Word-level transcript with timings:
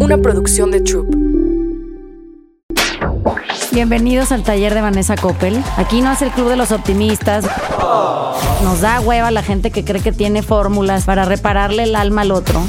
una 0.00 0.16
producción 0.16 0.70
de 0.70 0.80
Troop. 0.80 1.14
Bienvenidos 3.70 4.32
al 4.32 4.42
taller 4.42 4.74
de 4.74 4.80
Vanessa 4.80 5.14
Coppel. 5.14 5.62
Aquí 5.76 6.00
no 6.00 6.10
es 6.10 6.22
el 6.22 6.30
club 6.30 6.48
de 6.48 6.56
los 6.56 6.72
optimistas. 6.72 7.44
Nos 8.64 8.80
da 8.80 9.00
hueva 9.00 9.30
la 9.30 9.42
gente 9.42 9.70
que 9.70 9.84
cree 9.84 10.02
que 10.02 10.12
tiene 10.12 10.42
fórmulas 10.42 11.04
para 11.04 11.24
repararle 11.26 11.84
el 11.84 11.94
alma 11.94 12.22
al 12.22 12.32
otro. 12.32 12.62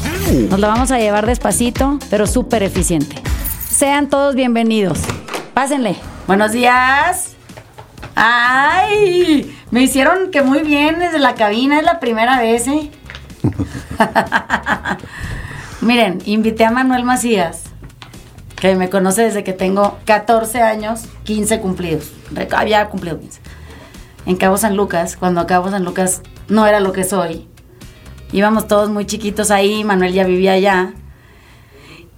Nos 0.50 0.60
la 0.60 0.68
vamos 0.68 0.92
a 0.92 1.00
llevar 1.00 1.26
despacito, 1.26 2.00
pero 2.10 2.28
súper 2.28 2.64
eficiente. 2.64 3.16
Sean 3.70 4.10
todos 4.10 4.36
bienvenidos. 4.36 5.00
Pásenle. 5.54 5.96
Buenos 6.28 6.52
días. 6.52 7.36
¡Ay! 8.14 9.56
Me 9.72 9.82
hicieron 9.84 10.32
que 10.32 10.42
muy 10.44 10.60
bien 10.60 11.00
desde 11.00 11.18
la 11.18 11.36
cabina, 11.36 11.80
es 11.80 11.86
la 11.86 12.00
primera 12.00 12.40
vez, 12.40 12.68
¿eh? 12.68 12.92
Miren, 15.82 16.20
invité 16.26 16.64
a 16.64 16.70
Manuel 16.70 17.04
Macías, 17.04 17.64
que 18.56 18.76
me 18.76 18.92
conoce 18.92 19.24
desde 19.24 19.44
que 19.44 19.52
tengo 19.52 19.98
14 20.06 20.62
años, 20.62 21.06
15 21.24 21.60
cumplidos. 21.60 22.12
Había 22.52 22.88
cumplido 22.88 23.20
15. 23.20 23.42
En 24.28 24.36
Cabo 24.36 24.58
San 24.58 24.78
Lucas, 24.78 25.18
cuando 25.18 25.48
Cabo 25.48 25.72
San 25.72 25.84
Lucas 25.84 26.22
no 26.48 26.68
era 26.68 26.80
lo 26.80 26.94
que 26.94 27.04
soy. 27.04 27.48
Íbamos 28.32 28.68
todos 28.68 28.92
muy 28.92 29.08
chiquitos 29.08 29.50
ahí, 29.50 29.84
Manuel 29.84 30.14
ya 30.14 30.24
vivía 30.24 30.52
allá. 30.54 30.94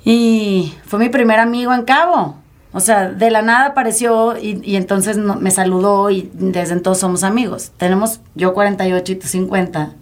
Y 0.04 0.74
fue 0.86 1.00
mi 1.00 1.08
primer 1.08 1.40
amigo 1.40 1.74
en 1.74 1.84
Cabo. 1.84 2.36
O 2.74 2.82
sea, 2.82 3.12
de 3.12 3.32
la 3.32 3.44
nada 3.44 3.68
apareció 3.68 4.38
y, 4.38 4.76
entonces 4.76 5.18
me 5.18 5.52
saludó 5.52 6.10
y 6.10 6.30
desde 6.34 6.74
entonces 6.74 7.00
somos 7.00 7.24
amigos. 7.24 7.72
Tenemos 7.78 8.20
yo 8.36 8.54
48 8.54 9.12
y 9.12 9.16
tú 9.16 9.28
50. 9.28 9.94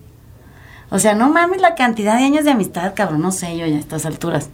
O 0.91 0.99
sea, 0.99 1.15
no 1.15 1.29
mames 1.29 1.61
la 1.61 1.73
cantidad 1.73 2.17
de 2.17 2.25
años 2.25 2.45
de 2.45 2.51
amistad, 2.51 2.93
cabrón. 2.95 3.21
No 3.21 3.31
sé 3.31 3.57
yo 3.57 3.65
ya 3.65 3.77
a 3.77 3.79
estas 3.79 4.05
alturas. 4.05 4.49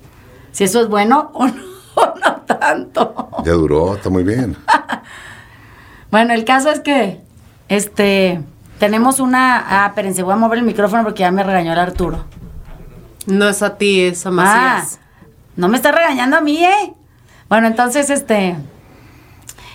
Si 0.53 0.63
eso 0.63 0.79
es 0.81 0.87
bueno 0.87 1.31
o 1.33 1.47
no, 1.47 1.53
o 1.95 2.13
no 2.23 2.35
tanto. 2.41 3.29
Ya 3.43 3.51
duró, 3.53 3.95
está 3.95 4.09
muy 4.09 4.23
bien. 4.23 4.55
Bueno, 6.09 6.33
el 6.33 6.45
caso 6.45 6.71
es 6.71 6.79
que, 6.79 7.19
este, 7.67 8.41
tenemos 8.79 9.19
una... 9.19 9.83
Ah, 9.83 9.87
espérense, 9.87 10.23
voy 10.23 10.31
a 10.33 10.37
mover 10.37 10.59
el 10.59 10.63
micrófono 10.63 11.03
porque 11.03 11.19
ya 11.19 11.31
me 11.31 11.43
regañó 11.43 11.73
el 11.73 11.79
Arturo. 11.79 12.23
No 13.25 13.49
es 13.49 13.61
a 13.61 13.75
ti, 13.77 13.99
es 14.03 14.25
a 14.25 14.29
Ah, 14.29 14.31
Macías. 14.31 14.99
no 15.57 15.67
me 15.67 15.75
está 15.75 15.91
regañando 15.91 16.37
a 16.37 16.41
mí, 16.41 16.63
¿eh? 16.63 16.93
Bueno, 17.49 17.67
entonces, 17.67 18.09
este... 18.09 18.55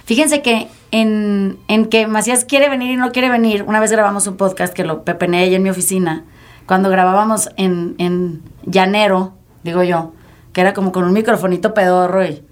Fíjense 0.07 0.41
que 0.41 0.69
en, 0.91 1.59
en 1.69 1.85
que 1.91 2.07
Macías 2.07 2.47
quiere 2.47 2.71
venir 2.71 2.91
y 2.93 2.97
no 2.97 3.13
quiere 3.13 3.29
venir, 3.29 3.63
una 3.69 3.79
vez 3.79 3.93
grabamos 3.93 4.27
un 4.27 4.39
podcast 4.39 4.73
que 4.73 4.85
lo 4.85 5.05
pepeneé 5.05 5.45
ahí 5.45 5.55
en 5.55 5.63
mi 5.63 5.69
oficina, 5.69 6.25
cuando 6.67 6.91
grabábamos 6.91 7.51
en, 7.57 7.95
en 7.99 8.43
llanero, 8.65 9.35
digo 9.63 9.83
yo, 9.83 10.13
que 10.53 10.61
era 10.61 10.75
como 10.75 10.93
con 10.93 11.05
un 11.05 11.13
microfonito 11.13 11.75
pedorro 11.75 12.25
y, 12.25 12.45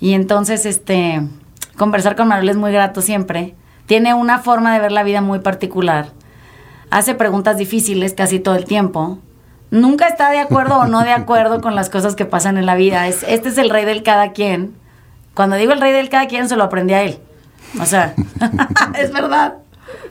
y 0.00 0.14
entonces, 0.14 0.64
este, 0.66 1.22
conversar 1.76 2.16
con 2.16 2.28
Manuel 2.28 2.48
es 2.48 2.56
muy 2.56 2.72
grato 2.72 3.02
siempre. 3.02 3.54
Tiene 3.86 4.14
una 4.14 4.38
forma 4.38 4.72
de 4.74 4.80
ver 4.80 4.92
la 4.92 5.02
vida 5.02 5.20
muy 5.20 5.40
particular. 5.40 6.12
Hace 6.90 7.14
preguntas 7.14 7.56
difíciles 7.56 8.14
casi 8.14 8.38
todo 8.38 8.54
el 8.54 8.64
tiempo. 8.64 9.18
Nunca 9.70 10.08
está 10.08 10.30
de 10.30 10.38
acuerdo 10.38 10.78
o 10.78 10.86
no 10.86 11.02
de 11.02 11.12
acuerdo 11.12 11.60
con 11.60 11.74
las 11.74 11.90
cosas 11.90 12.14
que 12.14 12.24
pasan 12.24 12.58
en 12.58 12.66
la 12.66 12.74
vida. 12.74 13.08
Es, 13.08 13.24
este 13.24 13.48
es 13.48 13.58
el 13.58 13.70
rey 13.70 13.84
del 13.84 14.02
cada 14.02 14.32
quien. 14.32 14.74
Cuando 15.34 15.56
digo 15.56 15.72
el 15.72 15.80
rey 15.80 15.92
del 15.92 16.08
cada 16.08 16.26
quien, 16.26 16.48
se 16.48 16.56
lo 16.56 16.64
aprendí 16.64 16.94
a 16.94 17.02
él. 17.02 17.18
O 17.80 17.86
sea, 17.86 18.14
es 18.98 19.12
verdad. 19.12 19.54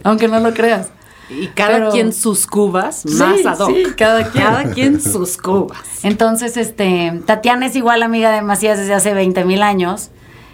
Aunque 0.03 0.27
no 0.27 0.39
lo 0.39 0.53
creas. 0.53 0.89
Y 1.29 1.47
cada 1.47 1.73
Pero- 1.73 1.91
quien 1.91 2.13
sus 2.13 2.47
cubas, 2.47 3.01
Sí, 3.05 3.13
más 3.15 3.45
ad 3.45 3.59
hoc. 3.59 3.69
sí, 3.75 3.83
cada 3.97 4.29
quien. 4.31 4.43
Cada 4.45 4.63
quien 4.71 5.01
sus 5.01 5.37
cubas. 5.37 5.79
Entonces, 6.03 6.55
este, 6.57 7.21
Tatiana 7.25 7.65
es 7.65 7.75
igual 7.75 8.01
amiga 8.03 8.31
de 8.31 8.41
Macías 8.41 8.77
desde 8.77 8.93
hace 8.93 9.13
20 9.13 9.43
mil 9.45 9.61
años. 9.61 10.09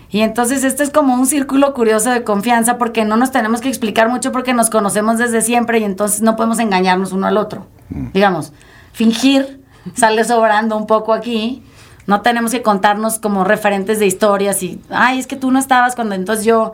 Y 0.09 0.21
entonces 0.21 0.63
este 0.63 0.83
es 0.83 0.91
como 0.91 1.15
un 1.15 1.25
círculo 1.25 1.73
curioso 1.73 2.11
de 2.11 2.23
confianza 2.23 2.77
porque 2.77 3.03
no 3.03 3.17
nos 3.17 3.31
tenemos 3.31 3.61
que 3.61 3.69
explicar 3.69 4.09
mucho 4.09 4.31
porque 4.31 4.53
nos 4.53 4.69
conocemos 4.69 5.17
desde 5.17 5.41
siempre 5.41 5.79
y 5.79 5.83
entonces 5.83 6.21
no 6.21 6.35
podemos 6.35 6.59
engañarnos 6.59 7.13
uno 7.13 7.25
al 7.25 7.35
otro. 7.37 7.65
Digamos, 7.89 8.53
fingir 8.91 9.59
sale 9.95 10.23
sobrando 10.23 10.77
un 10.77 10.85
poco 10.85 11.13
aquí. 11.13 11.63
No 12.05 12.21
tenemos 12.21 12.51
que 12.51 12.61
contarnos 12.61 13.17
como 13.17 13.43
referentes 13.43 13.97
de 13.97 14.05
historias 14.05 14.61
y, 14.61 14.79
ay, 14.91 15.17
es 15.17 15.25
que 15.25 15.35
tú 15.35 15.49
no 15.49 15.57
estabas 15.57 15.95
cuando 15.95 16.13
entonces 16.13 16.45
yo, 16.45 16.73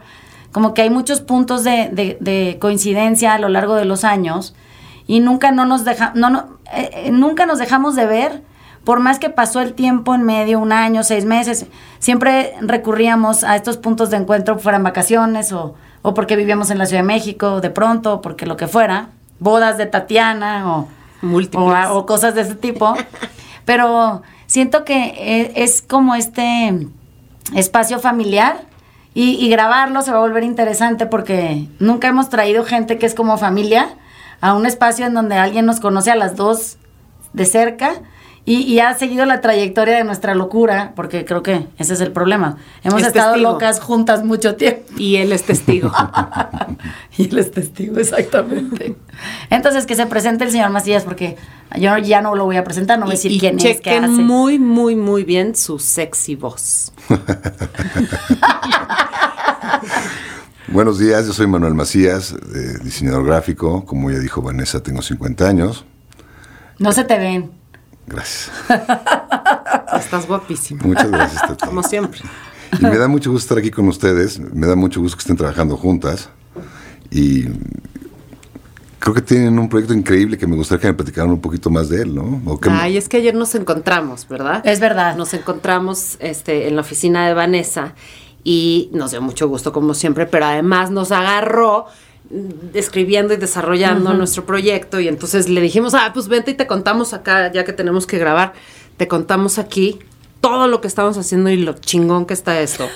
como 0.51 0.73
que 0.73 0.81
hay 0.83 0.89
muchos 0.89 1.21
puntos 1.21 1.63
de, 1.63 1.89
de- 1.91 2.17
de 2.19 2.57
coincidencia 2.59 3.33
a 3.33 3.39
lo 3.39 3.49
largo 3.49 3.75
de 3.75 3.85
los 3.85 4.03
años 4.03 4.55
y 5.07 5.19
nunca 5.19 5.51
no 5.51 5.65
nos 5.65 5.85
deja, 5.85 6.11
no, 6.15 6.29
no, 6.29 6.57
eh, 6.73 6.89
eh, 6.93 7.11
nunca 7.11 7.45
nos 7.45 7.59
dejamos 7.59 7.95
de 7.95 8.05
ver, 8.05 8.43
por 8.83 8.99
más 8.99 9.19
que 9.19 9.29
pasó 9.29 9.61
el 9.61 9.73
tiempo 9.73 10.15
en 10.15 10.23
medio, 10.23 10.59
un 10.59 10.71
año, 10.71 11.03
seis 11.03 11.25
meses, 11.25 11.65
siempre 11.99 12.53
recurríamos 12.61 13.43
a 13.43 13.55
estos 13.55 13.77
puntos 13.77 14.09
de 14.09 14.17
encuentro, 14.17 14.57
fueran 14.59 14.83
vacaciones 14.83 15.51
o, 15.51 15.75
o 16.01 16.13
porque 16.13 16.35
vivíamos 16.35 16.71
en 16.71 16.77
la 16.77 16.85
Ciudad 16.85 17.01
de 17.03 17.07
México, 17.07 17.59
de 17.61 17.69
pronto, 17.69 18.15
o 18.15 18.21
porque 18.21 18.45
lo 18.45 18.55
que 18.57 18.67
fuera, 18.67 19.09
bodas 19.39 19.77
de 19.77 19.85
Tatiana 19.85 20.65
o, 20.71 20.87
o, 21.55 22.05
cosas 22.05 22.35
de 22.35 22.41
ese 22.41 22.55
tipo. 22.55 22.95
Pero 23.65 24.21
siento 24.47 24.83
que 24.85 24.95
e- 25.17 25.51
es 25.63 25.81
como 25.81 26.15
este 26.15 26.87
espacio 27.55 27.99
familiar 27.99 28.61
y, 29.13 29.31
y 29.43 29.49
grabarlo 29.49 30.01
se 30.01 30.11
va 30.11 30.17
a 30.17 30.21
volver 30.21 30.43
interesante 30.43 31.05
porque 31.05 31.67
nunca 31.79 32.07
hemos 32.07 32.29
traído 32.29 32.63
gente 32.63 32.97
que 32.97 33.05
es 33.05 33.15
como 33.15 33.37
familia 33.37 33.89
a 34.41 34.53
un 34.53 34.65
espacio 34.65 35.05
en 35.05 35.13
donde 35.13 35.35
alguien 35.35 35.65
nos 35.65 35.79
conoce 35.79 36.11
a 36.11 36.15
las 36.15 36.35
dos 36.35 36.77
de 37.33 37.45
cerca 37.45 37.93
y, 38.45 38.61
y 38.61 38.79
ha 38.79 38.93
seguido 38.97 39.25
la 39.25 39.41
trayectoria 39.41 39.95
de 39.97 40.03
nuestra 40.03 40.33
locura, 40.33 40.93
porque 40.95 41.25
creo 41.25 41.43
que 41.43 41.67
ese 41.77 41.93
es 41.93 42.01
el 42.01 42.11
problema. 42.11 42.57
Hemos 42.83 43.01
Es 43.01 43.07
estado 43.07 43.33
testigo. 43.33 43.51
locas 43.51 43.79
juntas 43.79 44.23
mucho 44.23 44.55
tiempo. 44.55 44.81
Y 44.97 45.17
él 45.17 45.31
es 45.31 45.43
testigo. 45.43 45.91
y 47.17 47.27
él 47.29 47.37
es 47.37 47.51
testigo, 47.51 47.97
exactamente. 47.99 48.95
Entonces, 49.49 49.85
que 49.85 49.95
se 49.95 50.05
presente 50.07 50.45
el 50.45 50.51
señor 50.51 50.69
Macías, 50.71 51.03
porque 51.03 51.37
yo 51.77 51.97
ya 51.97 52.21
no 52.21 52.33
lo 52.35 52.45
voy 52.45 52.57
a 52.57 52.63
presentar, 52.63 52.97
no 52.97 53.05
voy 53.05 53.13
a 53.13 53.15
decir 53.15 53.31
y 53.31 53.39
quién 53.39 53.57
es, 53.57 53.63
qué 53.63 53.73
chequen 53.75 54.03
hace. 54.05 54.13
muy, 54.13 54.57
muy, 54.57 54.95
muy 54.95 55.23
bien 55.23 55.55
su 55.55 55.77
sexy 55.77 56.35
voz. 56.35 56.91
Buenos 60.67 60.99
días, 60.99 61.25
yo 61.25 61.33
soy 61.33 61.47
Manuel 61.47 61.73
Macías, 61.73 62.31
eh, 62.31 62.77
diseñador 62.83 63.25
gráfico. 63.25 63.85
Como 63.85 64.11
ya 64.11 64.19
dijo 64.19 64.41
Vanessa, 64.41 64.81
tengo 64.83 65.01
50 65.01 65.47
años. 65.47 65.85
No 66.77 66.91
se 66.91 67.03
te 67.03 67.17
ven. 67.17 67.51
Gracias. 68.09 68.51
Estás 69.99 70.27
guapísimo. 70.27 70.81
Muchas 70.85 71.09
gracias, 71.11 71.41
Tati. 71.41 71.65
Como 71.65 71.83
siempre. 71.83 72.19
Y 72.79 72.83
me 72.83 72.97
da 72.97 73.07
mucho 73.07 73.31
gusto 73.31 73.45
estar 73.45 73.57
aquí 73.57 73.71
con 73.71 73.87
ustedes. 73.87 74.39
Me 74.39 74.67
da 74.67 74.75
mucho 74.75 74.99
gusto 75.01 75.17
que 75.17 75.21
estén 75.21 75.37
trabajando 75.37 75.77
juntas. 75.77 76.29
Y 77.11 77.45
creo 78.99 79.13
que 79.13 79.21
tienen 79.21 79.57
un 79.59 79.69
proyecto 79.69 79.93
increíble 79.93 80.37
que 80.37 80.45
me 80.47 80.55
gustaría 80.55 80.81
que 80.81 80.87
me 80.87 80.93
platicaran 80.93 81.31
un 81.31 81.41
poquito 81.41 81.69
más 81.69 81.89
de 81.89 82.01
él, 82.03 82.15
¿no? 82.15 82.41
O 82.45 82.59
que- 82.59 82.69
Ay, 82.69 82.97
es 82.97 83.09
que 83.09 83.17
ayer 83.17 83.33
nos 83.35 83.55
encontramos, 83.55 84.27
¿verdad? 84.27 84.61
Es 84.65 84.79
verdad. 84.79 85.15
Nos 85.15 85.33
encontramos 85.33 86.17
este, 86.19 86.67
en 86.67 86.75
la 86.75 86.81
oficina 86.81 87.27
de 87.27 87.33
Vanessa 87.33 87.93
y 88.43 88.89
nos 88.93 89.11
dio 89.11 89.21
mucho 89.21 89.47
gusto, 89.47 89.71
como 89.73 89.93
siempre, 89.93 90.25
pero 90.25 90.45
además 90.45 90.91
nos 90.91 91.11
agarró 91.11 91.85
escribiendo 92.73 93.33
y 93.33 93.37
desarrollando 93.37 94.13
nuestro 94.13 94.45
proyecto 94.45 94.99
y 94.99 95.07
entonces 95.07 95.49
le 95.49 95.61
dijimos, 95.61 95.93
ah, 95.95 96.11
pues 96.13 96.27
vente 96.27 96.51
y 96.51 96.53
te 96.53 96.67
contamos 96.67 97.13
acá, 97.13 97.51
ya 97.51 97.65
que 97.65 97.73
tenemos 97.73 98.05
que 98.05 98.19
grabar, 98.19 98.53
te 98.97 99.07
contamos 99.07 99.57
aquí 99.57 99.99
todo 100.41 100.67
lo 100.67 100.79
que 100.79 100.87
estamos 100.87 101.17
haciendo 101.17 101.49
y 101.49 101.57
lo 101.57 101.73
chingón 101.73 102.25
que 102.25 102.33
está 102.33 102.59
esto. 102.61 102.87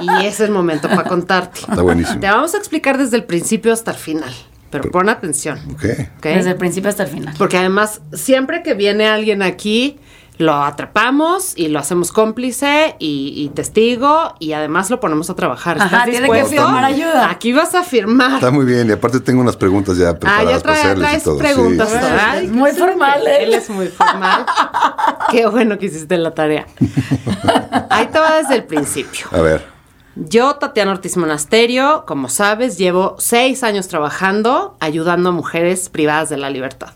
y 0.00 0.24
es 0.24 0.40
el 0.40 0.50
momento 0.50 0.88
para 0.88 1.04
contarte. 1.04 1.60
Está 1.60 1.82
buenísimo. 1.82 2.20
Te 2.20 2.26
vamos 2.26 2.54
a 2.54 2.58
explicar 2.58 2.98
desde 2.98 3.16
el 3.16 3.24
principio 3.24 3.72
hasta 3.72 3.90
el 3.92 3.96
final, 3.98 4.32
pero 4.70 4.90
pon 4.90 5.08
atención. 5.08 5.58
Ok. 5.72 5.84
¿ok? 6.18 6.24
Desde 6.24 6.50
el 6.50 6.56
principio 6.56 6.88
hasta 6.90 7.04
el 7.04 7.10
final. 7.10 7.34
Porque 7.36 7.58
además, 7.58 8.00
siempre 8.14 8.62
que 8.62 8.74
viene 8.74 9.06
alguien 9.06 9.42
aquí, 9.42 9.98
lo 10.38 10.54
atrapamos 10.62 11.52
y 11.56 11.68
lo 11.68 11.78
hacemos 11.80 12.12
cómplice 12.12 12.94
y, 13.00 13.32
y 13.36 13.48
testigo 13.50 14.34
y 14.38 14.52
además 14.52 14.88
lo 14.88 15.00
ponemos 15.00 15.28
a 15.30 15.34
trabajar. 15.34 15.76
¿Estás 15.78 15.92
Ajá, 15.92 16.04
tiene 16.04 16.30
que 16.30 16.44
firmar 16.44 16.84
ayuda. 16.84 17.28
Aquí 17.30 17.52
vas 17.52 17.74
a 17.74 17.82
firmar. 17.82 18.34
Está 18.34 18.50
muy 18.52 18.64
bien. 18.64 18.88
Y 18.88 18.92
aparte 18.92 19.18
tengo 19.20 19.40
unas 19.40 19.56
preguntas 19.56 19.96
ya 19.98 20.10
Ah, 20.10 20.18
preparadas 20.18 20.62
para 20.62 20.74
hacerles 20.74 20.98
y 20.98 21.00
traes 21.00 21.22
todo. 21.24 21.34
Sí, 21.38 21.42
preguntas. 21.42 21.88
sí. 21.90 21.96
Ay, 22.00 22.46
Muy 22.46 22.70
formal, 22.70 23.26
¿eh? 23.26 23.42
Él 23.42 23.54
es 23.54 23.68
muy 23.68 23.88
formal. 23.88 24.46
Qué 25.30 25.46
bueno 25.46 25.76
que 25.78 25.86
hiciste 25.86 26.16
la 26.18 26.32
tarea. 26.32 26.66
Ahí 27.90 28.06
te 28.06 28.18
va 28.18 28.36
desde 28.36 28.54
el 28.54 28.64
principio. 28.64 29.26
A 29.32 29.40
ver. 29.40 29.66
Yo, 30.14 30.54
Tatiana 30.56 30.92
Ortiz 30.92 31.16
Monasterio, 31.16 32.04
como 32.06 32.28
sabes, 32.28 32.76
llevo 32.78 33.16
seis 33.18 33.62
años 33.62 33.86
trabajando 33.88 34.76
ayudando 34.80 35.28
a 35.28 35.32
mujeres 35.32 35.88
privadas 35.88 36.28
de 36.28 36.36
la 36.38 36.50
libertad. 36.50 36.90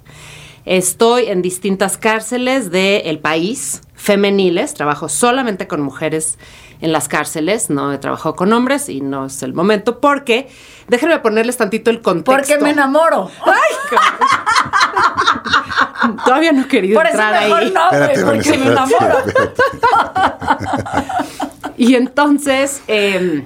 Estoy 0.65 1.27
en 1.27 1.43
distintas 1.43 1.99
cárceles 1.99 2.71
del 2.71 3.19
país, 3.19 3.81
femeniles, 3.95 4.75
trabajo 4.75 5.09
solamente 5.09 5.67
con 5.67 5.81
mujeres 5.83 6.39
en 6.81 6.93
las 6.93 7.09
cárceles, 7.09 7.71
no 7.71 7.93
he 7.93 7.99
trabajado 7.99 8.35
con 8.35 8.53
hombres 8.53 8.89
y 8.89 9.01
no 9.01 9.27
es 9.27 9.43
el 9.45 9.55
momento 9.55 10.01
porque, 10.01 10.49
déjenme 10.89 11.19
ponerles 11.21 11.57
tantito 11.57 11.91
el 11.91 12.01
contexto. 12.03 12.33
Porque 12.33 12.59
me 12.59 12.71
enamoro. 12.71 13.31
Todavía 16.25 16.51
no 16.53 16.63
he 16.63 16.69
querido 16.69 16.99
Por 16.99 17.07
eso 17.07 17.15
entrar 17.21 17.43
mejor 17.43 17.59
ahí. 17.61 17.71
no, 17.73 17.85
Espérate, 17.85 18.25
porque 18.25 18.51
Vanessa, 18.51 18.57
me 18.57 18.67
enamoro. 18.73 19.19
espérate, 19.19 19.31
espérate. 19.31 19.63
Y 21.79 21.95
entonces, 21.97 22.83
eh, 22.87 23.45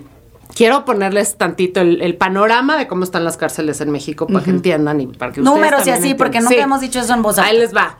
quiero 0.57 0.87
ponerles 0.87 1.37
tantito 1.37 1.81
el, 1.81 2.01
el 2.01 2.17
panorama 2.17 2.79
de 2.79 2.89
cómo 2.89 3.05
están 3.05 3.25
las 3.25 3.37
cárceles 3.37 3.81
en 3.83 3.91
México 3.91 4.27
para 4.27 4.43
que 4.43 4.51
entiendan 4.51 5.01
y 5.03 5.07
para 5.07 5.31
que 5.31 5.43
ustedes 5.43 5.55
Números 5.55 5.87
y 5.87 5.91
así, 5.91 6.15
porque 6.15 6.41
nunca 6.41 6.57
hemos 6.57 6.81
dicho 6.81 6.99
eso 6.99 7.13
en 7.15 7.23
voz 7.23 7.39
alta. 7.39 7.51
Ahí 7.51 7.59
les 7.59 7.77
va. 7.77 7.99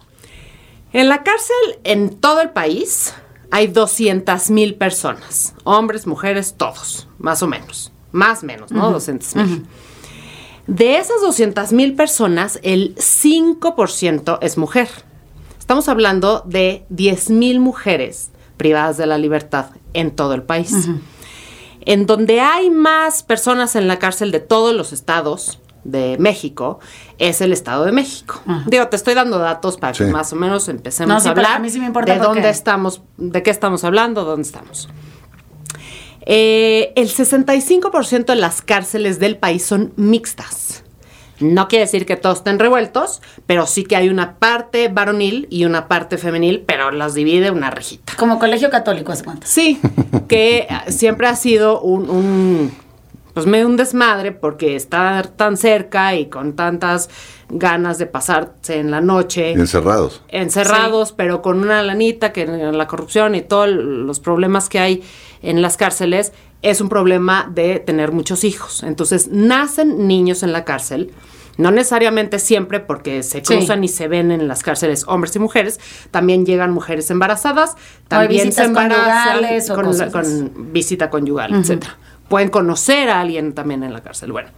En 0.93 1.09
la 1.09 1.23
cárcel, 1.23 1.57
en 1.85 2.17
todo 2.17 2.41
el 2.41 2.51
país, 2.51 3.13
hay 3.51 3.67
200 3.67 4.51
mil 4.51 4.75
personas. 4.75 5.55
Hombres, 5.65 6.07
mujeres, 6.07 6.55
todos, 6.57 7.09
más 7.19 7.43
o 7.43 7.47
menos. 7.47 7.93
Más 8.11 8.43
o 8.43 8.47
menos, 8.47 8.73
¿no? 8.73 8.91
200 8.91 9.37
mil. 9.37 9.67
De 10.67 10.97
esas 10.97 11.21
200 11.21 11.73
mil 11.73 11.95
personas, 11.95 12.59
el 12.63 12.95
5% 12.97 14.39
es 14.41 14.57
mujer. 14.57 14.89
Estamos 15.59 15.89
hablando 15.89 16.43
de 16.47 16.87
10 16.89 17.31
mil 17.31 17.61
mujeres 17.61 18.31
privadas 18.57 18.97
de 18.97 19.07
la 19.07 19.19
libertad 19.19 19.67
en 19.93 20.11
todo 20.11 20.33
el 20.33 20.43
país. 20.43 20.89
En 21.87 22.05
donde 22.07 22.41
hay 22.41 22.69
más 22.69 23.23
personas 23.23 23.77
en 23.77 23.89
la 23.89 23.99
cárcel 23.99 24.33
de 24.33 24.41
todos 24.41 24.75
los 24.75 24.93
estados 24.93 25.61
de 25.85 26.17
México, 26.19 26.81
es 27.19 27.41
el 27.41 27.53
Estado 27.53 27.85
de 27.85 27.93
México. 27.93 28.41
Digo, 28.67 28.89
te 28.89 28.97
estoy 28.97 29.15
dando 29.15 29.39
datos 29.39 29.79
para 29.79 29.93
que 29.93 30.05
más 30.07 30.33
o 30.33 30.37
menos 30.37 30.69
empecemos 30.69 31.15
No, 31.15 31.21
sí, 31.21 31.29
a 31.29 31.31
hablar 31.31 31.53
a 31.53 31.59
mí 31.61 31.71
sí 31.71 31.79
me 31.79 31.87
importa 31.87 32.13
de 32.13 32.19
dónde 32.19 32.51
estamos, 32.51 33.03
de 33.17 33.43
qué 33.43 33.51
estamos 33.51 33.85
hablando, 33.85 34.25
dónde 34.25 34.43
estamos. 34.43 34.89
Eh, 36.29 36.93
el 36.97 37.09
65% 37.09 38.27
de 38.27 38.37
las 38.37 38.61
cárceles 38.61 39.21
del 39.21 39.39
país 39.39 39.65
son 39.65 39.93
mixtas. 39.97 40.83
No 41.41 41.69
quiere 41.69 41.85
decir 41.85 42.07
que 42.07 42.17
todos 42.17 42.39
estén 42.39 42.59
revueltos, 42.59 43.21
pero 43.47 43.67
sí 43.67 43.85
que 43.85 43.97
hay 43.97 44.09
una 44.09 44.37
parte 44.37 44.89
varonil 44.89 45.47
y 45.51 45.65
una 45.65 45.89
parte 45.89 46.19
femenil, 46.19 46.65
pero 46.67 46.91
las 46.91 47.15
divide 47.15 47.51
una 47.51 47.71
rejita. 47.71 48.15
Como 48.17 48.39
colegio 48.39 48.71
católico, 48.71 49.13
¿hace 49.13 49.25
cuántas? 49.25 49.51
Sí, 49.51 49.81
que 50.29 50.67
siempre 50.89 51.27
ha 51.27 51.37
sido 51.37 51.81
un, 51.81 52.09
un, 52.09 52.73
pues 53.35 53.47
medio 53.47 53.67
un 53.67 53.77
desmadre 53.77 54.33
porque 54.33 54.77
estar 54.77 55.29
tan 55.29 55.57
cerca 55.57 56.15
y 56.15 56.27
con 56.27 56.57
tantas 56.57 57.11
ganas 57.49 57.99
de 57.99 58.07
pasarse 58.07 58.79
en 58.81 58.91
la 58.91 59.01
noche 59.01 59.53
Encerrados. 59.53 60.23
encerrados, 60.29 61.13
pero 61.13 61.43
con 61.43 61.61
una 61.61 61.83
lanita 61.83 62.33
que 62.33 62.47
la 62.47 62.87
corrupción 62.87 63.35
y 63.35 63.43
todos 63.43 63.69
los 63.69 64.21
problemas 64.21 64.69
que 64.69 64.81
hay 64.81 65.03
en 65.43 65.63
las 65.63 65.77
cárceles 65.77 66.33
es 66.71 66.81
un 66.81 66.89
problema 66.89 67.51
de 67.53 67.79
tener 67.81 68.13
muchos 68.13 68.45
hijos. 68.45 68.83
Entonces, 68.83 69.29
nacen 69.29 70.07
niños 70.09 70.43
en 70.43 70.53
la 70.53 70.65
cárcel, 70.65 71.13
no 71.59 71.71
necesariamente 71.71 72.39
siempre 72.39 72.81
porque 72.81 73.23
se 73.23 73.39
Sí. 73.39 73.55
cruzan 73.55 73.83
y 73.85 73.89
se 73.89 74.09
ven 74.09 74.31
en 74.31 74.47
las 74.49 74.63
cárceles 74.63 75.05
hombres 75.07 75.35
y 75.37 75.39
mujeres, 75.39 75.81
también 76.11 76.45
llegan 76.45 76.73
mujeres 76.73 77.11
embarazadas, 77.11 77.77
también 78.09 78.53
se 78.53 78.65
embarazan 78.65 79.41
con, 80.11 80.73
visita 80.73 81.09
conyugal, 81.09 81.55
etcétera. 81.55 81.97
Pueden 82.29 82.51
conocer 82.51 83.09
a 83.09 83.21
alguien 83.21 83.55
también 83.55 83.85
en 83.85 83.93
la 83.93 84.03
cárcel. 84.03 84.33
Bueno, 84.33 84.49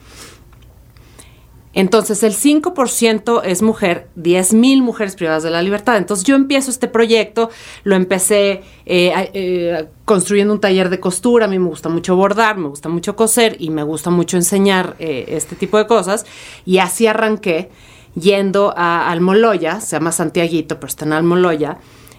entonces 1.79 2.25
el 2.25 2.33
5% 2.33 3.41
es 3.45 3.63
mujer, 3.63 4.09
10 4.17 4.53
mil 4.55 4.83
mujeres 4.83 5.15
privadas 5.15 5.45
de 5.45 5.51
la 5.51 5.63
libertad. 5.63 5.97
Entonces 5.97 6.27
yo 6.27 6.35
empiezo 6.35 6.73
este 6.73 6.89
proyecto, 6.89 7.51
lo 7.85 7.95
empecé 7.95 8.63
eh, 8.85 9.31
eh, 9.33 9.87
construyendo 10.05 10.53
un 10.53 10.61
taller 10.61 10.91
de 10.91 10.99
costura, 10.99 11.45
a 11.45 11.49
mí 11.49 11.57
me 11.61 11.69
gusta 11.69 11.89
mucho 11.89 12.17
bordar, 12.17 12.57
me 12.57 12.67
gusta 12.67 12.89
mucho 12.89 13.15
coser 13.15 13.55
y 13.61 13.71
me 13.71 13.85
gusta 13.85 14.11
mucho 14.11 14.37
enseñar 14.37 14.97
eh, 14.99 15.27
este 15.29 15.55
tipo 15.55 15.79
de 15.79 15.87
cosas. 15.87 16.27
Y 16.67 16.79
así 16.79 17.07
arranqué 17.07 17.71
yendo 18.17 18.75
a 18.77 19.09
Almoloya, 19.13 19.81
se 19.81 19.95
llama 19.95 20.11
Santiaguito, 20.11 20.81
pero 20.81 20.89
está 20.89 21.05
en 21.05 21.13
Almoloya, 21.13 21.79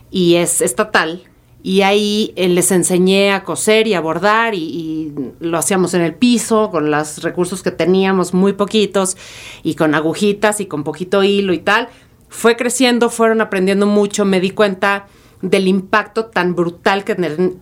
y 0.09 0.35
es 0.35 0.61
estatal. 0.61 1.23
Y 1.61 1.81
ahí 1.81 2.31
eh, 2.35 2.47
les 2.47 2.71
enseñé 2.71 3.33
a 3.33 3.43
coser 3.43 3.85
y 3.87 3.93
a 3.93 3.99
bordar 3.99 4.55
y, 4.55 5.13
lo 5.39 5.57
hacíamos 5.57 5.93
en 5.93 6.01
el 6.01 6.15
piso 6.15 6.69
con 6.71 6.89
los 6.89 7.21
recursos 7.21 7.63
que 7.63 7.71
teníamos, 7.71 8.33
muy 8.33 8.53
poquitos, 8.53 9.17
y 9.63 9.75
con 9.75 9.93
agujitas 9.93 10.61
y 10.61 10.67
con 10.67 10.83
poquito 10.83 11.23
hilo 11.23 11.53
y 11.53 11.59
tal. 11.59 11.89
Fue 12.29 12.55
creciendo, 12.55 13.09
fueron 13.09 13.41
aprendiendo 13.41 13.85
mucho, 13.87 14.23
me 14.23 14.39
di 14.39 14.51
cuenta 14.51 15.07
del 15.41 15.67
impacto 15.67 16.25
tan 16.25 16.55
brutal 16.55 17.03
que, 17.03 17.15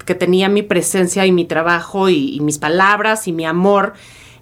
que 0.05 0.15
tenía 0.15 0.49
mi 0.49 0.63
presencia 0.63 1.25
y 1.25 1.31
mi 1.31 1.45
trabajo 1.45 2.09
y, 2.09 2.39
mis 2.41 2.59
palabras 2.59 3.27
y 3.27 3.31
mi 3.31 3.45
amor 3.45 3.93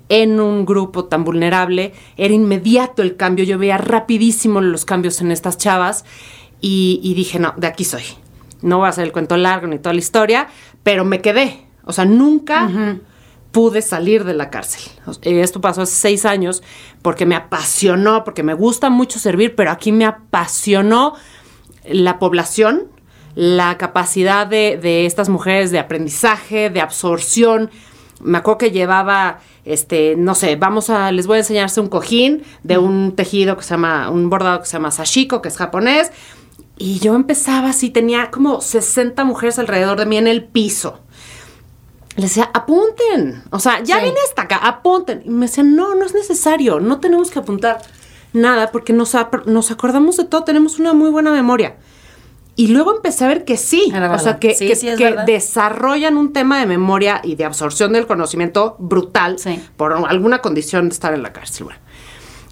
en 0.09 0.39
un 0.39 0.65
grupo 0.65 1.05
tan 1.05 1.23
vulnerable. 1.23 1.93
Era 2.17 2.33
inmediato 2.33 3.01
el 3.01 3.15
cambio, 3.15 3.45
yo 3.45 3.57
veía 3.57 3.77
rapidísimo 3.77 4.59
los 4.59 4.83
cambios 4.83 5.21
en 5.21 5.31
estas 5.31 5.57
chavas 5.57 6.03
y 6.59 7.13
dije, 7.15 7.39
no, 7.39 7.53
de 7.57 7.67
aquí 7.67 7.83
soy. 7.83 8.03
No 8.65 8.79
voy 8.79 8.87
a 8.87 8.89
hacer 8.89 9.03
el 9.05 9.11
cuento 9.11 9.37
largo 9.37 9.67
ni 9.67 9.77
toda 9.77 9.93
la 9.93 9.99
historia, 9.99 10.47
pero 10.83 11.05
me 11.05 11.21
quedé. 11.21 11.67
O 11.83 11.93
sea, 11.93 12.03
nunca 12.05 12.99
pude 13.51 13.81
salir 13.81 14.25
de 14.25 14.33
la 14.33 14.49
cárcel. 14.49 14.91
Esto 15.21 15.61
pasó 15.61 15.83
hace 15.83 15.95
seis 15.95 16.25
años 16.25 16.63
porque 17.01 17.25
me 17.25 17.35
apasionó, 17.35 18.23
porque 18.23 18.43
me 18.43 18.55
gusta 18.55 18.89
mucho 18.89 19.19
servir, 19.19 19.55
pero 19.55 19.71
aquí 19.71 19.91
me 19.91 20.05
apasionó 20.05 21.13
la 21.87 22.17
población, 22.17 22.87
la 23.35 23.77
capacidad 23.77 24.47
de, 24.47 24.79
de 24.81 25.05
estas 25.05 25.29
mujeres 25.29 25.69
de 25.69 25.79
aprendizaje, 25.79 26.69
de 26.71 26.81
absorción. 26.81 27.69
Me 28.19 28.39
acuerdo 28.39 28.57
que 28.57 28.71
llevaba, 28.71 29.39
este, 29.63 30.15
no 30.17 30.35
sé, 30.35 30.55
vamos 30.55 30.89
a, 30.89 31.11
les 31.11 31.27
voy 31.27 31.35
a 31.35 31.39
enseñarse 31.39 31.79
un 31.79 31.87
cojín 31.89 32.43
de 32.63 32.77
un 32.77 33.15
tejido 33.15 33.57
que 33.57 33.63
se 33.63 33.71
llama, 33.71 34.09
un 34.09 34.29
bordado 34.29 34.61
que 34.61 34.65
se 34.65 34.73
llama 34.73 34.89
sashiko, 34.89 35.41
que 35.41 35.49
es 35.49 35.57
japonés. 35.57 36.11
Y 36.77 36.99
yo 36.99 37.15
empezaba 37.15 37.69
así, 37.69 37.89
tenía 37.89 38.31
como 38.31 38.59
60 38.61 39.23
mujeres 39.23 39.59
alrededor 39.59 39.97
de 39.97 40.05
mí 40.05 40.17
en 40.17 40.27
el 40.27 40.43
piso. 40.43 40.99
Les 42.17 42.29
decía, 42.31 42.49
apunten. 42.53 43.43
O 43.51 43.59
sea, 43.59 43.81
ya 43.83 43.97
Sí. 43.99 44.05
vine 44.05 44.17
hasta 44.27 44.43
acá, 44.43 44.57
apunten. 44.57 45.21
Y 45.25 45.29
me 45.29 45.45
decían, 45.47 45.75
no, 45.75 45.95
no 45.95 46.05
es 46.05 46.13
necesario, 46.13 46.79
no 46.79 46.99
tenemos 46.99 47.29
que 47.31 47.39
apuntar 47.39 47.79
nada 48.33 48.71
porque 48.71 48.93
nos, 48.93 49.13
nos 49.45 49.71
acordamos 49.71 50.17
de 50.17 50.25
todo, 50.25 50.43
tenemos 50.43 50.79
una 50.79 50.93
muy 50.93 51.09
buena 51.09 51.31
memoria. 51.31 51.75
Y 52.57 52.67
luego 52.67 52.95
empecé 52.95 53.25
a 53.25 53.27
ver 53.27 53.43
que 53.43 53.57
sí, 53.57 53.91
Era 53.93 54.13
o 54.13 54.19
sea, 54.19 54.39
que, 54.39 54.55
Sí, 54.55 54.67
que- 54.67 54.75
sí, 54.77 54.87
es 54.87 54.97
que 54.97 55.03
verdad. 55.05 55.25
desarrollan 55.25 56.15
un 56.17 56.31
tema 56.31 56.59
de 56.59 56.65
memoria 56.65 57.19
y 57.21 57.35
de 57.35 57.43
absorción 57.43 57.91
del 57.91 58.07
conocimiento 58.07 58.77
brutal 58.79 59.39
Sí. 59.39 59.61
por 59.75 59.91
alguna 59.91 60.39
condición 60.39 60.87
de 60.87 60.93
estar 60.93 61.13
en 61.13 61.21
la 61.23 61.33
cárcel. 61.33 61.65
Bueno. 61.65 61.79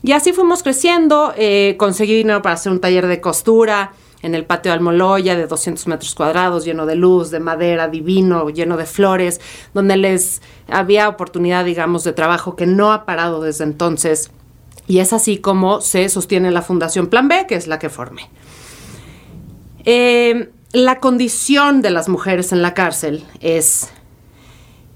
Y 0.01 0.11
así 0.11 0.33
fuimos 0.33 0.61
creciendo, 0.63 1.33
eh, 1.37 1.75
conseguí 1.79 2.15
dinero 2.15 2.41
para 2.41 2.55
hacer 2.55 2.73
un 2.73 2.81
taller 2.81 3.07
de 3.07 3.21
costura 3.21 3.93
en 4.23 4.33
el 4.33 4.45
patio 4.45 4.71
de 4.71 4.77
Almoloya 4.77 5.35
de 5.35 5.45
200 5.45 5.85
metros 5.87 6.15
cuadrados, 6.15 6.65
lleno 6.65 6.87
de 6.87 6.95
luz, 6.95 7.29
de 7.29 7.39
madera, 7.39 7.89
divino, 7.89 8.49
lleno 8.49 8.77
de 8.77 8.85
flores, 8.85 9.39
donde 9.73 9.97
les 9.97 10.41
había 10.67 11.09
oportunidad, 11.09 11.65
digamos, 11.65 12.03
de 12.03 12.13
trabajo 12.13 12.55
que 12.55 12.65
no 12.65 12.91
ha 12.91 13.05
parado 13.05 13.41
desde 13.41 13.65
entonces. 13.65 14.31
Y 14.87 14.99
es 14.99 15.13
así 15.13 15.37
como 15.37 15.81
se 15.81 16.07
sostiene 16.09 16.51
la 16.51 16.61
Fundación 16.61 17.07
Plan 17.07 17.27
B, 17.27 17.45
que 17.47 17.55
es 17.55 17.67
la 17.67 17.79
que 17.79 17.89
formé. 17.89 18.29
Eh, 19.85 20.49
la 20.71 20.99
condición 20.99 21.81
de 21.81 21.91
las 21.91 22.07
mujeres 22.07 22.53
en 22.53 22.61
la 22.61 22.73
cárcel 22.73 23.25
es, 23.41 23.91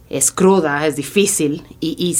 es 0.09 0.31
cruda, 0.31 0.87
es 0.87 0.95
difícil 0.95 1.65
y, 1.81 1.95
y 1.99 2.15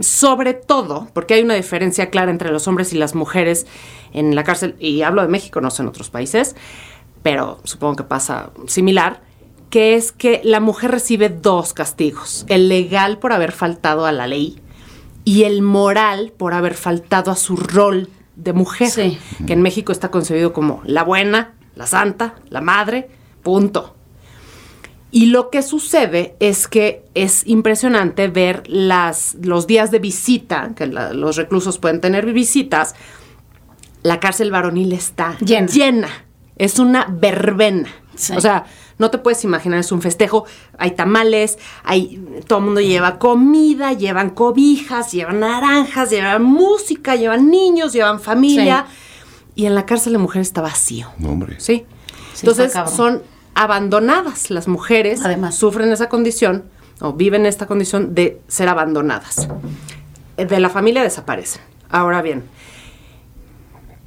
sobre 0.00 0.54
todo, 0.54 1.08
porque 1.12 1.34
hay 1.34 1.42
una 1.42 1.54
diferencia 1.54 2.10
clara 2.10 2.30
entre 2.30 2.50
los 2.50 2.66
hombres 2.68 2.92
y 2.92 2.98
las 2.98 3.14
mujeres 3.14 3.66
en 4.12 4.34
la 4.34 4.44
cárcel, 4.44 4.76
y 4.78 5.02
hablo 5.02 5.22
de 5.22 5.28
México, 5.28 5.60
no 5.60 5.70
sé 5.70 5.82
en 5.82 5.88
otros 5.88 6.10
países, 6.10 6.56
pero 7.22 7.60
supongo 7.64 7.96
que 7.96 8.02
pasa 8.04 8.50
similar, 8.66 9.22
que 9.70 9.94
es 9.94 10.12
que 10.12 10.40
la 10.44 10.60
mujer 10.60 10.90
recibe 10.90 11.28
dos 11.28 11.72
castigos, 11.72 12.44
el 12.48 12.68
legal 12.68 13.18
por 13.18 13.32
haber 13.32 13.52
faltado 13.52 14.04
a 14.06 14.12
la 14.12 14.26
ley 14.26 14.60
y 15.24 15.44
el 15.44 15.62
moral 15.62 16.32
por 16.36 16.52
haber 16.52 16.74
faltado 16.74 17.30
a 17.30 17.36
su 17.36 17.56
rol 17.56 18.08
de 18.36 18.52
mujer, 18.52 18.90
Sí. 18.90 19.18
que 19.46 19.52
en 19.52 19.62
México 19.62 19.92
está 19.92 20.10
concebido 20.10 20.52
como 20.52 20.82
la 20.84 21.04
buena, 21.04 21.54
la 21.74 21.86
santa, 21.86 22.34
la 22.50 22.60
madre, 22.60 23.08
punto. 23.42 23.94
Y 25.14 25.26
lo 25.26 25.50
que 25.50 25.60
sucede 25.62 26.34
es 26.40 26.66
que 26.66 27.04
es 27.14 27.46
impresionante 27.46 28.28
ver 28.28 28.62
las, 28.66 29.36
los 29.42 29.66
días 29.66 29.90
de 29.90 29.98
visita, 29.98 30.72
que 30.74 30.86
la- 30.86 31.12
los 31.12 31.36
reclusos 31.36 31.78
pueden 31.78 32.00
tener 32.00 32.24
visitas, 32.32 32.94
la 34.02 34.18
cárcel 34.20 34.50
varonil 34.50 34.92
está 34.92 35.36
Llena. 35.72 36.08
Es 36.56 36.78
una 36.78 37.06
verbena. 37.10 37.88
Sí. 38.14 38.32
O 38.36 38.40
sea, 38.40 38.64
no 38.98 39.10
te 39.10 39.18
puedes 39.18 39.42
imaginar, 39.44 39.78
es 39.80 39.92
un 39.92 40.00
festejo. 40.02 40.44
Hay 40.78 40.92
tamales, 40.92 41.58
hay, 41.84 42.22
todo 42.46 42.58
el 42.60 42.64
mundo 42.64 42.80
lleva 42.80 43.18
comida, 43.18 43.92
llevan 43.92 44.30
cobijas, 44.30 45.12
llevan 45.12 45.40
naranjas, 45.40 46.10
llevan 46.10 46.42
música, 46.42 47.16
llevan 47.16 47.50
niños, 47.50 47.92
llevan 47.92 48.18
familia. 48.20 48.86
Y 49.54 49.66
en 49.66 49.74
la 49.74 49.84
cárcel 49.86 50.14
de 50.14 50.18
mujeres 50.18 50.48
está 50.48 50.62
vacío. 50.62 51.08
No, 51.18 51.30
hombre. 51.30 51.56
Sí. 51.58 51.84
Sí, 52.34 52.46
Entonces 52.46 52.72
son 52.94 53.22
abandonadas 53.54 54.50
las 54.50 54.68
mujeres. 54.68 55.24
Además. 55.24 55.54
Sufren 55.54 55.92
esa 55.92 56.08
condición 56.08 56.64
o 57.00 57.12
viven 57.12 57.46
esta 57.46 57.66
condición 57.66 58.14
de 58.14 58.40
ser 58.48 58.68
abandonadas. 58.68 59.48
Eh, 60.36 60.44
De 60.46 60.60
la 60.60 60.70
familia 60.70 61.02
desaparecen. 61.02 61.62
Ahora 61.90 62.22
bien, 62.22 62.44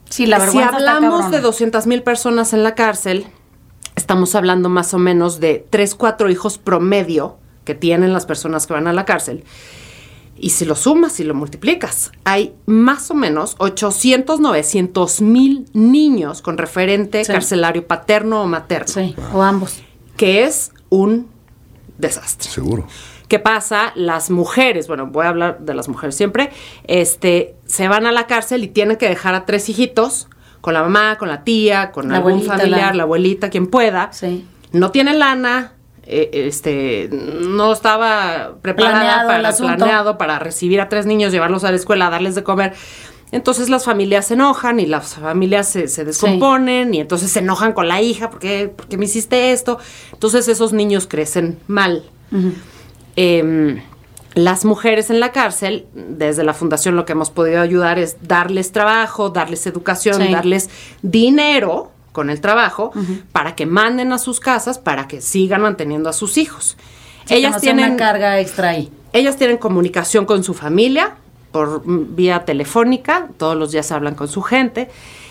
Sí, 0.10 0.28
la 0.28 0.40
si 0.50 0.60
hablamos 0.60 1.32
de 1.32 1.42
200 1.42 1.88
mil 1.88 2.04
personas 2.04 2.54
en 2.54 2.64
la 2.64 2.76
cárcel, 2.76 3.26
estamos 3.96 4.36
hablando 4.36 4.70
más 4.70 4.94
o 4.94 4.98
menos 4.98 5.40
de 5.40 5.66
3, 5.70 5.96
4 5.96 6.30
hijos 6.30 6.58
promedio 6.58 7.38
que 7.66 7.76
tienen 7.76 8.14
las 8.14 8.26
personas 8.26 8.68
que 8.68 8.74
van 8.74 8.88
a 8.88 8.94
la 8.94 9.06
cárcel. 9.06 9.44
Y 10.38 10.50
si 10.50 10.66
lo 10.66 10.76
sumas 10.76 11.20
y 11.20 11.24
lo 11.24 11.34
multiplicas, 11.34 12.12
hay 12.26 12.54
más 12.66 13.10
o 13.10 13.14
menos 13.14 13.56
800, 13.58 14.40
900 14.42 15.22
mil 15.22 15.66
niños 15.74 16.42
con 16.42 16.58
referente 16.58 17.24
Sí. 17.24 17.32
carcelario 17.32 17.88
paterno 17.88 18.42
o 18.42 18.46
materno, 18.48 18.88
Sí, 18.88 19.16
o 19.34 19.42
ambos. 19.42 19.82
que 20.18 20.44
es 20.44 20.72
un 20.90 21.30
desastre. 21.98 22.50
Seguro. 22.50 22.86
¿Qué 23.30 23.40
pasa? 23.40 23.92
Las 23.96 24.30
mujeres, 24.30 24.88
bueno, 24.88 25.08
voy 25.08 25.26
a 25.26 25.30
hablar 25.30 25.60
de 25.62 25.74
las 25.74 25.88
mujeres 25.88 26.16
siempre, 26.16 26.52
este, 26.86 27.56
se 27.66 27.88
van 27.88 28.06
a 28.06 28.12
la 28.12 28.28
cárcel 28.28 28.64
y 28.64 28.68
tienen 28.68 28.98
que 28.98 29.08
dejar 29.10 29.34
a 29.36 29.46
tres 29.46 29.68
hijitos 29.70 30.28
con 30.62 30.74
la 30.74 30.82
mamá, 30.84 31.18
con 31.18 31.30
la 31.30 31.44
tía, 31.44 31.92
con 31.92 32.10
La 32.10 32.18
algún 32.18 32.34
abuelita, 32.34 32.58
familiar, 32.58 32.82
la- 32.92 32.94
la... 32.98 33.04
abuelita, 33.04 33.50
quien 33.50 33.68
pueda. 33.68 34.12
Sí. 34.14 34.46
No 34.74 34.92
tienen 34.92 35.18
lana, 35.20 35.74
eh, 36.08 36.30
este, 36.34 37.10
no 37.12 37.74
estaba 37.74 38.56
preparada 38.62 39.24
Planeado 39.24 39.28
para, 39.28 39.78
planeado 39.78 40.18
para 40.18 40.40
recibir 40.40 40.80
a 40.82 40.90
tres 40.90 41.06
niños, 41.06 41.32
llevarlos 41.32 41.64
a 41.64 41.72
la 41.72 41.78
escuela, 41.78 42.10
darles 42.10 42.36
de 42.36 42.44
comer. 42.44 42.74
Entonces 43.32 43.70
las 43.70 43.86
familias 43.86 44.28
se 44.28 44.36
enojan 44.36 44.80
y 44.80 44.86
las 44.86 45.16
familias 45.16 45.68
se, 45.68 45.88
se 45.88 46.06
descomponen 46.06 46.94
y 46.94 47.00
entonces 47.02 47.32
se 47.32 47.40
enojan 47.40 47.74
con 47.74 47.88
la 47.88 48.02
hija 48.02 48.30
porque, 48.30 48.72
porque 48.74 48.98
me 48.98 49.06
hiciste 49.06 49.52
esto. 49.52 49.80
Entonces 50.14 50.48
esos 50.48 50.74
niños 50.74 51.08
crecen 51.08 51.58
mal. 51.68 52.04
Em, 53.16 53.82
las 54.36 54.64
mujeres 54.66 55.10
en 55.10 55.20
la 55.20 55.32
cárcel, 55.32 55.88
desde 55.96 56.44
la 56.44 56.54
fundación 56.54 56.96
lo 56.96 57.06
que 57.06 57.14
hemos 57.14 57.32
podido 57.32 57.62
ayudar 57.62 57.98
es 57.98 58.18
darles 58.22 58.72
trabajo, 58.72 59.30
darles 59.30 59.66
educación, 59.66 60.22
Sí. 60.22 60.32
darles 60.32 60.70
dinero 61.02 61.92
con 62.16 62.32
el 62.32 62.42
trabajo 62.42 62.92
para 63.32 63.54
que 63.56 63.68
manden 63.68 64.12
a 64.12 64.18
sus 64.18 64.40
casas, 64.40 64.80
para 64.80 65.08
que 65.08 65.22
sigan 65.22 65.62
manteniendo 65.62 66.10
a 66.10 66.14
sus 66.14 66.38
hijos. 66.40 66.76
Sí, 67.26 67.26
que 67.28 67.36
ellas 67.36 67.52
no 67.52 67.60
tienen 67.60 67.86
una 67.92 67.98
carga 67.98 68.40
extra 68.40 68.70
ahí. 68.70 68.90
ellas 69.14 69.36
tienen 69.38 69.58
comunicación 69.58 70.26
con 70.26 70.44
su 70.44 70.54
familia 70.56 71.16
por 71.52 71.84
vía 71.86 72.46
telefónica, 72.46 73.28
todos 73.38 73.56
los 73.56 73.72
días 73.72 73.92
hablan 73.92 74.16
con 74.16 74.28
su 74.28 74.42
gente. 74.42 74.90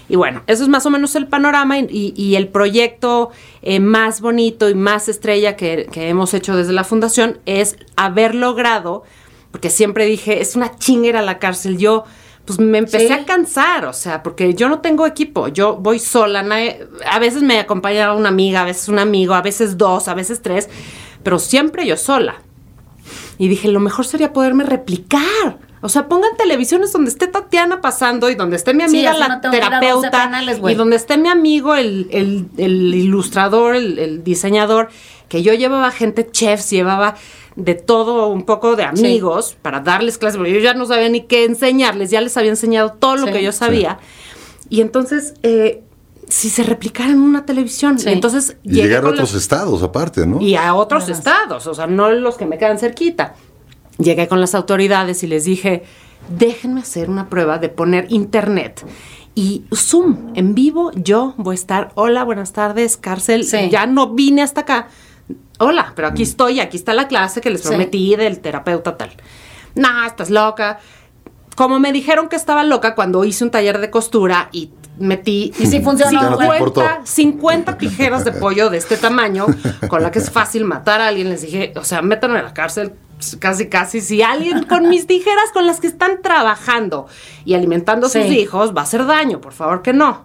Y 0.08 0.16
bueno, 0.16 0.42
eso 0.46 0.62
es 0.62 0.68
más 0.68 0.84
o 0.86 0.90
menos 0.90 1.14
el 1.16 1.26
panorama 1.28 1.78
y, 1.78 1.86
y- 1.90 2.12
y 2.16 2.36
el 2.36 2.48
proyecto 2.48 3.30
eh, 3.62 3.80
más 3.80 4.20
bonito 4.20 4.68
y 4.68 4.74
más 4.74 5.08
estrella 5.08 5.56
que, 5.56 5.86
que 5.90 6.08
hemos 6.10 6.34
hecho 6.34 6.54
desde 6.56 6.72
la 6.74 6.84
fundación 6.84 7.38
es 7.46 7.76
haber 7.96 8.34
logrado, 8.34 9.04
porque 9.50 9.70
siempre 9.70 10.04
dije, 10.04 10.40
es 10.42 10.56
una 10.56 10.76
chingera 10.78 11.22
la 11.22 11.38
cárcel, 11.38 11.78
yo 11.78 12.04
pues 12.44 12.58
me 12.58 12.78
empecé 12.78 13.06
Sí. 13.08 13.12
a 13.12 13.24
cansar, 13.24 13.86
o 13.86 13.92
sea, 13.92 14.22
porque 14.22 14.52
yo 14.54 14.68
no 14.68 14.80
tengo 14.80 15.06
equipo, 15.06 15.48
yo 15.48 15.76
voy 15.76 15.98
sola, 15.98 16.42
nadie- 16.42 16.86
a 17.10 17.18
veces 17.18 17.42
me 17.42 17.58
acompaña 17.58 18.12
una 18.12 18.28
amiga, 18.28 18.60
a 18.60 18.64
veces 18.64 18.88
un 18.88 18.98
amigo, 18.98 19.34
a 19.34 19.40
veces 19.42 19.78
dos, 19.78 20.08
a 20.08 20.14
veces 20.14 20.42
tres, 20.42 20.68
pero 21.22 21.38
siempre 21.38 21.86
yo 21.86 21.96
sola. 21.96 22.42
Y 23.38 23.48
dije, 23.48 23.68
lo 23.68 23.80
mejor 23.80 24.04
sería 24.04 24.32
poderme 24.32 24.64
replicar. 24.64 25.58
O 25.80 25.88
sea, 25.90 26.08
pongan 26.08 26.30
televisiones 26.38 26.92
donde 26.92 27.10
esté 27.10 27.26
Tatiana 27.26 27.80
pasando 27.82 28.30
y 28.30 28.34
donde 28.34 28.56
esté 28.56 28.72
mi 28.72 28.84
amiga 28.84 29.12
la 29.12 29.28
no 29.28 29.40
tengo 29.40 29.52
que 29.52 29.58
ir 29.58 29.64
a 29.64 29.80
12 29.80 30.08
terapeuta 30.10 30.70
y 30.70 30.74
donde 30.74 30.96
esté 30.96 31.18
mi 31.18 31.28
amigo 31.28 31.74
el, 31.74 32.08
el- 32.10 32.46
el 32.56 32.94
ilustrador, 32.94 33.74
el, 33.76 33.98
el 33.98 34.24
diseñador, 34.24 34.88
que 35.28 35.42
yo 35.42 35.54
llevaba 35.54 35.90
gente 35.90 36.28
chefs, 36.30 36.70
llevaba 36.70 37.14
de 37.56 37.74
todo 37.74 38.28
un 38.28 38.42
poco 38.44 38.74
de 38.76 38.84
amigos 38.84 39.56
para 39.62 39.80
darles 39.80 40.18
clases, 40.18 40.36
porque 40.38 40.52
yo 40.52 40.60
ya 40.60 40.74
no 40.74 40.86
sabía 40.86 41.08
ni 41.08 41.22
qué 41.22 41.44
enseñarles, 41.44 42.10
ya 42.10 42.20
les 42.20 42.36
había 42.36 42.50
enseñado 42.50 42.92
todo 42.92 43.16
lo 43.16 43.26
Sí. 43.26 43.32
que 43.32 43.42
yo 43.42 43.52
sabía. 43.52 43.98
Y 44.68 44.80
entonces, 44.80 45.34
eh, 45.42 45.82
si 46.28 46.48
se 46.50 46.62
replicara 46.64 47.10
en 47.10 47.20
una 47.20 47.44
televisión, 47.46 47.96
entonces 48.06 48.56
Y 48.64 48.72
llegar 48.74 49.04
a 49.04 49.08
otros 49.10 49.34
estados 49.34 49.82
aparte, 49.82 50.26
¿no? 50.26 50.40
y 50.40 50.56
a 50.56 50.74
otros 50.74 51.04
Además. 51.04 51.18
estados, 51.18 51.66
o 51.66 51.74
sea, 51.74 51.86
no 51.86 52.10
los 52.10 52.36
que 52.36 52.46
me 52.46 52.58
quedan 52.58 52.78
cerquita. 52.78 53.34
Llegué 53.98 54.26
con 54.26 54.40
las 54.40 54.54
autoridades 54.54 55.22
y 55.22 55.26
les 55.28 55.44
dije, 55.44 55.84
déjenme 56.36 56.80
hacer 56.80 57.08
una 57.10 57.28
prueba 57.28 57.58
de 57.58 57.68
poner 57.68 58.06
internet. 58.08 58.84
Y 59.36 59.64
Zoom, 59.74 60.32
en 60.34 60.54
vivo, 60.54 60.90
yo 60.94 61.34
voy 61.36 61.54
a 61.54 61.56
estar, 61.56 61.92
hola, 61.94 62.24
buenas 62.24 62.52
tardes, 62.52 62.96
cárcel, 62.96 63.44
Sí. 63.44 63.68
ya 63.70 63.86
no 63.86 64.14
vine 64.14 64.42
hasta 64.42 64.62
acá. 64.62 64.88
Hola, 65.58 65.92
pero 65.94 66.08
aquí 66.08 66.22
estoy, 66.22 66.60
aquí 66.60 66.76
está 66.76 66.94
la 66.94 67.06
clase 67.08 67.40
que 67.40 67.50
les 67.50 67.62
Sí. 67.62 67.68
prometí 67.68 68.16
del 68.16 68.40
terapeuta 68.40 68.96
tal. 68.96 69.10
No, 69.74 70.04
estás 70.04 70.30
loca. 70.30 70.78
Como 71.56 71.78
me 71.78 71.92
dijeron 71.92 72.28
que 72.28 72.36
estaba 72.36 72.64
loca 72.64 72.94
cuando 72.96 73.24
hice 73.24 73.44
un 73.44 73.50
taller 73.50 73.78
de 73.80 73.90
costura 73.90 74.48
y 74.50 74.70
metí 74.98 75.52
Y 75.58 75.66
sí 75.66 75.80
funcionó, 75.80 76.20
Ya 76.22 76.30
no 76.30 76.36
te 76.38 76.46
güey. 76.46 76.58
importó. 76.58 76.80
50, 76.82 77.06
50 77.06 77.78
tijeras 77.78 78.24
de 78.24 78.32
pollo 78.32 78.70
de 78.70 78.78
este 78.78 78.96
tamaño, 78.96 79.46
con 79.88 80.02
la 80.02 80.10
que 80.10 80.18
es 80.18 80.30
fácil 80.30 80.64
matar 80.64 81.00
a 81.00 81.08
alguien. 81.08 81.28
Les 81.28 81.42
dije, 81.42 81.72
o 81.76 81.84
sea, 81.84 82.02
métanme 82.02 82.40
a 82.40 82.42
la 82.42 82.54
cárcel 82.54 82.92
casi, 83.38 83.68
casi. 83.68 84.00
Si 84.00 84.22
alguien 84.22 84.64
con 84.64 84.88
mis 84.88 85.06
tijeras 85.06 85.50
con 85.52 85.66
las 85.66 85.78
que 85.80 85.86
están 85.86 86.20
trabajando 86.22 87.06
y 87.44 87.54
alimentando 87.54 88.06
a 88.08 88.10
sus 88.10 88.24
hijos 88.26 88.74
va 88.76 88.80
a 88.80 88.84
hacer 88.84 89.06
daño, 89.06 89.40
por 89.40 89.52
favor 89.52 89.82
que 89.82 89.92
no. 89.92 90.24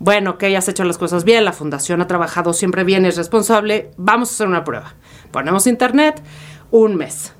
Bueno, 0.00 0.38
que 0.38 0.56
has 0.56 0.66
hecho 0.66 0.82
las 0.84 0.96
cosas 0.96 1.24
bien, 1.24 1.44
la 1.44 1.52
fundación 1.52 2.00
ha 2.00 2.06
trabajado 2.06 2.54
siempre 2.54 2.84
bien, 2.84 3.04
es 3.04 3.18
responsable. 3.18 3.90
Vamos 3.98 4.30
a 4.30 4.32
hacer 4.32 4.48
una 4.48 4.64
prueba. 4.64 4.94
Ponemos 5.30 5.66
internet, 5.66 6.22
un 6.70 6.96
mes. 6.96 7.34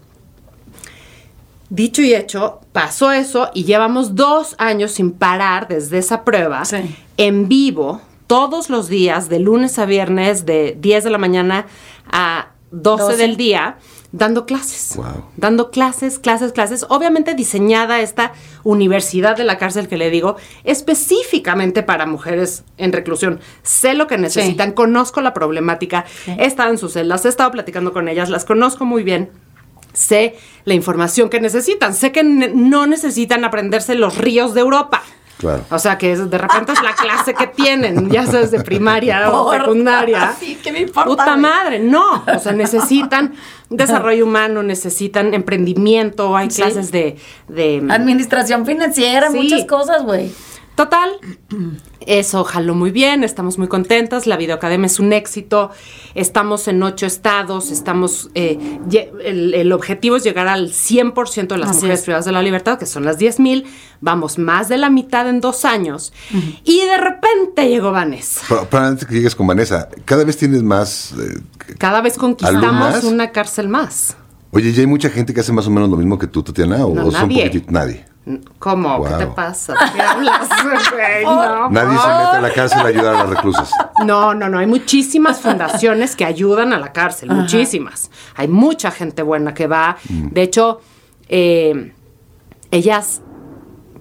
Dicho 1.70 2.02
y 2.02 2.14
hecho, 2.14 2.60
pasó 2.72 3.12
eso 3.12 3.50
y 3.54 3.64
llevamos 3.64 4.14
dos 4.14 4.56
años 4.58 4.90
sin 4.92 5.10
parar 5.12 5.68
desde 5.68 5.98
esa 5.98 6.22
prueba 6.24 6.64
Sí. 6.66 6.94
en 7.16 7.48
vivo 7.48 8.02
todos 8.26 8.68
los 8.68 8.88
días, 8.88 9.28
de 9.30 9.38
lunes 9.40 9.78
a 9.78 9.86
viernes, 9.86 10.44
de 10.44 10.76
10 10.78 11.04
de 11.04 11.10
la 11.10 11.18
mañana 11.18 11.66
a 12.12 12.48
12, 12.72 13.02
12. 13.04 13.16
del 13.16 13.36
día, 13.36 13.78
dando 14.12 14.44
clases. 14.46 14.96
Wow. 14.96 15.24
Dando 15.36 15.70
clases, 15.70 16.18
clases, 16.18 16.52
clases. 16.52 16.84
Obviamente 16.88 17.34
diseñada 17.34 18.00
esta 18.00 18.32
universidad 18.64 19.36
de 19.36 19.44
la 19.44 19.58
cárcel 19.58 19.88
que 19.88 19.96
le 19.96 20.10
digo, 20.10 20.36
específicamente 20.64 21.82
para 21.82 22.06
mujeres 22.06 22.64
en 22.76 22.92
reclusión. 22.92 23.40
Sé 23.62 23.94
lo 23.94 24.06
que 24.06 24.18
necesitan, 24.18 24.72
conozco 24.72 25.20
la 25.20 25.32
problemática, 25.34 26.04
Sí. 26.24 26.34
he 26.38 26.46
estado 26.46 26.70
en 26.70 26.78
sus 26.78 26.92
celdas, 26.94 27.24
he 27.24 27.28
estado 27.28 27.50
platicando 27.50 27.92
con 27.92 28.08
ellas, 28.08 28.30
las 28.30 28.44
conozco 28.44 28.84
muy 28.84 29.02
bien 29.02 29.30
sé 29.92 30.36
la 30.64 30.74
información 30.74 31.28
que 31.28 31.40
necesitan. 31.40 31.94
Sé 31.94 32.12
que 32.12 32.22
no 32.22 32.86
necesitan 32.86 33.44
aprenderse 33.44 33.96
los 33.96 34.18
ríos 34.18 34.54
de 34.54 34.60
Europa. 34.60 35.02
Claro. 35.40 35.64
O 35.70 35.78
sea, 35.78 35.96
que 35.98 36.12
es- 36.12 36.28
de 36.30 36.38
repente 36.38 36.72
es 36.72 36.82
la 36.82 36.92
clase 36.94 37.32
que 37.34 37.46
tienen, 37.46 38.10
ya 38.10 38.26
sabes, 38.26 38.50
de 38.50 38.60
primaria 38.60 39.30
o 39.32 39.50
secundaria. 39.52 40.34
Sí, 40.38 40.58
¿qué 40.62 40.70
me 40.70 40.80
importa, 40.80 41.08
Puta 41.08 41.36
madre, 41.36 41.78
no. 41.80 42.22
O 42.26 42.38
sea, 42.38 42.52
necesitan 42.52 43.32
desarrollo 43.70 44.24
humano, 44.26 44.62
necesitan 44.62 45.32
emprendimiento, 45.32 46.36
hay 46.36 46.50
Sí. 46.50 46.60
clases 46.62 46.92
de... 46.92 47.16
de 47.48 47.82
Administración 47.90 48.66
financiera, 48.66 49.30
Sí. 49.30 49.36
muchas 49.38 49.64
cosas, 49.64 50.02
güey. 50.04 50.30
Total, 50.80 51.10
eso 52.06 52.42
jaló 52.42 52.74
muy 52.74 52.90
bien, 52.90 53.22
estamos 53.22 53.58
muy 53.58 53.68
contentas, 53.68 54.26
la 54.26 54.38
videoacademia 54.38 54.86
es 54.86 54.98
un 54.98 55.12
éxito, 55.12 55.70
estamos 56.14 56.68
en 56.68 56.82
ocho 56.82 57.04
estados, 57.04 57.70
estamos, 57.70 58.30
eh, 58.34 58.78
el, 59.22 59.52
el 59.52 59.72
objetivo 59.72 60.16
es 60.16 60.24
llegar 60.24 60.48
al 60.48 60.70
100% 60.70 61.48
de 61.48 61.58
las 61.58 61.68
Así 61.68 61.76
mujeres 61.80 61.98
es. 61.98 62.04
privadas 62.06 62.24
de 62.24 62.32
la 62.32 62.40
libertad, 62.40 62.78
que 62.78 62.86
son 62.86 63.04
las 63.04 63.18
10 63.18 63.40
mil, 63.40 63.66
vamos 64.00 64.38
más 64.38 64.70
de 64.70 64.78
la 64.78 64.88
mitad 64.88 65.28
en 65.28 65.42
dos 65.42 65.66
años, 65.66 66.14
y 66.64 66.80
de 66.86 66.96
repente 66.96 67.68
llegó 67.68 67.92
Vanessa. 67.92 68.40
Pero, 68.48 68.66
pero 68.70 68.82
antes 68.84 69.06
que 69.06 69.12
llegues 69.16 69.36
con 69.36 69.46
Vanessa, 69.46 69.86
cada 70.06 70.24
vez 70.24 70.38
tienes 70.38 70.62
más... 70.62 71.12
eh, 71.12 71.40
Cada 71.76 72.00
vez 72.00 72.16
conquistamos 72.16 72.64
¿Alumnas? 72.64 73.04
una 73.04 73.32
cárcel 73.32 73.68
más. 73.68 74.16
oye, 74.50 74.72
¿ya 74.72 74.80
hay 74.80 74.86
mucha 74.86 75.10
gente 75.10 75.34
que 75.34 75.40
hace 75.40 75.52
más 75.52 75.66
o 75.66 75.70
menos 75.70 75.90
lo 75.90 75.98
mismo 75.98 76.18
que 76.18 76.26
tú, 76.26 76.42
Tatiana? 76.42 76.86
¿O, 76.86 76.94
No, 76.94 77.04
o 77.08 77.10
son 77.10 77.28
nadie. 77.28 77.64
Nadie. 77.68 78.09
¿Cómo? 78.58 79.04
¿Qué 79.04 79.14
te 79.14 79.26
pasa? 79.26 79.72
¿De 79.74 79.92
¿Qué 79.94 80.00
hablas? 80.02 80.48
güey? 80.92 81.24
no, 81.24 81.70
Nadie 81.70 81.98
se 81.98 82.06
mete 82.08 82.36
a 82.36 82.40
la 82.40 82.52
cárcel 82.52 82.80
a 82.80 82.86
ayudar 82.86 83.14
a 83.14 83.18
las 83.18 83.28
reclusas. 83.30 83.70
No, 84.04 84.34
no, 84.34 84.48
no. 84.48 84.58
Hay 84.58 84.66
muchísimas 84.66 85.40
fundaciones 85.40 86.16
que 86.16 86.24
ayudan 86.24 86.72
a 86.72 86.78
la 86.78 86.92
cárcel, 86.92 87.30
muchísimas. 87.30 88.10
Hay 88.36 88.48
mucha 88.48 88.90
gente 88.90 89.22
buena 89.22 89.54
que 89.54 89.66
va. 89.66 89.96
De 90.08 90.42
hecho, 90.42 90.80
eh, 91.28 91.92
ellas 92.70 93.22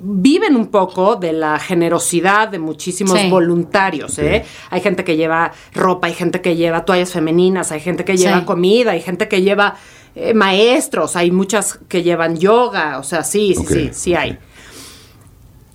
viven 0.01 0.55
un 0.55 0.67
poco 0.67 1.17
de 1.17 1.33
la 1.33 1.59
generosidad 1.59 2.47
de 2.47 2.57
muchísimos 2.59 3.19
Sí. 3.19 3.29
voluntarios. 3.29 4.17
¿eh? 4.19 4.45
Hay 4.69 4.79
gente 4.81 5.03
que 5.03 5.17
lleva 5.17 5.51
ropa, 5.73 6.07
hay 6.07 6.13
gente 6.13 6.41
que 6.41 6.55
lleva 6.55 6.85
toallas 6.85 7.11
femeninas, 7.11 7.71
hay 7.73 7.81
gente 7.81 8.05
que 8.05 8.15
lleva 8.15 8.39
Sí. 8.39 8.45
comida, 8.45 8.91
hay 8.91 9.01
gente 9.01 9.27
que 9.27 9.41
lleva 9.41 9.75
eh, 10.15 10.33
maestros, 10.33 11.15
hay 11.15 11.31
muchas 11.31 11.79
que 11.87 12.03
llevan 12.03 12.37
yoga. 12.37 12.99
O 12.99 13.03
sea, 13.03 13.23
sí, 13.23 13.55
sí, 13.55 13.65
sí, 13.67 13.89
sí 13.93 14.15
hay 14.15 14.37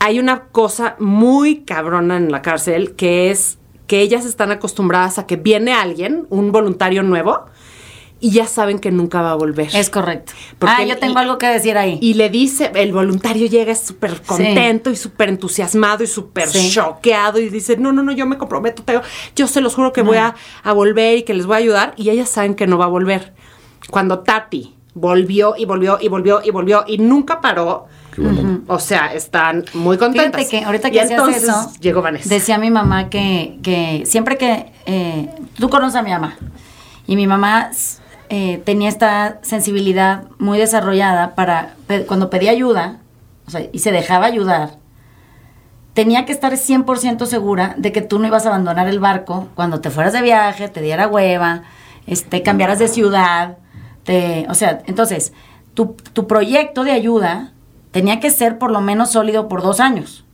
hay 0.00 0.18
una 0.18 0.40
cosa 0.48 0.96
muy 0.98 1.60
cabrona 1.64 2.16
en 2.18 2.30
la 2.30 2.42
cárcel 2.42 2.94
que 2.94 3.30
es 3.30 3.56
que 3.86 4.00
ellas 4.00 4.24
están 4.26 4.50
acostumbradas 4.50 5.18
a 5.18 5.26
que 5.26 5.36
viene 5.36 5.72
alguien, 5.72 6.26
un 6.30 6.52
voluntario 6.52 7.02
nuevo, 7.02 7.46
y 8.20 8.30
ya 8.30 8.46
saben 8.46 8.78
que 8.78 8.90
nunca 8.90 9.20
va 9.22 9.32
a 9.32 9.34
volver. 9.34 9.68
Es 9.74 9.90
correcto. 9.90 10.32
Porque 10.58 10.74
ah, 10.78 10.84
yo 10.84 10.98
tengo 10.98 11.14
y- 11.14 11.22
algo 11.22 11.36
que 11.38 11.46
decir 11.46 11.76
ahí. 11.76 11.98
Y 12.02 12.14
le 12.14 12.30
dice, 12.30 12.70
el 12.74 12.92
voluntario 12.92 13.46
llega 13.46 13.74
súper 13.74 14.20
contento 14.22 14.90
y 14.90 14.96
súper 14.96 15.28
entusiasmado 15.30 16.02
y 16.04 16.06
súper 16.06 16.48
Sí. 16.48 16.70
choqueado 16.70 17.38
y 17.38 17.48
dice, 17.50 17.76
no, 17.76 17.92
no, 17.92 18.02
no, 18.02 18.12
yo 18.12 18.24
me 18.26 18.38
comprometo, 18.38 18.82
te- 18.82 19.00
yo 19.36 19.46
se 19.46 19.60
los 19.60 19.74
juro 19.74 19.92
que 19.92 20.00
voy 20.02 20.16
a, 20.18 20.34
a 20.62 20.72
volver 20.72 21.18
y 21.18 21.22
que 21.22 21.34
les 21.34 21.44
voy 21.46 21.54
a 21.54 21.58
ayudar. 21.58 21.94
Y 21.96 22.08
ellas 22.10 22.28
saben 22.30 22.54
que 22.54 22.66
no 22.66 22.78
va 22.78 22.86
a 22.86 22.88
volver. 22.88 23.34
Cuando 23.90 24.20
Tati 24.20 24.74
volvió 24.94 25.54
y 25.56 25.64
volvió 25.64 25.98
y 26.00 26.08
volvió 26.08 26.40
y 26.44 26.50
volvió 26.50 26.84
y 26.86 26.98
nunca 26.98 27.40
paró, 27.40 27.86
o 28.68 28.78
sea, 28.78 29.12
están 29.12 29.64
muy 29.74 29.98
contentas. 29.98 30.40
Fíjate 30.42 30.58
que 30.58 30.64
ahorita 30.64 30.88
Y 30.88 30.92
que 30.92 31.00
hacías 31.00 31.18
entonces 31.18 31.42
eso, 31.42 31.72
llegó 31.80 32.00
Vanessa. 32.00 32.28
decía 32.28 32.58
mi 32.58 32.70
mamá 32.70 33.10
que, 33.10 33.58
que 33.62 34.04
siempre 34.06 34.36
que, 34.38 34.72
eh, 34.86 35.28
tú 35.58 35.68
conoces 35.68 35.96
a 35.96 36.02
mi 36.02 36.10
mamá, 36.10 36.36
y 37.06 37.16
mi 37.16 37.26
mamá 37.26 37.70
eh, 38.28 38.62
tenía 38.64 38.88
esta 38.88 39.38
sensibilidad 39.42 40.24
muy 40.38 40.58
desarrollada 40.58 41.34
para, 41.34 41.74
pe- 41.88 42.06
cuando 42.06 42.30
pedía 42.30 42.52
ayuda, 42.52 42.98
o 43.46 43.50
sea, 43.50 43.62
y 43.72 43.80
se 43.80 43.90
dejaba 43.92 44.26
ayudar, 44.26 44.78
tenía 45.92 46.24
que 46.24 46.32
estar 46.32 46.52
100% 46.52 47.26
segura 47.26 47.74
de 47.78 47.92
que 47.92 48.00
tú 48.00 48.18
no 48.18 48.26
ibas 48.26 48.46
a 48.46 48.48
abandonar 48.48 48.88
el 48.88 49.00
barco 49.00 49.48
cuando 49.54 49.80
te 49.80 49.90
fueras 49.90 50.12
de 50.12 50.22
viaje, 50.22 50.68
te 50.68 50.80
diera 50.80 51.06
hueva, 51.08 51.62
este, 52.06 52.42
cambiaras 52.42 52.78
de 52.78 52.88
ciudad, 52.88 53.58
te, 54.04 54.46
o 54.48 54.54
sea, 54.54 54.82
entonces, 54.86 55.32
tu, 55.74 55.96
tu 56.12 56.26
proyecto 56.26 56.84
de 56.84 56.92
ayuda 56.92 57.52
tenía 57.90 58.20
que 58.20 58.30
ser 58.30 58.58
por 58.58 58.70
lo 58.70 58.80
menos 58.80 59.10
sólido 59.10 59.48
por 59.48 59.62
dos 59.62 59.80
años. 59.80 60.24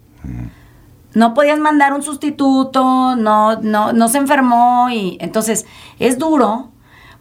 No 1.14 1.34
podías 1.34 1.58
mandar 1.58 1.92
un 1.92 2.02
sustituto, 2.02 3.16
no, 3.16 3.56
no, 3.60 3.92
no 3.92 4.08
se 4.08 4.18
enfermó 4.18 4.90
y 4.90 5.18
entonces 5.20 5.66
es 5.98 6.18
duro 6.18 6.68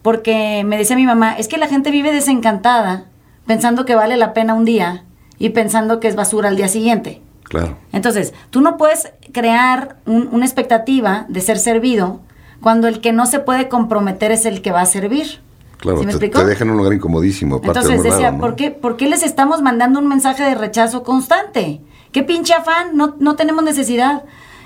porque 0.03 0.63
me 0.65 0.77
decía 0.77 0.95
mi 0.95 1.05
mamá, 1.05 1.33
es 1.37 1.47
que 1.47 1.57
la 1.57 1.67
gente 1.67 1.89
vive 1.91 2.11
desencantada 2.13 3.05
pensando 3.47 3.85
que 3.85 3.95
vale 3.95 4.15
la 4.15 4.33
pena 4.33 4.53
un 4.53 4.63
día 4.65 5.05
y 5.39 5.49
pensando 5.49 5.99
que 5.99 6.07
es 6.07 6.15
basura 6.15 6.49
al 6.49 6.55
día 6.55 6.67
siguiente. 6.67 7.21
Claro. 7.43 7.77
Entonces, 7.91 8.33
tú 8.51 8.61
no 8.61 8.77
puedes 8.77 9.11
crear 9.31 9.95
un- 10.05 10.29
una 10.31 10.45
expectativa 10.45 11.25
de 11.29 11.41
ser 11.41 11.57
servido 11.57 12.19
cuando 12.61 12.87
el 12.87 13.01
que 13.01 13.11
no 13.11 13.25
se 13.25 13.39
puede 13.39 13.69
comprometer 13.69 14.31
es 14.31 14.45
el 14.45 14.61
que 14.61 14.71
va 14.71 14.81
a 14.81 14.85
servir. 14.85 15.41
Claro, 15.79 15.99
¿Sí 15.99 16.05
me 16.05 16.11
te, 16.11 16.17
explico? 16.17 16.39
te 16.39 16.45
dejan 16.45 16.67
en 16.67 16.71
un 16.71 16.77
lugar 16.77 16.93
incomodísimo. 16.93 17.55
aparte 17.55 17.79
Entonces 17.79 18.03
decía, 18.03 18.27
raro, 18.27 18.37
¿no? 18.37 18.41
¿por, 18.41 18.55
qué, 18.55 18.71
¿por 18.71 18.97
qué 18.97 19.07
les 19.07 19.23
estamos 19.23 19.61
mandando 19.61 19.99
un 19.99 20.07
mensaje 20.07 20.43
de 20.43 20.55
rechazo 20.55 21.03
constante? 21.03 21.81
¿Qué 22.11 22.23
pinche 22.23 22.53
afán? 22.53 22.97
No, 22.97 23.15
no 23.19 23.35
tenemos 23.35 23.63
necesidad. 23.63 24.23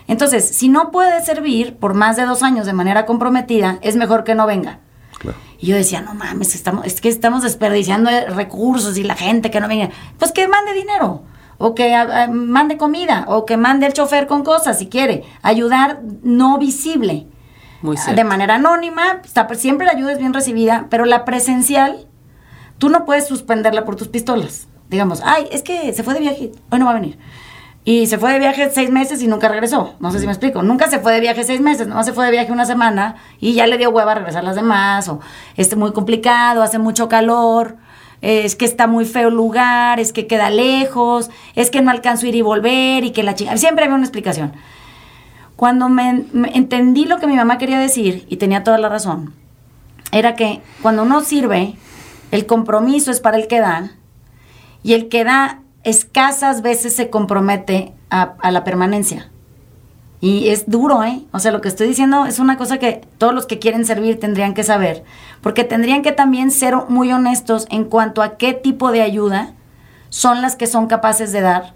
Entonces, 0.07 0.47
si 0.47 0.69
no 0.69 0.91
puede 0.91 1.23
servir 1.23 1.75
por 1.77 1.93
más 1.93 2.17
de 2.17 2.25
dos 2.25 2.41
años 2.43 2.65
de 2.65 2.73
manera 2.73 3.05
comprometida, 3.05 3.77
es 3.81 3.95
mejor 3.95 4.23
que 4.23 4.35
no 4.35 4.47
venga. 4.47 4.79
Claro. 5.19 5.37
Y 5.59 5.67
yo 5.67 5.75
decía, 5.75 6.01
no 6.01 6.13
mames, 6.13 6.55
estamos, 6.55 6.85
es 6.85 6.99
que 6.99 7.09
estamos 7.09 7.43
desperdiciando 7.43 8.09
recursos 8.29 8.97
y 8.97 9.03
la 9.03 9.15
gente 9.15 9.51
que 9.51 9.59
no 9.59 9.67
venga. 9.67 9.91
Pues 10.17 10.31
que 10.31 10.47
mande 10.47 10.73
dinero, 10.73 11.21
o 11.57 11.75
que 11.75 11.93
ah, 11.95 12.07
ah, 12.11 12.27
mande 12.27 12.77
comida, 12.77 13.25
o 13.27 13.45
que 13.45 13.55
mande 13.55 13.85
el 13.85 13.93
chofer 13.93 14.27
con 14.27 14.43
cosas 14.43 14.79
si 14.79 14.87
quiere. 14.87 15.23
Ayudar 15.41 16.01
no 16.23 16.57
visible. 16.57 17.27
Muy 17.83 17.97
de 18.15 18.23
manera 18.23 18.55
anónima, 18.55 19.19
está- 19.23 19.45
pues, 19.45 19.59
siempre 19.59 19.85
la 19.85 19.91
ayuda 19.93 20.13
es 20.13 20.17
bien 20.17 20.33
recibida, 20.33 20.87
pero 20.89 21.05
la 21.05 21.25
presencial, 21.25 22.07
tú 22.79 22.89
no 22.89 23.05
puedes 23.05 23.27
suspenderla 23.27 23.85
por 23.85 23.95
tus 23.95 24.07
pistolas. 24.07 24.67
Digamos, 24.89 25.21
ay, 25.23 25.47
es 25.51 25.61
que 25.63 25.93
se 25.93 26.01
fue 26.01 26.13
de 26.15 26.21
viaje, 26.21 26.51
hoy 26.71 26.79
no 26.79 26.85
va 26.85 26.91
a 26.91 26.95
venir. 26.95 27.19
Y 27.85 28.07
se 28.07 28.17
fue 28.17 28.31
de 28.31 28.39
viaje 28.39 28.69
seis 28.71 28.89
meses 28.89 29.21
y 29.21 29.27
nunca 29.27 29.49
regresó. 29.49 29.95
No 29.99 30.09
sé 30.11 30.19
si 30.19 30.25
me 30.25 30.31
explico. 30.31 30.63
Nunca 30.63 30.89
se 30.89 30.99
fue 30.99 31.11
de 31.11 31.19
viaje 31.19 31.43
seis 31.43 31.59
meses, 31.59 31.85
no 31.87 32.01
se 32.05 32.13
fue 32.13 32.23
de 32.25 32.31
viaje 32.31 32.51
una 32.53 32.65
semana 32.65 33.15
y 33.41 33.53
ya 33.53 33.67
le 33.67 33.77
dio 33.77 33.89
hueva 33.89 34.13
a 34.13 34.15
regresar 34.15 34.45
las 34.45 34.55
demás. 34.55 35.09
O 35.09 35.19
es 35.57 35.75
muy 35.75 35.91
complicado, 35.91 36.63
hace 36.63 36.79
mucho 36.79 37.09
calor, 37.09 37.75
es 38.21 38.55
que 38.55 38.63
está 38.63 38.87
muy 38.87 39.03
feo 39.03 39.27
el 39.27 39.35
lugar, 39.35 39.99
es 39.99 40.13
que 40.13 40.27
queda 40.27 40.49
lejos, 40.49 41.29
es 41.55 41.69
que 41.69 41.81
no 41.81 41.91
alcanzo 41.91 42.25
ir 42.25 42.35
y 42.35 42.41
volver 42.41 43.03
y 43.03 43.11
que 43.11 43.21
la 43.23 43.35
chica. 43.35 43.57
Siempre 43.57 43.83
había 43.83 43.95
una 43.95 44.05
explicación. 44.05 44.53
Cuando 45.55 45.89
me, 45.89 46.25
entendí 46.53 47.05
lo 47.05 47.19
que 47.19 47.27
mi 47.27 47.35
mamá 47.35 47.57
quería 47.57 47.79
decir, 47.79 48.25
y 48.29 48.37
tenía 48.37 48.63
toda 48.63 48.77
la 48.77 48.89
razón, 48.89 49.33
era 50.11 50.35
que 50.35 50.61
cuando 50.81 51.03
uno 51.03 51.21
sirve, 51.21 51.75
el 52.31 52.45
compromiso 52.45 53.11
es 53.11 53.19
para 53.19 53.37
el 53.37 53.47
que 53.47 53.59
da, 53.59 53.91
y 54.83 54.93
el 54.93 55.09
que 55.09 55.23
da 55.23 55.61
escasas 55.83 56.61
veces 56.61 56.95
se 56.95 57.09
compromete 57.09 57.93
a, 58.09 58.35
a 58.39 58.51
la 58.51 58.63
permanencia. 58.63 59.29
Y 60.21 60.47
es 60.47 60.69
duro, 60.69 61.03
¿eh? 61.03 61.21
O 61.33 61.39
sea, 61.39 61.51
lo 61.51 61.59
que 61.59 61.67
estoy 61.67 61.85
diciendo 61.85 62.25
es 62.25 62.39
una 62.39 62.57
cosa 62.57 62.77
que 62.77 63.01
todos 63.17 63.33
los 63.33 63.45
que 63.45 63.59
quieren 63.59 63.85
servir 63.85 64.19
tendrían 64.19 64.53
que 64.53 64.63
saber, 64.63 65.03
porque 65.41 65.65
tendrían 65.65 66.01
que 66.01 66.13
también 66.13 66.49
ser 66.49 66.75
muy 66.87 67.11
honestos 67.11 67.67
en 67.69 67.83
cuanto 67.83 68.21
a 68.21 68.37
qué 68.37 68.53
tipo 68.53 68.91
de 68.91 69.01
ayuda 69.01 69.53
son 70.07 70.41
las 70.41 70.55
que 70.55 70.67
son 70.67 70.87
capaces 70.87 71.33
de 71.33 71.41
dar, 71.41 71.73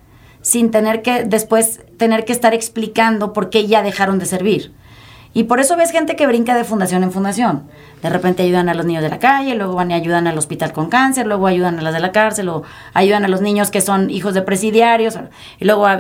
sin 0.48 0.72
tener 0.72 1.02
que 1.02 1.26
después 1.26 1.82
tener 1.98 2.24
que 2.24 2.32
estar 2.32 2.54
explicando 2.54 3.34
por 3.34 3.50
qué 3.50 3.68
ya 3.68 3.84
dejaron 3.84 4.18
de 4.18 4.26
servir. 4.26 4.72
Y 5.34 5.44
por 5.44 5.60
eso 5.60 5.76
ves 5.76 5.92
gente 5.92 6.16
que 6.16 6.26
brinca 6.26 6.56
de 6.56 6.64
fundación 6.64 7.04
en 7.04 7.12
fundación. 7.12 7.64
De 8.02 8.10
repente 8.10 8.44
ayudan 8.44 8.70
a 8.70 8.74
los 8.74 8.86
niños 8.86 9.04
de 9.04 9.10
la 9.10 9.20
calle, 9.20 9.56
luego 9.56 9.76
van 9.76 9.92
y 9.92 9.94
ayudan 9.94 10.26
al 10.26 10.38
hospital 10.38 10.72
con 10.72 10.88
cáncer, 10.90 11.28
luego 11.28 11.48
ayudan 11.48 11.78
a 11.78 11.82
las 11.82 11.94
de 11.94 12.00
la 12.00 12.14
cárcel, 12.14 12.48
o 12.48 12.64
ayudan 12.94 13.26
a 13.26 13.28
los 13.28 13.42
niños 13.42 13.72
que 13.72 13.82
son 13.82 14.10
hijos 14.10 14.34
de 14.34 14.42
presidiarios, 14.42 15.20
y 15.60 15.66
luego 15.66 15.86
ah, 15.86 16.00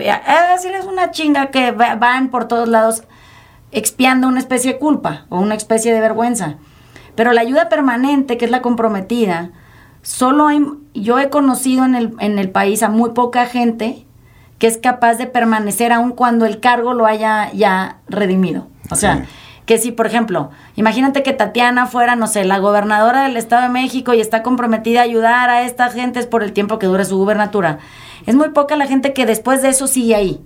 sí, 0.60 0.70
es 0.70 0.86
una 0.86 1.12
chinga 1.12 1.48
que 1.48 1.72
va- 1.72 1.96
van 1.96 2.30
por 2.30 2.48
todos 2.48 2.70
lados 2.70 3.04
expiando 3.74 4.30
una 4.30 4.40
especie 4.40 4.74
de 4.74 4.80
culpa 4.80 5.26
o 5.28 5.40
una 5.42 5.56
especie 5.56 5.94
de 5.94 6.00
vergüenza. 6.00 6.56
Pero 7.16 7.34
la 7.34 7.42
ayuda 7.42 7.68
permanente, 7.68 8.38
que 8.38 8.46
es 8.46 8.52
la 8.52 8.62
comprometida, 8.62 9.52
solo 10.04 10.48
hay, 10.48 10.66
yo 10.94 11.20
he 11.20 11.30
conocido 11.30 11.84
en 11.84 11.96
el, 11.96 12.14
en 12.20 12.40
el 12.40 12.50
país 12.50 12.82
a 12.82 12.88
muy 12.90 13.10
poca 13.12 13.46
gente 13.46 14.06
que 14.60 14.68
es 14.68 14.78
capaz 14.78 15.16
de 15.16 15.28
permanecer 15.28 15.92
aun 15.92 16.12
cuando 16.12 16.46
el 16.46 16.60
cargo 16.60 16.94
lo 16.94 17.06
haya 17.06 17.52
ya 17.54 17.98
redimido. 18.08 18.68
O 18.90 18.96
sea, 18.96 19.26
que 19.66 19.78
si, 19.78 19.92
por 19.92 20.08
ejemplo, 20.08 20.50
imagínate 20.76 21.24
que 21.24 21.34
Tatiana 21.34 21.88
fuera, 21.88 22.16
no 22.16 22.28
sé, 22.28 22.46
la 22.46 22.58
gobernadora 22.58 23.24
del 23.24 23.38
Estado 23.38 23.64
de 23.64 23.70
México 23.70 24.14
y 24.14 24.22
está 24.22 24.42
comprometida 24.42 25.02
a 25.02 25.04
ayudar 25.04 25.50
a 25.50 25.64
estas 25.64 25.94
gentes 25.94 26.26
por 26.26 26.42
el 26.42 26.54
tiempo 26.54 26.80
que 26.80 26.88
dure 26.88 27.06
su 27.06 27.18
gubernatura. 27.18 27.80
Es 28.26 28.36
muy 28.36 28.50
poca 28.50 28.76
la 28.76 28.88
gente 28.88 29.14
que 29.14 29.26
después 29.26 29.62
de 29.62 29.70
eso 29.70 29.88
sigue 29.88 30.16
ahí. 30.16 30.42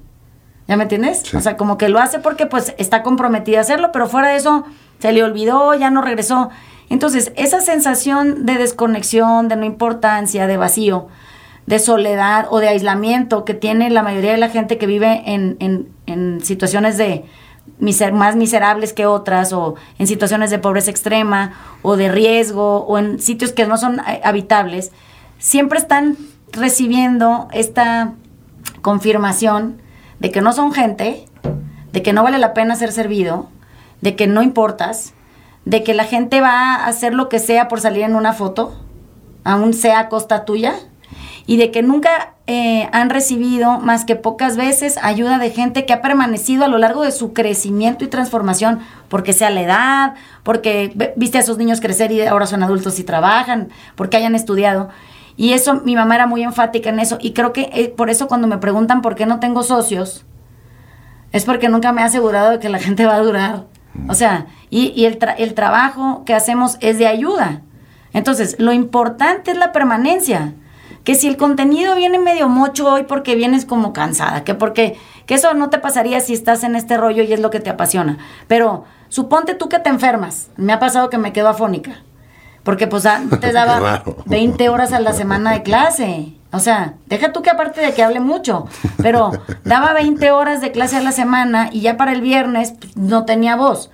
¿Ya 0.67 0.75
me 0.75 0.83
entiendes? 0.83 1.21
Sí. 1.23 1.37
O 1.37 1.41
sea, 1.41 1.55
como 1.55 1.77
que 1.77 1.89
lo 1.89 1.99
hace 1.99 2.19
porque 2.19 2.45
pues 2.47 2.73
está 2.77 3.03
comprometida 3.03 3.59
a 3.59 3.61
hacerlo, 3.61 3.91
pero 3.91 4.07
fuera 4.07 4.29
de 4.29 4.37
eso 4.37 4.65
se 4.99 5.11
le 5.11 5.23
olvidó, 5.23 5.73
ya 5.73 5.89
no 5.91 6.01
regresó. 6.01 6.49
Entonces, 6.89 7.31
esa 7.35 7.61
sensación 7.61 8.45
de 8.45 8.55
desconexión, 8.55 9.47
de 9.47 9.55
no 9.55 9.65
importancia, 9.65 10.47
de 10.47 10.57
vacío, 10.57 11.07
de 11.71 11.79
soledad 11.79 12.47
o 12.49 12.59
de 12.59 12.67
aislamiento 12.67 13.45
que 13.45 13.53
tiene 13.53 13.89
la 13.89 14.03
mayoría 14.03 14.31
de 14.33 14.37
la 14.37 14.49
gente 14.49 14.77
que 14.77 14.87
vive 14.87 15.23
en, 15.25 15.55
en- 16.05 16.41
situaciones 16.43 16.97
de 16.97 17.23
miser- 17.79 18.11
más 18.11 18.35
miserables 18.35 18.91
que 18.91 19.05
otras 19.05 19.53
o 19.53 19.75
en 19.97 20.05
situaciones 20.05 20.49
de 20.51 20.59
pobreza 20.59 20.91
extrema 20.91 21.53
o 21.81 21.95
de 21.95 22.11
riesgo 22.11 22.79
o 22.85 22.97
en 22.97 23.19
sitios 23.21 23.53
que 23.53 23.65
no 23.65 23.77
son 23.77 23.99
eh, 24.01 24.19
habitables, 24.25 24.91
siempre 25.39 25.79
están 25.79 26.17
recibiendo 26.51 27.47
esta 27.53 28.15
confirmación 28.81 29.81
de 30.19 30.29
que 30.31 30.41
no 30.41 30.51
son 30.51 30.73
gente, 30.73 31.25
de 31.93 32.01
que 32.01 32.11
no 32.11 32.23
vale 32.23 32.37
la 32.37 32.53
pena 32.53 32.75
ser 32.75 32.91
servido, 32.91 33.47
de 34.01 34.17
que 34.17 34.27
no 34.27 34.41
importas, 34.41 35.13
de 35.63 35.83
que 35.83 35.93
la 35.93 36.03
gente 36.03 36.41
va 36.41 36.75
a 36.75 36.87
hacer 36.87 37.13
lo 37.13 37.29
que 37.29 37.39
sea 37.39 37.69
por 37.69 37.79
salir 37.79 38.03
en 38.03 38.17
una 38.17 38.33
foto, 38.33 38.73
aún 39.45 39.73
sea 39.73 39.99
a 39.99 40.09
costa 40.09 40.43
tuya, 40.43 40.73
y 41.47 41.57
de 41.57 41.71
que 41.71 41.81
nunca 41.81 42.33
eh, 42.47 42.87
han 42.91 43.09
recibido 43.09 43.79
más 43.79 44.05
que 44.05 44.15
pocas 44.15 44.57
veces 44.57 44.97
ayuda 45.01 45.37
de 45.39 45.49
gente 45.51 45.85
que 45.85 45.93
ha 45.93 46.01
permanecido 46.01 46.65
a 46.65 46.67
lo 46.67 46.77
largo 46.77 47.01
de 47.03 47.11
su 47.11 47.33
crecimiento 47.33 48.03
y 48.05 48.07
transformación, 48.07 48.79
porque 49.09 49.33
sea 49.33 49.49
la 49.49 49.61
edad, 49.61 50.13
porque 50.43 51.13
viste 51.15 51.37
a 51.37 51.41
esos 51.41 51.57
niños 51.57 51.81
crecer 51.81 52.11
y 52.11 52.21
ahora 52.21 52.45
son 52.45 52.63
adultos 52.63 52.99
y 52.99 53.03
trabajan, 53.03 53.69
porque 53.95 54.17
hayan 54.17 54.35
estudiado. 54.35 54.89
Y 55.37 55.53
eso, 55.53 55.81
mi 55.85 55.95
mamá 55.95 56.15
era 56.15 56.27
muy 56.27 56.43
enfática 56.43 56.89
en 56.89 56.99
eso, 56.99 57.17
y 57.21 57.31
creo 57.33 57.53
que 57.53 57.69
eh, 57.73 57.89
por 57.95 58.09
eso 58.09 58.27
cuando 58.27 58.47
me 58.47 58.57
preguntan 58.57 59.01
por 59.01 59.15
qué 59.15 59.25
no 59.25 59.39
tengo 59.39 59.63
socios, 59.63 60.25
es 61.31 61.45
porque 61.45 61.69
nunca 61.69 61.91
me 61.93 62.01
he 62.01 62.05
asegurado 62.05 62.51
de 62.51 62.59
que 62.59 62.69
la 62.69 62.79
gente 62.87 63.05
va 63.05 63.15
a 63.15 63.19
durar. 63.21 63.65
O 64.07 64.13
sea, 64.13 64.45
y, 64.69 64.93
y 64.95 65.05
el, 65.05 65.19
tra- 65.19 65.35
el 65.37 65.53
trabajo 65.53 66.23
que 66.25 66.33
hacemos 66.33 66.77
es 66.81 66.97
de 66.97 67.07
ayuda. 67.07 67.61
Entonces, 68.13 68.55
lo 68.59 68.73
importante 68.73 69.51
es 69.51 69.57
la 69.57 69.71
permanencia. 69.71 70.53
Que 71.03 71.15
si 71.15 71.27
el 71.27 71.37
contenido 71.37 71.95
viene 71.95 72.19
medio 72.19 72.47
mocho 72.47 72.91
hoy 72.91 73.03
porque 73.03 73.35
vienes 73.35 73.65
como 73.65 73.93
cansada, 73.93 74.43
que 74.43 74.53
porque 74.53 74.97
que 75.25 75.35
eso 75.35 75.53
no 75.53 75.69
te 75.69 75.79
pasaría 75.79 76.19
si 76.19 76.33
estás 76.33 76.63
en 76.63 76.75
este 76.75 76.97
rollo 76.97 77.23
y 77.23 77.33
es 77.33 77.39
lo 77.39 77.49
que 77.49 77.59
te 77.59 77.69
apasiona. 77.69 78.17
Pero 78.47 78.85
suponte 79.09 79.55
tú 79.55 79.69
que 79.69 79.79
te 79.79 79.89
enfermas. 79.89 80.49
Me 80.57 80.73
ha 80.73 80.79
pasado 80.79 81.09
que 81.09 81.17
me 81.17 81.33
quedo 81.33 81.49
afónica. 81.49 82.03
Porque 82.63 82.87
pues 82.87 83.05
antes 83.05 83.39
Qué 83.41 83.51
daba 83.51 83.79
raro. 83.79 84.17
20 84.25 84.69
horas 84.69 84.93
a 84.93 84.99
la 84.99 85.13
semana 85.13 85.51
de 85.53 85.63
clase. 85.63 86.33
O 86.51 86.59
sea, 86.59 86.95
deja 87.07 87.31
tú 87.31 87.41
que 87.41 87.49
aparte 87.49 87.79
de 87.79 87.93
que 87.93 88.03
hable 88.03 88.19
mucho, 88.19 88.67
pero 89.01 89.31
daba 89.63 89.93
20 89.93 90.31
horas 90.31 90.59
de 90.59 90.71
clase 90.71 90.97
a 90.97 91.01
la 91.01 91.13
semana 91.13 91.69
y 91.71 91.79
ya 91.79 91.95
para 91.95 92.11
el 92.11 92.19
viernes 92.19 92.73
pues, 92.77 92.97
no 92.97 93.23
tenía 93.23 93.55
voz. 93.55 93.89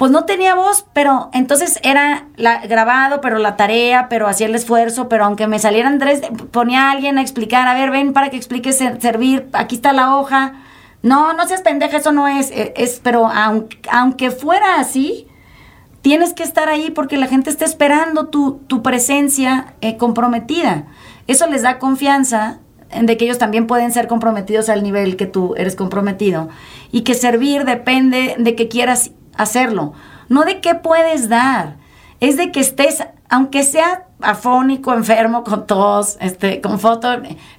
Pues 0.00 0.10
no 0.10 0.24
tenía 0.24 0.54
voz, 0.54 0.86
pero 0.94 1.28
entonces 1.34 1.78
era 1.82 2.26
la, 2.36 2.66
grabado, 2.66 3.20
pero 3.20 3.36
la 3.36 3.56
tarea, 3.56 4.08
pero 4.08 4.28
hacía 4.28 4.46
el 4.46 4.54
esfuerzo, 4.54 5.10
pero 5.10 5.26
aunque 5.26 5.46
me 5.46 5.58
salieran 5.58 5.98
tres, 5.98 6.22
ponía 6.52 6.88
a 6.88 6.92
alguien 6.92 7.18
a 7.18 7.20
explicar, 7.20 7.68
a 7.68 7.74
ver, 7.74 7.90
ven 7.90 8.14
para 8.14 8.30
que 8.30 8.38
expliques 8.38 8.78
servir, 8.78 9.50
aquí 9.52 9.74
está 9.74 9.92
la 9.92 10.16
hoja. 10.16 10.54
No, 11.02 11.34
no 11.34 11.46
seas 11.46 11.60
pendeja, 11.60 11.98
eso 11.98 12.12
no 12.12 12.28
es, 12.28 12.50
e, 12.50 12.72
es, 12.78 12.98
pero 13.04 13.28
aunque, 13.28 13.78
aunque 13.92 14.30
fuera 14.30 14.80
así, 14.80 15.28
tienes 16.00 16.32
que 16.32 16.44
estar 16.44 16.70
ahí 16.70 16.90
porque 16.90 17.18
la 17.18 17.26
gente 17.26 17.50
está 17.50 17.66
esperando 17.66 18.28
tu, 18.28 18.62
tu 18.68 18.82
presencia 18.82 19.74
eh, 19.82 19.98
comprometida. 19.98 20.86
Eso 21.26 21.46
les 21.46 21.60
da 21.60 21.78
confianza 21.78 22.60
de 22.98 23.16
que 23.18 23.26
ellos 23.26 23.36
también 23.36 23.66
pueden 23.66 23.92
ser 23.92 24.08
comprometidos 24.08 24.70
al 24.70 24.82
nivel 24.82 25.16
que 25.16 25.26
tú 25.26 25.54
eres 25.58 25.76
comprometido 25.76 26.48
y 26.90 27.02
que 27.02 27.12
servir 27.12 27.64
depende 27.64 28.34
de 28.38 28.54
que 28.56 28.68
quieras 28.68 29.12
hacerlo, 29.42 29.92
no 30.28 30.44
de 30.44 30.60
qué 30.60 30.74
puedes 30.74 31.28
dar, 31.28 31.76
es 32.20 32.36
de 32.36 32.52
que 32.52 32.60
estés, 32.60 33.04
aunque 33.28 33.62
sea 33.62 34.04
afónico, 34.20 34.92
enfermo, 34.92 35.44
con 35.44 35.66
tos, 35.66 36.16
este, 36.20 36.60
con 36.60 36.78
foto, 36.78 37.08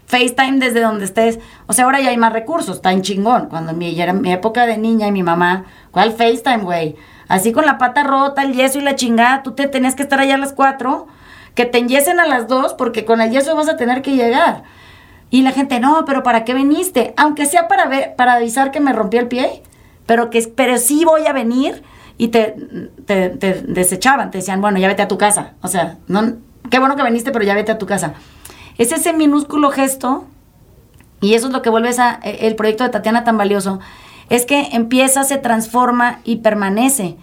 FaceTime 0.06 0.60
desde 0.60 0.82
donde 0.82 1.06
estés. 1.06 1.40
O 1.68 1.74
sea, 1.74 1.86
ahora 1.86 2.00
ya 2.00 2.10
hay 2.10 2.18
más 2.18 2.34
recursos, 2.34 2.78
está 2.78 2.92
en 2.92 3.02
chingón. 3.02 3.48
Cuando 3.48 3.74
mi, 3.74 4.00
era 4.00 4.14
mi 4.14 4.32
época 4.32 4.66
de 4.66 4.78
niña 4.78 5.08
y 5.08 5.12
mi 5.12 5.24
mamá, 5.24 5.66
¿cuál 5.92 6.14
FaceTime, 6.14 6.64
güey? 6.64 6.96
Así 7.28 7.52
con 7.52 7.66
la 7.66 7.78
pata 7.78 8.04
rota, 8.04 8.44
el 8.44 8.54
yeso 8.54 8.80
y 8.80 8.82
la 8.82 8.96
chingada, 8.96 9.42
tú 9.44 9.54
te 9.54 9.68
tenías 9.68 9.96
que 9.96 10.04
estar 10.04 10.20
allá 10.20 10.36
a 10.36 10.38
las 10.40 10.54
cuatro, 10.54 11.08
que 11.56 11.66
te 11.66 11.78
enyesen 11.78 12.20
a 12.20 12.28
las 12.28 12.48
dos, 12.48 12.74
porque 12.74 13.06
con 13.06 13.22
el 13.22 13.32
yeso 13.32 13.56
vas 13.56 13.70
a 13.70 13.78
tener 13.78 14.02
que 14.02 14.16
llegar. 14.16 14.64
Y 15.30 15.44
la 15.44 15.52
gente, 15.52 15.80
no, 15.80 16.04
pero 16.06 16.24
¿para 16.24 16.44
qué 16.44 16.54
viniste? 16.54 17.14
Aunque 17.16 17.46
sea 17.46 17.70
para, 17.70 17.86
ver, 17.86 18.16
para 18.18 18.34
avisar 18.34 18.72
que 18.72 18.82
me 18.82 18.92
rompí 18.92 19.18
el 19.18 19.30
pie 19.30 19.64
pero 20.06 20.30
que 20.30 20.42
pero 20.56 20.78
sí 20.78 21.06
voy 21.06 21.26
a 21.28 21.34
venir 21.34 21.84
y 22.18 22.28
te, 22.28 22.56
te, 23.06 23.30
desechaban, 23.30 24.30
te 24.30 24.38
decían, 24.40 24.62
bueno, 24.62 24.78
ya 24.78 24.88
vete 24.88 25.02
a 25.02 25.08
tu 25.08 25.18
casa. 25.18 25.54
O 25.62 25.68
sea, 25.68 25.98
no, 26.08 26.36
qué 26.70 26.78
bueno 26.80 26.96
que 26.96 27.04
viniste, 27.04 27.32
pero 27.32 27.44
ya 27.44 27.56
vete 27.56 27.72
a 27.72 27.78
tu 27.78 27.86
casa. 27.86 28.14
Es 28.78 28.92
ese 28.92 29.14
minúsculo 29.14 29.72
gesto, 29.72 30.26
y 31.20 31.34
eso 31.34 31.48
es 31.48 31.54
lo 31.54 31.62
que 31.62 31.70
vuelve 31.70 31.90
a, 31.98 32.20
e, 32.24 32.48
el 32.48 32.56
proyecto 32.56 32.84
de 32.84 32.92
Tatiana 32.92 33.24
tan 33.24 33.38
valioso, 33.38 33.80
es 34.30 34.46
que 34.46 34.70
empieza, 34.72 35.24
se 35.24 35.38
transforma 35.38 36.20
y 36.24 36.38
permanece. 36.38 37.18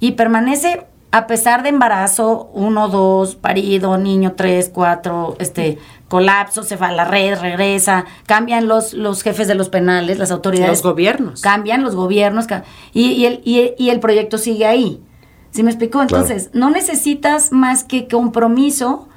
Y 0.00 0.12
permanece 0.12 0.86
a 1.10 1.26
pesar 1.26 1.62
de 1.62 1.68
embarazo, 1.68 2.50
uno, 2.54 2.88
dos, 2.88 3.36
parido, 3.36 3.98
niño, 3.98 4.32
tres, 4.32 4.70
cuatro, 4.72 5.36
este, 5.38 5.78
colapso, 6.14 6.62
se 6.62 6.76
va 6.76 6.90
a 6.90 6.92
la 6.92 7.04
red, 7.04 7.36
regresa, 7.40 8.04
cambian 8.24 8.68
los, 8.68 8.92
los 8.92 9.24
jefes 9.24 9.48
de 9.48 9.56
los 9.56 9.68
penales, 9.68 10.16
las 10.16 10.30
autoridades. 10.30 10.70
Los 10.70 10.82
gobiernos. 10.84 11.40
Cambian 11.40 11.82
los 11.82 11.96
gobiernos 11.96 12.46
y, 12.92 13.24
el, 13.24 13.40
y, 13.44 13.88
el 13.90 13.98
proyecto 13.98 14.38
sigue 14.38 14.64
ahí. 14.64 15.02
¿Sí 15.50 15.64
me 15.64 15.72
explicó? 15.72 16.02
Entonces, 16.02 16.50
no 16.52 16.70
necesitas 16.70 17.50
más 17.50 17.82
que 17.82 18.06
compromiso 18.06 19.08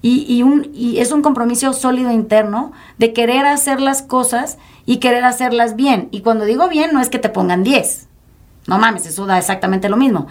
y, 0.00 0.32
y, 0.32 0.44
un, 0.44 0.70
y 0.72 0.98
es 0.98 1.10
un 1.10 1.22
compromiso 1.22 1.72
sólido 1.72 2.12
interno 2.12 2.70
de 2.98 3.12
querer 3.12 3.46
hacer 3.46 3.80
las 3.80 4.02
cosas 4.02 4.56
y 4.86 4.98
querer 4.98 5.24
hacerlas 5.24 5.74
bien. 5.74 6.06
Y 6.12 6.20
cuando 6.20 6.44
digo 6.44 6.68
bien, 6.68 6.92
no 6.92 7.00
es 7.00 7.10
que 7.10 7.18
te 7.18 7.30
pongan 7.30 7.64
10. 7.64 8.06
No 8.68 8.78
mames, 8.78 9.06
eso 9.06 9.26
da 9.26 9.38
exactamente 9.38 9.88
lo 9.88 9.96
mismo 9.96 10.28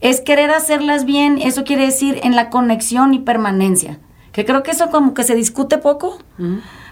es 0.00 0.20
querer 0.20 0.50
hacerlas 0.50 1.06
bien, 1.06 1.38
eso 1.38 1.64
quiere 1.64 1.86
decir 1.86 2.20
en 2.24 2.36
la 2.36 2.50
conexión 2.50 3.14
y 3.14 3.20
permanencia, 3.20 4.00
que 4.34 4.44
creo 4.44 4.62
que 4.64 4.72
eso 4.72 4.90
como 4.90 5.14
que 5.14 5.22
se 5.22 5.36
discute 5.36 5.78
poco, 5.78 6.18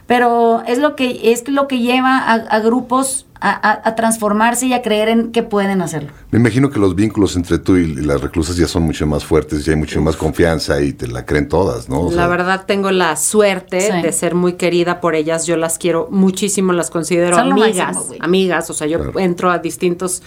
pero 0.07 0.62
es 0.66 0.78
lo 0.78 0.94
que, 0.94 1.33
es 1.33 1.48
lo 1.48 1.66
que 1.66 1.81
lleva 1.81 2.18
a, 2.18 2.61
grupos 2.61 3.26
a, 3.40 3.96
transformarse 3.96 4.66
y 4.66 4.74
a 4.74 4.81
creer 4.81 5.09
en 5.09 5.33
que 5.33 5.42
pueden 5.42 5.83
hacerlo. 5.83 6.12
Me 6.31 6.38
imagino 6.38 6.70
que 6.70 6.78
los 6.78 6.94
vínculos 6.94 7.35
entre 7.35 7.59
tú 7.59 7.76
y 7.76 7.96
las 7.96 8.20
reclusas 8.20 8.57
ya 8.57 8.68
son 8.68 8.85
mucho 8.85 9.09
más 9.09 9.24
fuertes, 9.24 9.64
ya 9.64 9.72
hay 9.72 9.78
mucho 9.78 10.00
más 10.00 10.14
confianza 10.14 10.81
y 10.81 10.92
te 10.92 11.09
la 11.09 11.26
creen 11.26 11.48
todas, 11.48 11.88
¿no? 11.88 12.12
la 12.12 12.28
verdad 12.28 12.64
tengo 12.64 12.92
la 12.92 13.16
suerte 13.16 13.90
de 13.90 14.12
ser 14.12 14.37
muy 14.37 14.52
querida 14.52 15.00
por 15.00 15.16
ellas, 15.16 15.44
yo 15.44 15.57
las 15.57 15.78
quiero 15.78 16.07
muchísimo, 16.12 16.72
las 16.72 16.90
considero 16.90 17.37
amigas, 17.37 17.96
amigas, 18.20 18.70
o 18.70 18.74
sea, 18.74 18.87
yo 18.87 19.00
entro 19.18 19.50
a 19.50 19.59
distintos 19.59 20.22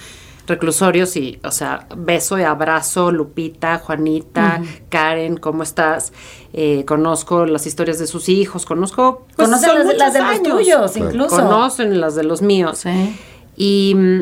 reclusorios 0.47 1.15
y, 1.15 1.39
o 1.43 1.51
sea, 1.51 1.87
beso 1.95 2.37
y 2.37 2.43
abrazo, 2.43 3.11
Lupita, 3.11 3.79
Juanita, 3.79 4.61
Karen, 4.89 5.37
¿cómo 5.37 5.63
estás? 5.63 6.13
Eh, 6.53 6.85
conozco 6.85 7.45
las 7.45 7.65
historias 7.65 7.99
de 7.99 8.07
sus 8.07 8.29
hijos, 8.29 8.65
conozco... 8.65 9.25
Pues, 9.35 9.47
Conocen 9.47 9.97
las, 9.97 10.13
de 10.13 10.21
los 10.21 10.43
tuyos, 10.43 10.97
incluso. 10.97 11.35
Conocen 11.35 11.99
las 11.99 12.15
de 12.15 12.23
los 12.23 12.41
míos. 12.41 12.79
Sí. 12.79 13.15
Y 13.57 13.93
mm, 13.95 14.21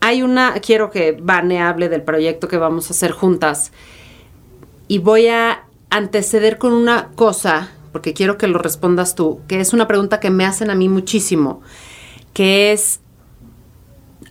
hay 0.00 0.22
una, 0.22 0.54
quiero 0.60 0.90
que 0.90 1.16
Vane 1.20 1.60
hable 1.60 1.88
del 1.88 2.02
proyecto 2.02 2.48
que 2.48 2.58
vamos 2.58 2.88
a 2.90 2.94
hacer 2.94 3.12
juntas 3.12 3.72
y 4.88 4.98
voy 4.98 5.28
a 5.28 5.64
anteceder 5.90 6.58
con 6.58 6.72
una 6.72 7.08
cosa, 7.14 7.72
porque 7.92 8.14
quiero 8.14 8.38
que 8.38 8.46
lo 8.46 8.58
respondas 8.58 9.14
tú, 9.14 9.40
que 9.48 9.60
es 9.60 9.72
una 9.72 9.88
pregunta 9.88 10.20
que 10.20 10.30
me 10.30 10.44
hacen 10.44 10.70
a 10.70 10.74
mí 10.74 10.88
muchísimo, 10.88 11.60
que 12.32 12.72
es 12.72 13.00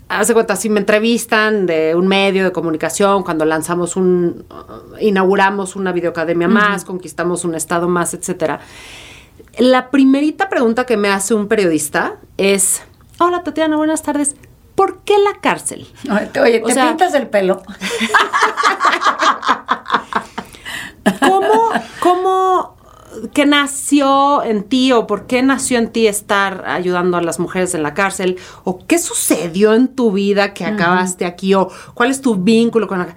hace 0.09 0.33
cuenta, 0.33 0.55
si 0.55 0.69
me 0.69 0.79
entrevistan 0.79 1.65
de 1.65 1.95
un 1.95 2.07
medio 2.07 2.43
de 2.43 2.51
comunicación, 2.51 3.23
cuando 3.23 3.45
lanzamos 3.45 3.95
un, 3.95 4.45
inauguramos 4.99 5.75
una 5.75 5.91
videoacademia 5.91 6.47
más, 6.47 6.85
conquistamos 6.85 7.45
un 7.45 7.55
estado 7.55 7.87
más, 7.87 8.13
etcétera. 8.13 8.59
La 9.57 9.89
primerita 9.89 10.49
pregunta 10.49 10.85
que 10.85 10.97
me 10.97 11.09
hace 11.09 11.33
un 11.33 11.47
periodista 11.47 12.17
es, 12.37 12.83
hola 13.19 13.43
Tatiana, 13.43 13.77
buenas 13.77 14.01
tardes. 14.01 14.35
¿Por 14.75 14.99
qué 14.99 15.17
la 15.17 15.39
cárcel? 15.39 15.87
Oye, 16.41 16.59
te 16.59 16.73
pintas 16.73 17.13
el 17.13 17.27
pelo. 17.27 17.61
¿Cómo, 21.21 21.69
cómo 22.01 22.74
¿qué 23.33 23.45
nació 23.45 24.43
en 24.43 24.63
ti 24.63 24.91
o 24.91 25.07
por 25.07 25.27
qué 25.27 25.41
nació 25.41 25.77
en 25.77 25.89
ti 25.89 26.07
estar 26.07 26.63
ayudando 26.67 27.17
a 27.17 27.21
las 27.21 27.39
mujeres 27.39 27.73
en 27.73 27.83
la 27.83 27.93
cárcel? 27.93 28.37
¿O 28.63 28.85
qué 28.85 28.99
sucedió 28.99 29.73
en 29.73 29.87
tu 29.87 30.11
vida 30.11 30.53
que 30.53 30.65
acabaste 30.65 31.25
aquí? 31.25 31.53
¿O 31.53 31.69
cuál 31.93 32.11
es 32.11 32.21
tu 32.21 32.35
vínculo 32.35 32.87
con 32.87 32.99
la 32.99 33.15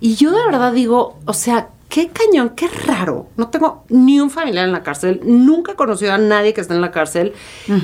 Y 0.00 0.16
yo 0.16 0.30
de 0.30 0.44
verdad 0.44 0.72
digo, 0.72 1.18
o 1.24 1.32
sea, 1.32 1.70
qué 1.88 2.08
cañón, 2.08 2.50
qué 2.50 2.68
raro. 2.68 3.28
No 3.36 3.48
tengo 3.48 3.84
ni 3.88 4.20
un 4.20 4.30
familiar 4.30 4.66
en 4.66 4.72
la 4.72 4.82
cárcel, 4.82 5.20
nunca 5.24 5.72
he 5.72 5.74
conocido 5.76 6.12
a 6.12 6.18
nadie 6.18 6.52
que 6.52 6.60
esté 6.60 6.74
en 6.74 6.80
la 6.80 6.90
cárcel. 6.90 7.32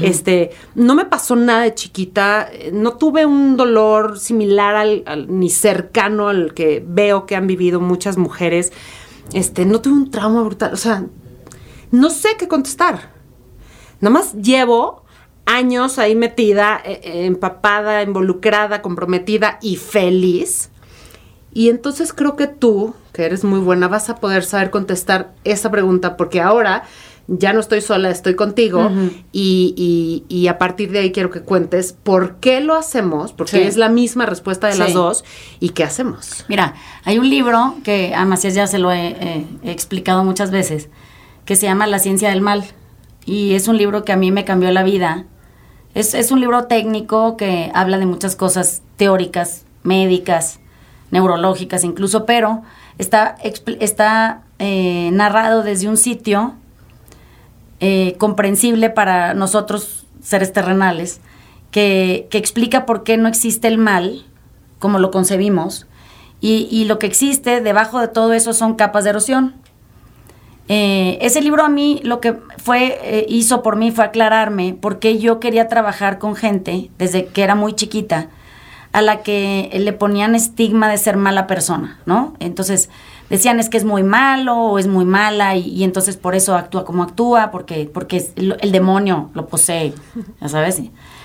Este, 0.02 0.50
no 0.74 0.94
me 0.94 1.04
pasó 1.04 1.36
nada 1.36 1.62
de 1.62 1.74
chiquita, 1.74 2.48
no 2.72 2.94
tuve 2.94 3.26
un 3.26 3.56
dolor 3.56 4.18
similar 4.18 4.74
al, 4.74 5.26
ni 5.28 5.50
cercano 5.50 6.28
al 6.28 6.54
que 6.54 6.84
veo 6.86 7.26
que 7.26 7.36
han 7.36 7.46
vivido 7.46 7.80
muchas 7.80 8.18
mujeres. 8.18 8.72
Este, 9.32 9.64
no 9.64 9.80
tuve 9.80 9.94
un 9.94 10.10
trauma 10.10 10.42
brutal, 10.42 10.74
o 10.74 10.76
sea, 10.76 11.06
no 11.92 12.10
sé 12.10 12.30
qué 12.38 12.48
contestar. 12.48 13.12
Nada 14.00 14.12
más 14.12 14.34
llevo 14.34 15.04
años 15.46 15.98
ahí 15.98 16.14
metida, 16.14 16.80
eh, 16.84 17.00
eh, 17.04 17.26
empapada, 17.26 18.02
involucrada, 18.02 18.82
comprometida 18.82 19.58
y 19.62 19.76
feliz. 19.76 20.70
Y 21.54 21.68
entonces 21.68 22.12
creo 22.12 22.34
que 22.34 22.46
tú, 22.46 22.94
que 23.12 23.24
eres 23.24 23.44
muy 23.44 23.60
buena, 23.60 23.86
vas 23.86 24.08
a 24.08 24.16
poder 24.16 24.42
saber 24.42 24.70
contestar 24.70 25.34
esa 25.44 25.70
pregunta 25.70 26.16
porque 26.16 26.40
ahora 26.40 26.84
ya 27.28 27.52
no 27.52 27.60
estoy 27.60 27.82
sola, 27.82 28.10
estoy 28.10 28.34
contigo 28.34 28.90
y, 29.32 30.46
a 30.48 30.58
partir 30.58 30.90
de 30.90 31.00
ahí 31.00 31.12
quiero 31.12 31.30
que 31.30 31.42
cuentes 31.42 31.92
por 31.92 32.36
qué 32.36 32.60
lo 32.60 32.74
hacemos, 32.74 33.32
porque 33.32 33.66
es 33.66 33.76
la 33.76 33.88
misma 33.88 34.26
respuesta 34.26 34.68
de 34.68 34.76
las 34.76 34.94
dos 34.94 35.24
y 35.60 35.70
qué 35.70 35.84
hacemos. 35.84 36.44
Mira, 36.48 36.74
hay 37.04 37.18
un 37.18 37.28
libro 37.30 37.76
que 37.84 38.14
a 38.14 38.24
Macías 38.24 38.54
ya 38.54 38.66
se 38.66 38.78
lo 38.78 38.90
he 38.90 39.46
explicado 39.62 40.24
muchas 40.24 40.50
veces, 40.50 40.88
que 41.44 41.56
se 41.56 41.66
llama 41.66 41.86
La 41.86 41.98
ciencia 41.98 42.30
del 42.30 42.40
mal. 42.40 42.64
Y 43.24 43.54
es 43.54 43.68
un 43.68 43.76
libro 43.76 44.04
que 44.04 44.12
a 44.12 44.16
mí 44.16 44.30
me 44.30 44.44
cambió 44.44 44.70
la 44.70 44.82
vida. 44.82 45.24
Es, 45.94 46.14
es 46.14 46.30
un 46.30 46.40
libro 46.40 46.64
técnico 46.64 47.36
que 47.36 47.70
habla 47.74 47.98
de 47.98 48.06
muchas 48.06 48.36
cosas 48.36 48.82
teóricas, 48.96 49.64
médicas, 49.82 50.60
neurológicas 51.12 51.84
incluso, 51.84 52.26
pero 52.26 52.62
está, 52.98 53.36
está 53.80 54.42
eh, 54.58 55.10
narrado 55.12 55.62
desde 55.62 55.88
un 55.88 55.96
sitio 55.96 56.54
eh, 57.80 58.16
comprensible 58.18 58.90
para 58.90 59.34
nosotros, 59.34 60.06
seres 60.22 60.52
terrenales, 60.52 61.20
que, 61.70 62.26
que, 62.30 62.38
explica 62.38 62.86
por 62.86 63.02
qué 63.02 63.16
no 63.16 63.28
existe 63.28 63.68
el 63.68 63.78
mal 63.78 64.24
como 64.78 64.98
lo 64.98 65.10
concebimos 65.10 65.86
y, 66.40 66.68
y 66.70 66.84
lo 66.84 66.98
que 66.98 67.06
existe 67.06 67.60
debajo 67.60 68.00
de 68.00 68.08
todo 68.08 68.32
eso 68.32 68.52
son 68.52 68.74
capas 68.74 69.04
de 69.04 69.10
erosión. 69.10 69.54
Eh, 70.74 71.18
ese 71.20 71.42
libro 71.42 71.62
a 71.64 71.68
mí 71.68 72.00
lo 72.02 72.18
que 72.18 72.34
fue 72.56 72.98
eh, 73.02 73.26
hizo 73.28 73.62
por 73.62 73.76
mí 73.76 73.90
fue 73.90 74.06
aclararme 74.06 74.74
porque 74.80 75.18
yo 75.18 75.38
quería 75.38 75.68
trabajar 75.68 76.18
con 76.18 76.34
gente 76.34 76.90
desde 76.96 77.26
que 77.26 77.42
era 77.42 77.54
muy 77.54 77.74
chiquita 77.74 78.28
a 78.92 79.02
la 79.02 79.20
que 79.20 79.70
le 79.78 79.92
ponían 79.92 80.34
estigma 80.34 80.88
de 80.88 80.96
ser 80.96 81.18
mala 81.18 81.46
persona, 81.46 82.00
¿no? 82.06 82.32
Entonces 82.40 82.88
decían 83.28 83.60
es 83.60 83.68
que 83.68 83.76
es 83.76 83.84
muy 83.84 84.02
malo 84.02 84.56
o 84.56 84.78
es 84.78 84.86
muy 84.86 85.04
mala 85.04 85.56
y, 85.56 85.84
entonces 85.84 86.16
por 86.16 86.34
eso 86.34 86.56
actúa 86.56 86.86
como 86.86 87.02
actúa 87.02 87.50
porque 87.50 87.90
porque 87.92 88.32
el, 88.36 88.72
demonio 88.72 89.28
lo 89.34 89.48
posee, 89.48 89.92
ya 90.40 90.48
sabes. 90.48 90.80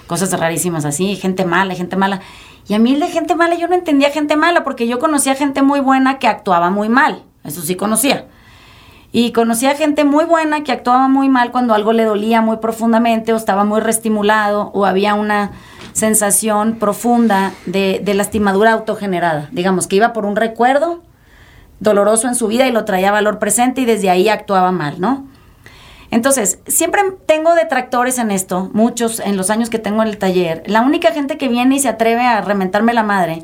cosas 0.08 0.38
rarísimas 0.38 0.84
así, 0.84 1.16
gente 1.16 1.46
mala, 1.46 1.74
gente 1.74 1.96
mala. 1.96 2.20
Y 2.68 2.74
a 2.74 2.80
mí 2.80 3.00
de 3.00 3.08
gente 3.08 3.34
mala 3.34 3.56
yo 3.56 3.70
no 3.70 3.76
entendía 3.76 4.10
gente 4.10 4.36
mala 4.36 4.66
porque 4.66 4.90
yo 4.90 5.00
conocía 5.00 5.36
gente 5.36 5.62
muy 5.62 5.80
buena 5.80 6.20
que 6.20 6.28
actuaba 6.28 6.70
muy 6.70 6.90
mal, 6.90 7.24
eso 7.46 7.62
sí 7.62 7.76
conocía. 7.76 8.28
Y 9.20 9.32
conocía 9.32 9.74
gente 9.74 10.04
muy 10.04 10.26
buena 10.26 10.64
que 10.64 10.72
actuaba 10.72 11.08
muy 11.08 11.28
mal 11.28 11.52
cuando 11.52 11.74
algo 11.74 11.92
le 11.92 12.04
dolía 12.04 12.42
muy 12.42 12.58
profundamente 12.58 13.34
o 13.34 13.36
estaba 13.36 13.64
muy 13.64 13.82
reestimulado 13.82 14.70
o 14.76 14.86
había 14.86 15.16
una 15.16 15.54
sensación 15.94 16.76
profunda 16.76 17.52
de, 17.66 18.00
lastimadura 18.14 18.74
autogenerada. 18.74 19.50
Digamos 19.52 19.88
que 19.88 19.96
iba 19.96 20.14
por 20.14 20.28
un 20.28 20.36
recuerdo 20.36 21.02
doloroso 21.80 22.28
en 22.28 22.36
su 22.36 22.46
vida 22.46 22.68
y 22.68 22.72
lo 22.72 22.86
traía 22.86 23.12
valor 23.12 23.40
presente 23.40 23.82
y 23.82 23.86
desde 23.86 24.12
ahí 24.12 24.30
actuaba 24.30 24.72
mal, 24.72 25.02
¿no? 25.02 25.26
Entonces, 26.12 26.60
siempre 26.68 27.02
tengo 27.26 27.56
detractores 27.56 28.20
en 28.20 28.30
esto, 28.30 28.70
muchos 28.74 29.20
en 29.20 29.36
los 29.36 29.50
años 29.50 29.72
que 29.72 29.80
tengo 29.80 30.04
en 30.04 30.10
el 30.10 30.20
taller. 30.20 30.62
La 30.68 30.82
única 30.82 31.12
gente 31.12 31.40
que 31.40 31.48
viene 31.48 31.78
y 31.78 31.80
se 31.80 31.90
atreve 31.90 32.22
a 32.22 32.42
reventarme 32.42 32.94
la 32.94 33.02
madre 33.02 33.42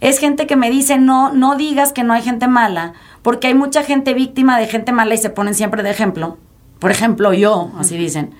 es 0.00 0.18
gente 0.18 0.46
que 0.46 0.56
me 0.56 0.70
dice, 0.70 0.98
no, 0.98 1.32
no 1.32 1.56
digas 1.56 1.92
que 1.92 2.04
no 2.04 2.12
hay 2.12 2.22
gente 2.22 2.48
mala, 2.48 2.92
porque 3.22 3.48
hay 3.48 3.54
mucha 3.54 3.82
gente 3.82 4.14
víctima 4.14 4.58
de 4.58 4.66
gente 4.66 4.92
mala 4.92 5.14
y 5.14 5.18
se 5.18 5.30
ponen 5.30 5.54
siempre 5.54 5.82
de 5.82 5.90
ejemplo. 5.90 6.38
Por 6.78 6.90
ejemplo, 6.90 7.32
yo, 7.32 7.72
así 7.78 7.96
dicen. 7.96 8.34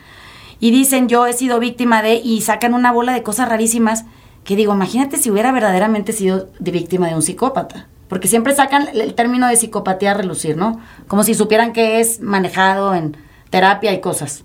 Y 0.60 0.70
dicen, 0.70 1.08
yo 1.08 1.26
he 1.26 1.32
sido 1.32 1.58
víctima 1.58 2.02
de, 2.02 2.16
y 2.16 2.40
sacan 2.42 2.74
una 2.74 2.92
bola 2.92 3.12
de 3.12 3.22
cosas 3.22 3.48
rarísimas, 3.48 4.04
que 4.44 4.56
digo, 4.56 4.74
imagínate 4.74 5.16
si 5.16 5.30
hubiera 5.30 5.52
verdaderamente 5.52 6.12
sido 6.12 6.48
de 6.58 6.70
víctima 6.70 7.08
de 7.08 7.14
un 7.14 7.22
psicópata. 7.22 7.88
Porque 8.08 8.28
siempre 8.28 8.54
sacan 8.54 8.88
el 8.92 9.14
término 9.14 9.48
de 9.48 9.56
psicopatía 9.56 10.10
a 10.10 10.14
relucir, 10.14 10.56
¿no? 10.56 10.78
Como 11.08 11.24
si 11.24 11.34
supieran 11.34 11.72
que 11.72 12.00
es 12.00 12.20
manejado 12.20 12.94
en 12.94 13.16
terapia 13.50 13.92
y 13.92 14.00
cosas. 14.00 14.44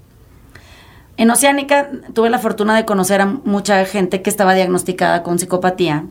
En 1.17 1.30
Oceánica 1.30 1.89
tuve 2.13 2.30
la 2.30 2.39
fortuna 2.39 2.78
de 2.78 2.86
conocer 2.86 3.19
a 3.19 3.26
mucha 3.26 3.84
gente 3.84 4.22
que 4.22 4.30
estaba 4.30 4.54
diagnosticada 4.54 5.22
con 5.22 5.38
psicopatía. 5.38 6.06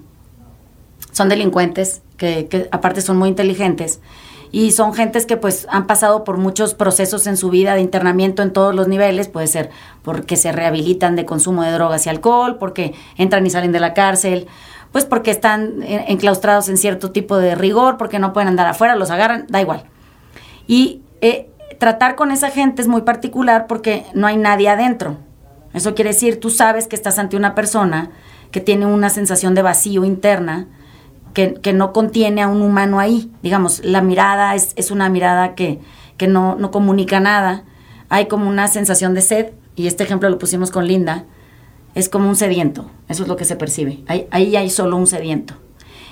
Son 1.18 1.28
delincuentes, 1.28 2.00
que, 2.16 2.68
aparte 2.70 3.00
son 3.00 3.16
muy 3.16 3.28
inteligentes 3.28 3.98
y 4.52 4.70
son 4.70 4.94
gentes 4.94 5.26
que 5.26 5.36
pues 5.36 5.66
han 5.68 5.88
pasado 5.88 6.22
por 6.22 6.36
muchos 6.36 6.74
procesos 6.74 7.26
en 7.26 7.36
su 7.36 7.50
vida 7.50 7.74
de 7.74 7.80
internamiento 7.80 8.40
en 8.40 8.52
todos 8.52 8.72
los 8.72 8.86
niveles, 8.86 9.26
puede 9.26 9.48
ser 9.48 9.70
porque 10.04 10.36
se 10.36 10.52
rehabilitan 10.52 11.16
de 11.16 11.26
consumo 11.26 11.64
de 11.64 11.72
drogas 11.72 12.06
y 12.06 12.08
alcohol, 12.10 12.56
porque 12.60 12.94
entran 13.16 13.44
y 13.44 13.50
salen 13.50 13.72
de 13.72 13.80
la 13.80 13.94
cárcel, 13.94 14.46
pues 14.92 15.04
porque 15.04 15.32
están 15.32 15.82
enclaustrados 15.82 16.68
en 16.68 16.76
cierto 16.76 17.10
tipo 17.10 17.36
de 17.36 17.56
rigor, 17.56 17.96
porque 17.96 18.20
no 18.20 18.32
pueden 18.32 18.46
andar 18.46 18.68
afuera, 18.68 18.94
los 18.94 19.10
agarran, 19.10 19.44
da 19.48 19.60
igual. 19.60 19.82
Y 20.68 21.02
eh, 21.20 21.50
tratar 21.80 22.14
con 22.14 22.30
esa 22.30 22.50
gente 22.50 22.80
es 22.80 22.86
muy 22.86 23.02
particular 23.02 23.66
porque 23.66 24.06
no 24.14 24.28
hay 24.28 24.36
nadie 24.36 24.68
adentro. 24.68 25.16
Eso 25.74 25.96
quiere 25.96 26.10
decir, 26.10 26.38
tú 26.38 26.50
sabes 26.50 26.86
que 26.86 26.94
estás 26.94 27.18
ante 27.18 27.36
una 27.36 27.56
persona 27.56 28.12
que 28.52 28.60
tiene 28.60 28.86
una 28.86 29.10
sensación 29.10 29.56
de 29.56 29.62
vacío 29.62 30.04
interna, 30.04 30.68
que, 31.34 31.72
no 31.72 31.92
contiene 31.92 32.42
a 32.42 32.48
un 32.48 32.62
humano 32.62 32.98
ahí. 32.98 33.30
Digamos, 33.42 33.84
la 33.84 34.02
mirada 34.02 34.54
es, 34.54 34.72
es 34.76 34.90
una 34.90 35.08
mirada 35.08 35.54
que, 35.54 35.80
que 36.16 36.26
no, 36.26 36.56
no, 36.56 36.70
comunica 36.70 37.20
nada. 37.20 37.64
Hay 38.08 38.26
como 38.26 38.48
una 38.48 38.68
sensación 38.68 39.14
de 39.14 39.20
sed, 39.20 39.52
y 39.76 39.86
este 39.86 40.04
ejemplo 40.04 40.28
lo 40.28 40.38
pusimos 40.38 40.70
con 40.70 40.86
Linda, 40.86 41.24
es 41.94 42.08
como 42.08 42.28
un 42.28 42.36
sediento, 42.36 42.90
eso 43.08 43.22
es 43.22 43.28
lo 43.28 43.36
que 43.36 43.44
se 43.44 43.56
percibe. 43.56 44.02
Ahí, 44.06 44.26
ahí 44.30 44.56
hay 44.56 44.70
solo 44.70 44.96
un 44.96 45.06
sediento. 45.06 45.54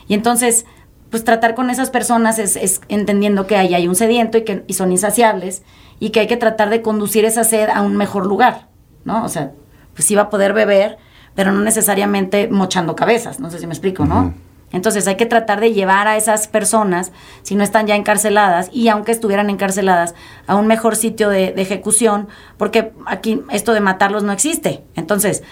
Y 0.09 0.15
entonces, 0.15 0.67
pues 1.11 1.25
tratar 1.25 1.55
con 1.55 1.71
esas 1.71 1.91
personas 1.91 2.39
es, 2.39 2.81
entendiendo 2.89 3.47
que 3.47 3.57
ahí 3.57 3.75
hay 3.75 3.89
un 3.89 3.95
sediento 3.95 4.39
y 4.39 4.45
que 4.45 4.65
y 4.67 4.75
son 4.75 4.93
insaciables 4.93 5.63
y 5.99 6.11
que 6.11 6.21
hay 6.21 6.27
que 6.27 6.37
tratar 6.37 6.71
de 6.71 6.83
conducir 6.83 7.25
esa 7.25 7.45
sed 7.45 7.69
a 7.69 7.83
un 7.83 7.97
mejor 7.97 8.27
lugar, 8.27 8.69
¿no? 9.05 9.25
O 9.25 9.29
sea, 9.29 9.53
pues 9.95 10.05
sí 10.07 10.15
va 10.15 10.23
a 10.23 10.31
poder 10.31 10.53
beber, 10.53 10.99
pero 11.35 11.53
no 11.53 11.61
necesariamente 11.63 12.49
mochando 12.49 12.97
cabezas, 12.97 13.41
no 13.41 13.51
sé 13.51 13.59
si 13.59 13.67
me 13.67 13.73
explico, 13.73 14.05
¿no? 14.05 14.35
Entonces 14.73 15.07
hay 15.07 15.17
que 15.17 15.27
tratar 15.27 15.61
de 15.61 15.73
llevar 15.73 16.09
a 16.09 16.17
esas 16.17 16.49
personas, 16.49 17.13
si 17.43 17.55
no 17.55 17.63
están 17.63 17.87
ya 17.87 17.95
encarceladas, 17.95 18.69
y 18.73 18.89
aunque 18.89 19.13
estuvieran 19.13 19.49
encarceladas, 19.49 20.15
a 20.47 20.57
un 20.57 20.67
mejor 20.67 20.97
sitio 20.97 21.29
de, 21.29 21.55
ejecución, 21.57 22.29
porque 22.59 22.93
aquí 23.07 23.43
esto 23.51 23.73
de 23.73 23.81
matarlos 23.81 24.23
no 24.23 24.33
existe. 24.33 24.83
Entonces, 24.95 25.43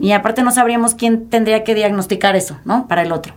y 0.00 0.12
aparte 0.12 0.42
no 0.42 0.50
sabríamos 0.50 0.94
quién 0.94 1.28
tendría 1.28 1.64
que 1.64 1.74
diagnosticar 1.74 2.36
eso, 2.36 2.58
¿no? 2.64 2.88
Para 2.88 3.02
el 3.02 3.12
otro 3.12 3.34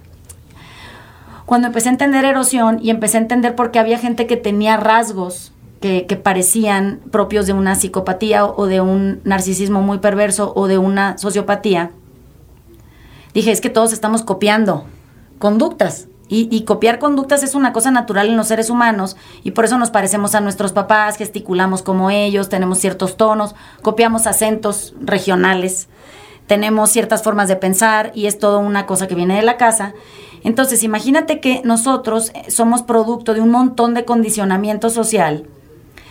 cuando 1.50 1.66
empecé 1.66 1.90
a 1.90 1.94
entender 1.94 2.26
erosión 2.26 2.78
y 2.80 2.92
empecé 2.92 3.18
a 3.18 3.22
entender 3.22 3.56
por 3.56 3.72
qué 3.72 3.80
había 3.80 3.98
gente 3.98 4.28
que 4.28 4.38
tenía 4.38 4.78
rasgos 4.78 5.52
que, 5.82 6.04
parecían 6.22 7.00
propios 7.10 7.48
de 7.48 7.54
una 7.54 7.74
psicopatía 7.76 8.46
o, 8.46 8.68
de 8.68 8.82
un 8.82 9.20
narcisismo 9.24 9.82
muy 9.82 9.98
perverso 9.98 10.54
o 10.56 10.68
de 10.68 10.78
una 10.78 11.18
sociopatía, 11.18 11.90
dije, 13.34 13.52
es 13.52 13.62
que 13.62 13.72
todos 13.72 13.94
estamos 13.94 14.22
copiando 14.22 14.86
conductas. 15.40 16.08
Y, 16.32 16.62
copiar 16.62 17.00
conductas 17.00 17.42
es 17.42 17.56
una 17.56 17.74
cosa 17.74 17.90
natural 17.90 18.28
en 18.28 18.38
los 18.38 18.50
seres 18.50 18.70
humanos 18.70 19.18
y 19.44 19.50
por 19.50 19.66
eso 19.66 19.80
nos 19.80 19.90
parecemos 19.90 20.36
a 20.36 20.42
nuestros 20.42 20.74
papás, 20.74 21.18
gesticulamos 21.18 21.82
como 21.82 22.12
ellos, 22.12 22.50
tenemos 22.50 22.78
ciertos 22.78 23.18
tonos, 23.18 23.56
copiamos 23.82 24.28
acentos 24.28 24.94
regionales, 25.02 25.90
tenemos 26.46 26.92
ciertas 26.92 27.24
formas 27.24 27.48
de 27.48 27.56
pensar 27.56 28.12
y 28.14 28.28
es 28.28 28.38
todo 28.38 28.60
una 28.60 28.86
cosa 28.86 29.08
que 29.08 29.16
viene 29.16 29.38
de 29.38 29.42
la 29.42 29.58
casa. 29.58 29.96
Entonces, 30.44 30.84
imagínate 30.84 31.40
que 31.40 31.64
nosotros 31.66 32.32
eh, 32.36 32.52
somos 32.52 32.84
producto 32.84 33.34
de 33.34 33.42
un 33.42 33.50
montón 33.50 33.96
de 33.96 34.06
condicionamiento 34.06 34.92
social 34.92 35.48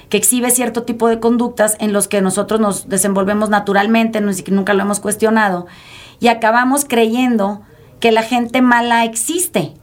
que 0.09 0.17
exhibe 0.17 0.51
cierto 0.51 0.83
tipo 0.83 1.07
de 1.09 1.21
conductas 1.21 1.77
en 1.79 1.93
los 1.93 2.09
que 2.09 2.23
nosotros 2.23 2.59
nos 2.59 2.89
desenvolvemos 2.89 3.51
naturalmente, 3.51 4.21
nunca 4.21 4.75
lo 4.75 4.83
hemos 4.83 4.99
cuestionado, 4.99 5.67
y 6.19 6.27
acabamos 6.29 6.85
creyendo 6.87 7.61
que 8.01 8.13
la 8.13 8.23
gente 8.23 8.63
mala 8.63 9.05
existe. 9.05 9.75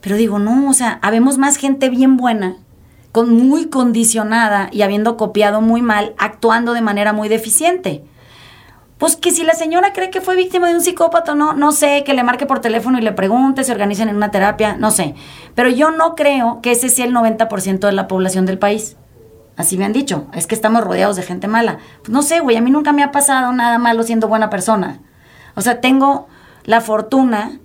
Pero 0.00 0.16
digo, 0.16 0.38
no, 0.38 0.70
o 0.70 0.74
sea, 0.74 0.98
habemos 1.02 1.38
más 1.38 1.56
gente 1.56 1.88
bien 1.88 2.16
buena, 2.16 2.56
con 3.12 3.32
muy 3.32 3.66
condicionada 3.66 4.68
y 4.72 4.82
habiendo 4.82 5.16
copiado 5.16 5.60
muy 5.60 5.82
mal, 5.82 6.14
actuando 6.18 6.74
de 6.74 6.80
manera 6.80 7.12
muy 7.12 7.28
deficiente. 7.28 8.04
Pues 8.98 9.16
que 9.16 9.30
si 9.30 9.42
la 9.42 9.54
señora 9.54 9.92
cree 9.92 10.10
que 10.10 10.22
fue 10.22 10.36
víctima 10.36 10.68
de 10.68 10.74
un 10.74 10.80
psicópata, 10.80 11.34
no, 11.34 11.52
no 11.52 11.72
sé, 11.72 12.02
que 12.04 12.14
le 12.14 12.22
marque 12.22 12.46
por 12.46 12.60
teléfono 12.60 12.98
y 12.98 13.02
le 13.02 13.12
pregunte, 13.12 13.62
se 13.62 13.72
organicen 13.72 14.08
en 14.08 14.16
una 14.16 14.30
terapia, 14.30 14.76
no 14.76 14.90
sé. 14.90 15.14
Pero 15.54 15.68
yo 15.68 15.90
no 15.90 16.14
creo 16.14 16.60
que 16.62 16.72
ese 16.72 16.88
sea 16.88 17.04
el 17.04 17.14
90% 17.14 17.80
de 17.80 17.92
la 17.92 18.08
población 18.08 18.46
del 18.46 18.58
país. 18.58 18.96
Así 19.56 19.76
me 19.76 19.84
han 19.84 19.92
dicho, 19.92 20.26
es 20.32 20.46
que 20.46 20.54
estamos 20.54 20.84
rodeados 20.84 21.16
de 21.16 21.22
gente 21.22 21.48
mala. 21.48 21.78
Pues 22.00 22.10
no 22.10 22.22
sé, 22.22 22.40
güey, 22.40 22.56
a 22.56 22.60
mí 22.62 22.70
nunca 22.70 22.92
me 22.92 23.02
ha 23.02 23.12
pasado 23.12 23.52
nada 23.52 23.78
malo 23.78 24.02
siendo 24.02 24.28
buena 24.28 24.50
persona. 24.50 25.00
O 25.54 25.62
sea, 25.62 25.80
tengo 25.80 26.28
la 26.66 26.80
fortuna 26.82 27.60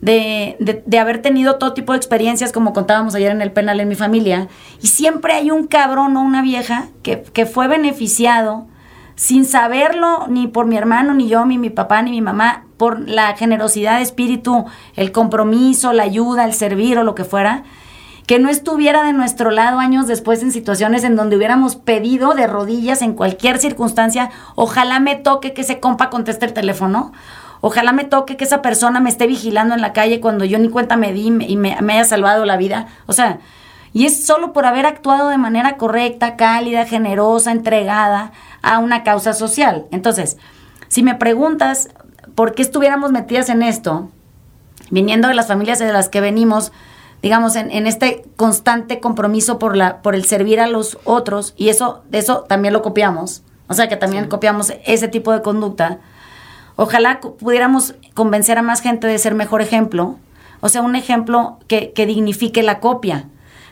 de, 0.00 0.56
de, 0.86 0.98
haber 0.98 1.20
tenido 1.20 1.56
todo 1.56 1.74
tipo 1.74 1.92
de 1.92 1.98
experiencias, 1.98 2.52
como 2.52 2.72
contábamos 2.72 3.14
ayer 3.14 3.30
en 3.30 3.42
el 3.42 3.52
penal 3.52 3.80
en 3.80 3.88
mi 3.88 3.94
familia, 3.94 4.48
y 4.82 4.86
siempre 4.86 5.34
hay 5.34 5.50
un 5.50 5.66
cabrón 5.66 6.16
o 6.16 6.22
una 6.22 6.42
vieja 6.42 6.88
que, 7.02 7.22
que 7.22 7.46
fue 7.46 7.68
beneficiado 7.68 8.66
sin 9.14 9.44
saberlo 9.44 10.26
ni 10.28 10.46
por 10.46 10.64
mi 10.64 10.78
hermano, 10.78 11.12
ni 11.12 11.28
yo, 11.28 11.44
ni 11.44 11.58
mi 11.58 11.68
papá, 11.68 12.00
ni 12.00 12.10
mi 12.10 12.22
mamá, 12.22 12.64
por 12.78 13.06
la 13.06 13.36
generosidad 13.36 13.98
de 13.98 14.02
espíritu, 14.02 14.64
el 14.96 15.12
compromiso, 15.12 15.92
la 15.92 16.04
ayuda, 16.04 16.46
el 16.46 16.54
servir 16.54 16.96
o 16.96 17.02
lo 17.02 17.14
que 17.14 17.24
fuera, 17.24 17.64
que 18.26 18.38
no 18.38 18.48
estuviera 18.48 19.02
de 19.02 19.12
nuestro 19.12 19.50
lado 19.50 19.78
años 19.78 20.06
después 20.06 20.42
en 20.42 20.52
situaciones 20.52 21.04
en 21.04 21.16
donde 21.16 21.36
hubiéramos 21.36 21.76
pedido 21.76 22.32
de 22.32 22.46
rodillas 22.46 23.02
en 23.02 23.12
cualquier 23.12 23.58
circunstancia, 23.58 24.30
ojalá 24.54 25.00
me 25.00 25.16
toque 25.16 25.52
que 25.52 25.60
ese 25.60 25.80
compa 25.80 26.08
conteste 26.08 26.46
el 26.46 26.54
teléfono, 26.54 27.12
ojalá 27.60 27.92
me 27.92 28.04
toque 28.04 28.36
que 28.36 28.44
esa 28.44 28.62
persona 28.62 29.00
me 29.00 29.10
esté 29.10 29.26
vigilando 29.26 29.74
en 29.74 29.80
la 29.80 29.92
calle 29.92 30.20
cuando 30.20 30.44
yo 30.44 30.58
ni 30.58 30.68
cuenta 30.68 30.96
me 30.96 31.12
di 31.12 31.26
y 31.26 31.56
me, 31.56 31.76
me 31.80 31.92
haya 31.92 32.04
salvado 32.04 32.44
la 32.44 32.56
vida. 32.56 32.86
O 33.06 33.12
sea, 33.12 33.40
y 33.92 34.06
es 34.06 34.24
solo 34.24 34.52
por 34.52 34.66
haber 34.66 34.86
actuado 34.86 35.30
de 35.30 35.38
manera 35.38 35.76
correcta, 35.76 36.36
cálida, 36.36 36.86
generosa, 36.86 37.50
entregada 37.52 38.32
a 38.62 38.78
una 38.78 39.02
causa 39.02 39.32
social. 39.32 39.86
Entonces, 39.90 40.36
si 40.88 41.02
me 41.02 41.14
preguntas 41.14 41.88
por 42.34 42.54
qué 42.54 42.62
estuviéramos 42.62 43.10
metidas 43.10 43.48
en 43.48 43.62
esto, 43.62 44.10
viniendo 44.90 45.28
de 45.28 45.34
las 45.34 45.48
familias 45.48 45.78
de 45.78 45.92
las 45.92 46.08
que 46.08 46.20
venimos, 46.20 46.72
digamos, 47.22 47.56
en, 47.56 47.86
este 47.86 48.24
constante 48.36 49.00
compromiso 49.00 49.58
por, 49.58 49.76
la, 49.76 50.02
por 50.02 50.14
el 50.14 50.24
servir 50.24 50.60
a 50.60 50.66
los 50.66 50.98
otros, 51.04 51.54
y 51.56 51.68
eso, 51.68 52.02
eso 52.12 52.44
también 52.48 52.72
lo 52.72 52.82
copiamos, 52.82 53.42
o 53.68 53.74
sea 53.74 53.88
que 53.88 53.96
también 53.96 54.28
copiamos 54.28 54.72
ese 54.84 55.08
tipo 55.08 55.32
de 55.32 55.42
conducta, 55.42 55.98
ojalá 56.80 57.20
pudiéramos 57.20 57.94
convencer 58.14 58.56
a 58.56 58.62
más 58.62 58.80
gente 58.80 59.06
de 59.06 59.18
ser 59.18 59.34
mejor 59.34 59.60
ejemplo, 59.60 60.16
o 60.60 60.70
sea, 60.70 60.80
un 60.80 60.96
ejemplo 60.96 61.58
que, 61.68 61.92
que 61.92 62.06
dignifique 62.06 62.62
la 62.62 62.80
copia, 62.80 63.26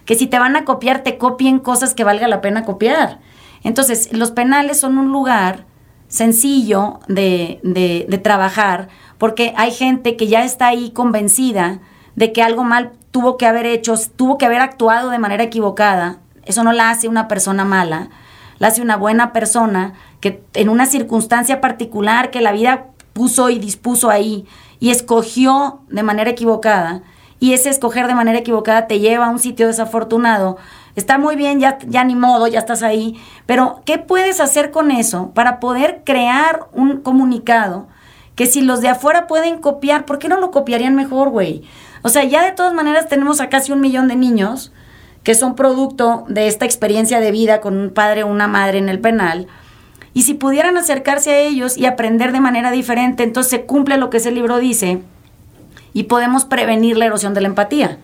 que 0.04 0.14
si 0.14 0.26
te 0.26 0.38
van 0.38 0.56
a 0.56 0.66
copiar, 0.66 1.02
te 1.02 1.16
copien 1.16 1.58
cosas 1.58 1.94
que 1.94 2.04
valga 2.04 2.28
la 2.28 2.42
pena 2.42 2.66
copiar. 2.66 3.18
Entonces, 3.64 4.12
los 4.12 4.30
penales 4.30 4.78
son 4.80 4.98
un 4.98 5.10
lugar 5.10 5.64
sencillo 6.08 7.00
de, 7.08 7.60
de, 7.62 8.18
trabajar 8.18 8.88
porque 9.16 9.54
hay 9.56 9.70
gente 9.70 10.16
que 10.16 10.26
ya 10.26 10.44
está 10.44 10.66
ahí 10.66 10.90
convencida 10.90 11.80
de 12.14 12.32
que 12.32 12.42
algo 12.42 12.62
mal 12.62 12.92
tuvo 13.10 13.38
que 13.38 13.46
haber 13.46 13.64
hecho, 13.64 13.94
tuvo 14.16 14.36
que 14.36 14.46
haber 14.46 14.60
actuado 14.60 15.08
de 15.08 15.18
manera 15.18 15.44
equivocada. 15.44 16.18
Eso 16.44 16.62
no 16.62 16.72
la 16.72 16.90
hace 16.90 17.08
una 17.08 17.26
persona 17.26 17.64
mala. 17.64 18.10
la 18.58 18.68
hace 18.68 18.82
una 18.82 18.96
buena 18.96 19.32
persona, 19.32 19.94
que 20.20 20.42
en 20.54 20.68
una 20.68 20.86
circunstancia 20.86 21.60
particular 21.60 22.30
que 22.30 22.40
la 22.40 22.52
vida 22.52 22.86
puso 23.18 23.50
y 23.50 23.59
dispuso 23.59 24.11
ahí 24.11 24.46
y 24.78 24.90
escogió 24.90 25.81
de 25.88 26.04
manera 26.04 26.31
equivocada, 26.31 27.02
y 27.40 27.52
ese 27.52 27.68
escoger 27.68 28.07
de 28.07 28.14
manera 28.14 28.38
equivocada 28.38 28.87
te 28.87 29.00
lleva 29.00 29.26
a 29.26 29.31
un 29.31 29.40
sitio 29.40 29.66
desafortunado, 29.66 30.57
está 30.94 31.18
muy 31.18 31.35
bien, 31.35 31.59
ya, 31.59 31.78
ya 31.88 32.04
ni 32.04 32.14
modo, 32.14 32.46
ya 32.46 32.61
estás 32.61 32.85
ahí, 32.85 33.20
pero 33.44 33.83
¿qué 33.85 33.98
puedes 33.98 34.40
hacer 34.40 34.70
con 34.70 34.92
eso 34.92 35.33
para 35.35 35.59
poder 35.59 36.02
crear 36.04 36.68
un 36.72 36.98
comunicado 37.00 37.88
que 38.37 38.46
si 38.46 38.61
los 38.61 38.83
de 38.83 38.88
afuera 38.88 39.26
pueden 39.26 39.59
copiar, 39.59 40.04
¿por 40.04 40.20
qué 40.20 40.28
no 40.28 40.38
lo 40.38 40.52
copiarían 40.52 40.94
mejor, 40.94 41.31
güey? 41.31 41.64
O 42.02 42.09
sea, 42.09 42.22
ya 42.22 42.44
de 42.44 42.52
todas 42.52 42.72
maneras 42.72 43.09
tenemos 43.09 43.40
a 43.40 43.48
casi 43.48 43.72
un 43.72 43.81
millón 43.81 44.07
de 44.07 44.14
niños 44.14 44.72
que 45.24 45.35
son 45.35 45.57
producto 45.57 46.24
de 46.28 46.46
esta 46.46 46.66
experiencia 46.66 47.18
de 47.18 47.33
vida 47.33 47.61
con 47.61 47.76
un 47.76 47.90
padre 47.90 48.22
o 48.22 48.28
una 48.28 48.46
madre 48.46 48.78
en 48.78 48.88
el 48.88 49.00
penal. 49.00 49.48
Y 50.18 50.22
si 50.22 50.35
pudieran 50.35 50.76
acercarse 50.76 51.31
a 51.31 51.38
ellos 51.38 51.78
y 51.78 51.87
aprender 51.87 52.33
de 52.33 52.40
manera 52.40 52.72
diferente, 52.72 53.22
entonces 53.22 53.52
se 53.52 53.66
cumple 53.66 53.98
lo 53.98 54.11
que 54.11 54.16
ese 54.16 54.33
libro 54.33 54.59
dice 54.59 55.00
y 55.92 56.02
podemos 56.02 56.44
prevenir 56.44 56.96
la 56.96 57.07
erosión 57.07 57.35
de 57.35 57.40
la 57.40 57.46
empatía. 57.46 57.98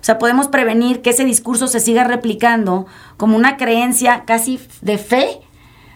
O 0.00 0.02
sea, 0.02 0.18
podemos 0.18 0.48
prevenir 0.48 1.02
que 1.02 1.10
ese 1.10 1.26
discurso 1.26 1.66
se 1.66 1.80
siga 1.80 2.04
replicando 2.04 2.86
como 3.18 3.36
una 3.36 3.58
creencia 3.58 4.22
casi 4.24 4.58
de 4.80 4.96
fe 4.96 5.40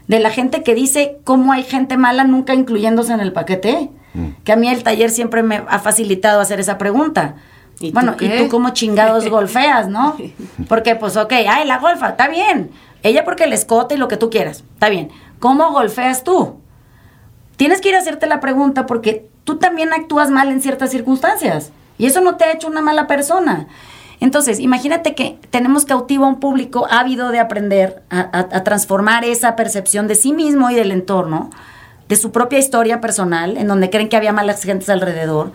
de 0.09 0.21
la 0.21 0.29
gente 0.29 0.63
que 0.63 0.75
dice 0.75 1.17
cómo 1.25 1.55
hay 1.55 1.63
gente 1.63 1.97
mala 1.97 2.25
nunca 2.25 2.53
incluyéndose 2.53 3.15
en 3.15 3.21
el 3.21 3.33
paquete. 3.33 3.89
Mm. 4.13 4.27
Que 4.45 4.53
a 4.53 4.57
mí 4.57 4.69
el 4.69 4.83
taller 4.83 5.09
siempre 5.09 5.43
me 5.43 5.63
ha 5.67 5.79
facilitado 5.79 6.43
hacer 6.43 6.61
esa 6.61 6.77
pregunta. 6.77 7.37
¿Y 7.81 7.93
bueno, 7.93 8.15
¿y 8.21 8.29
tú 8.29 8.49
cómo 8.51 8.75
chingados 8.75 9.27
golfeas, 9.31 9.89
no? 9.89 10.19
Porque, 10.69 10.97
pues, 10.97 11.17
ok, 11.17 11.33
ay, 11.49 11.67
la 11.67 11.79
golfa, 11.79 12.11
está 12.11 12.29
bien. 12.29 12.71
Ella 13.03 13.25
porque 13.25 13.45
el 13.45 13.55
escote 13.55 13.95
y 13.95 13.99
lo 13.99 14.09
que 14.09 14.19
tú 14.19 14.29
quieras, 14.29 14.65
está 14.75 14.91
bien. 14.91 15.11
¿Cómo 15.43 15.73
golfeas 15.73 16.23
tú? 16.23 16.61
Tienes 17.57 17.81
que 17.81 17.89
ir 17.89 17.97
a 17.97 17.99
hacerte 17.99 18.29
la 18.29 18.39
pregunta 18.39 18.87
porque 18.87 19.29
tú 19.43 19.57
también 19.57 19.93
actúas 19.93 20.31
mal 20.31 20.53
en 20.53 20.63
ciertas 20.63 20.93
circunstancias. 20.93 21.73
Y 21.99 22.07
eso 22.07 22.21
no 22.21 22.37
te 22.37 22.45
ha 22.45 22.53
hecho 22.53 22.69
una 22.69 22.81
mala 22.81 23.09
persona. 23.09 23.67
Entonces, 24.21 24.61
imagínate 24.61 25.17
que 25.17 25.41
tenemos 25.51 25.85
cautivo 25.85 26.27
a 26.27 26.29
un 26.29 26.39
público 26.39 26.87
ávido 26.89 27.33
de 27.33 27.41
aprender 27.41 28.05
a, 28.09 28.63
transformar 28.63 29.25
esa 29.25 29.57
percepción 29.57 30.07
de 30.07 30.15
sí 30.15 30.33
mismo 30.33 30.71
y 30.71 30.77
del 30.77 30.93
entorno, 30.93 31.51
de 32.09 32.15
su 32.15 32.31
propia 32.31 32.61
historia 32.61 33.01
personal, 33.01 33.57
en 33.57 33.67
donde 33.67 33.91
creen 33.91 34.09
que 34.09 34.17
había 34.17 34.33
malas 34.33 34.63
gentes 34.63 34.91
alrededor. 34.91 35.51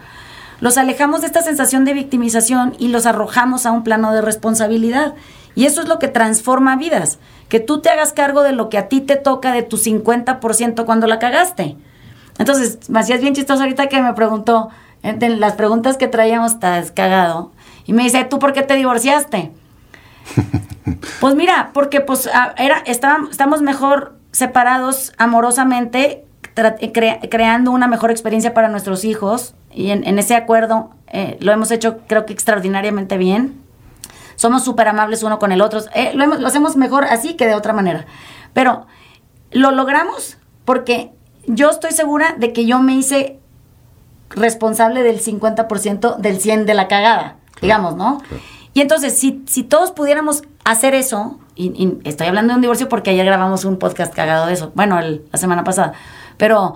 Los 0.59 0.77
alejamos 0.77 1.21
de 1.21 1.27
esta 1.27 1.43
sensación 1.43 1.85
de 1.85 1.93
victimización 1.93 2.75
y 2.77 2.89
los 2.89 3.05
arrojamos 3.05 3.65
a 3.65 3.71
un 3.71 3.85
plano 3.85 4.11
de 4.11 4.21
responsabilidad. 4.21 5.13
Y 5.55 5.65
eso 5.65 5.81
es 5.81 5.87
lo 5.87 5.97
que 5.97 6.09
transforma 6.09 6.75
vidas. 6.75 7.19
Que 7.49 7.59
tú 7.59 7.81
te 7.81 7.89
hagas 7.89 8.13
cargo 8.13 8.43
de 8.43 8.51
lo 8.51 8.69
que 8.69 8.77
a 8.77 8.89
ti 8.89 9.01
te 9.01 9.15
toca 9.15 9.51
de 9.51 9.63
tu 9.63 9.77
50% 9.77 10.85
cuando 10.85 11.07
la 11.07 11.19
cagaste. 11.19 11.77
Entonces, 12.37 12.89
me 12.89 12.99
hacías 12.99 13.21
bien 13.21 13.33
chistoso 13.33 13.63
ahorita 13.63 13.87
que 13.87 14.01
me 14.01 14.13
preguntó, 14.13 14.69
en 15.03 15.39
las 15.39 15.53
preguntas 15.53 15.97
que 15.97 16.07
traíamos, 16.07 16.53
estás 16.53 16.91
cagado. 16.91 17.51
Y 17.85 17.93
me 17.93 18.03
dice, 18.03 18.25
¿tú 18.25 18.39
por 18.39 18.53
qué 18.53 18.61
te 18.63 18.75
divorciaste? 18.75 19.51
pues 21.21 21.35
mira, 21.35 21.71
porque 21.73 22.01
pues 22.01 22.29
era, 22.57 22.79
estábamos, 22.85 23.31
estamos 23.31 23.61
mejor 23.61 24.17
separados 24.31 25.13
amorosamente, 25.17 26.25
creando 27.29 27.71
una 27.71 27.87
mejor 27.87 28.11
experiencia 28.11 28.53
para 28.53 28.69
nuestros 28.69 29.05
hijos. 29.05 29.55
Y 29.71 29.91
en, 29.91 30.19
ese 30.19 30.35
acuerdo 30.35 30.89
eh, 31.07 31.37
lo 31.39 31.51
hemos 31.51 31.71
hecho 31.71 31.99
creo 32.07 32.25
que 32.25 32.33
extraordinariamente 32.33 33.17
bien. 33.17 33.61
Somos 34.37 34.63
súper 34.63 34.87
amables 34.87 35.21
uno 35.23 35.37
con 35.37 35.51
el 35.51 35.61
otro. 35.61 35.81
Eh, 35.93 36.13
lo, 36.13 36.25
lo 36.25 36.47
hacemos 36.47 36.77
mejor 36.77 37.03
así 37.03 37.33
que 37.33 37.45
de 37.45 37.55
otra 37.55 37.73
manera. 37.73 38.05
Pero 38.53 38.87
lo 39.51 39.71
logramos 39.71 40.37
porque 40.63 41.11
yo 41.45 41.69
estoy 41.69 41.91
segura 41.91 42.35
de 42.37 42.53
que 42.53 42.65
yo 42.65 42.79
me 42.79 42.93
hice 42.93 43.41
responsable 44.29 45.03
del 45.03 45.21
50% 45.21 46.15
del 46.17 46.39
100% 46.39 46.63
de 46.63 46.73
la 46.73 46.87
cagada 46.87 47.37
digamos, 47.61 47.95
¿no? 47.95 48.21
Y 48.73 48.81
entonces, 48.81 49.17
si, 49.17 49.43
si 49.47 49.63
todos 49.63 49.91
pudiéramos 49.91 50.43
hacer 50.63 50.93
eso, 50.93 51.39
y, 51.55 51.97
estoy 52.03 52.27
hablando 52.27 52.53
de 52.53 52.55
un 52.55 52.61
divorcio 52.61 52.89
porque 52.89 53.09
ayer 53.09 53.25
grabamos 53.25 53.65
un 53.65 53.77
podcast 53.77 54.13
cagado 54.13 54.45
de 54.47 54.53
eso, 54.53 54.71
bueno, 54.75 54.99
la 55.01 55.37
semana 55.37 55.63
pasada, 55.63 55.93
pero 56.37 56.75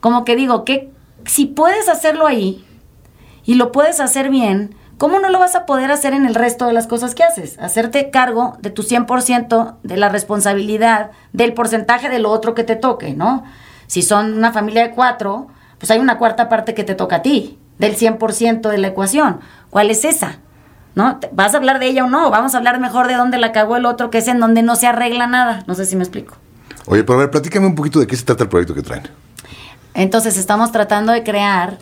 como 0.00 0.24
que 0.24 0.36
digo, 0.36 0.64
que 0.64 0.90
si 1.24 1.46
puedes 1.46 1.88
hacerlo 1.88 2.26
ahí 2.26 2.64
y 3.44 3.54
lo 3.54 3.72
puedes 3.72 4.00
hacer 4.00 4.30
bien, 4.30 4.76
¿cómo 5.00 5.18
no 5.18 5.30
lo 5.30 5.38
vas 5.38 5.54
a 5.56 5.64
poder 5.64 5.90
hacer 5.90 6.12
en 6.12 6.26
el 6.26 6.34
resto 6.34 6.66
de 6.66 6.74
las 6.74 6.86
cosas 6.86 7.14
que 7.14 7.24
haces? 7.24 7.58
Hacerte 7.58 8.10
cargo 8.10 8.58
de 8.60 8.68
tu 8.68 8.82
100% 8.82 9.76
de 9.82 9.96
la 9.96 10.10
responsabilidad 10.10 11.10
del 11.32 11.54
porcentaje 11.54 12.10
de 12.10 12.18
lo 12.18 12.30
otro 12.30 12.54
que 12.54 12.64
te 12.64 12.76
toque, 12.76 13.14
¿no? 13.14 13.42
Si 13.86 14.02
son 14.02 14.34
una 14.34 14.52
familia 14.52 14.82
de 14.82 14.90
cuatro, 14.90 15.48
pues 15.78 15.90
hay 15.90 16.00
una 16.00 16.18
cuarta 16.18 16.50
parte 16.50 16.74
que 16.74 16.84
te 16.84 16.94
toca 16.94 17.16
a 17.16 17.22
ti, 17.22 17.58
del 17.78 17.96
100% 17.96 18.68
de 18.68 18.76
la 18.76 18.88
ecuación. 18.88 19.40
¿Cuál 19.70 19.88
es 19.90 20.04
esa? 20.04 20.36
¿No? 20.94 21.18
¿Vas 21.32 21.54
a 21.54 21.56
hablar 21.56 21.78
de 21.78 21.86
ella 21.86 22.04
o 22.04 22.08
no? 22.08 22.28
Vamos 22.28 22.54
a 22.54 22.58
hablar 22.58 22.78
mejor 22.78 23.08
de 23.08 23.14
dónde 23.14 23.38
la 23.38 23.52
cagó 23.52 23.76
el 23.76 23.86
otro, 23.86 24.10
que 24.10 24.18
es 24.18 24.28
en 24.28 24.38
donde 24.38 24.62
no 24.62 24.76
se 24.76 24.86
arregla 24.86 25.26
nada. 25.26 25.64
No 25.66 25.74
sé 25.74 25.86
si 25.86 25.96
me 25.96 26.02
explico. 26.02 26.34
Oye, 26.84 27.04
pero 27.04 27.14
a 27.14 27.22
ver, 27.22 27.30
platícame 27.30 27.66
un 27.66 27.74
poquito 27.74 28.00
de 28.00 28.06
qué 28.06 28.16
se 28.16 28.24
trata 28.26 28.44
el 28.44 28.50
proyecto 28.50 28.74
que 28.74 28.82
traen. 28.82 29.04
Entonces, 29.94 30.36
estamos 30.36 30.72
tratando 30.72 31.10
de 31.10 31.24
crear, 31.24 31.78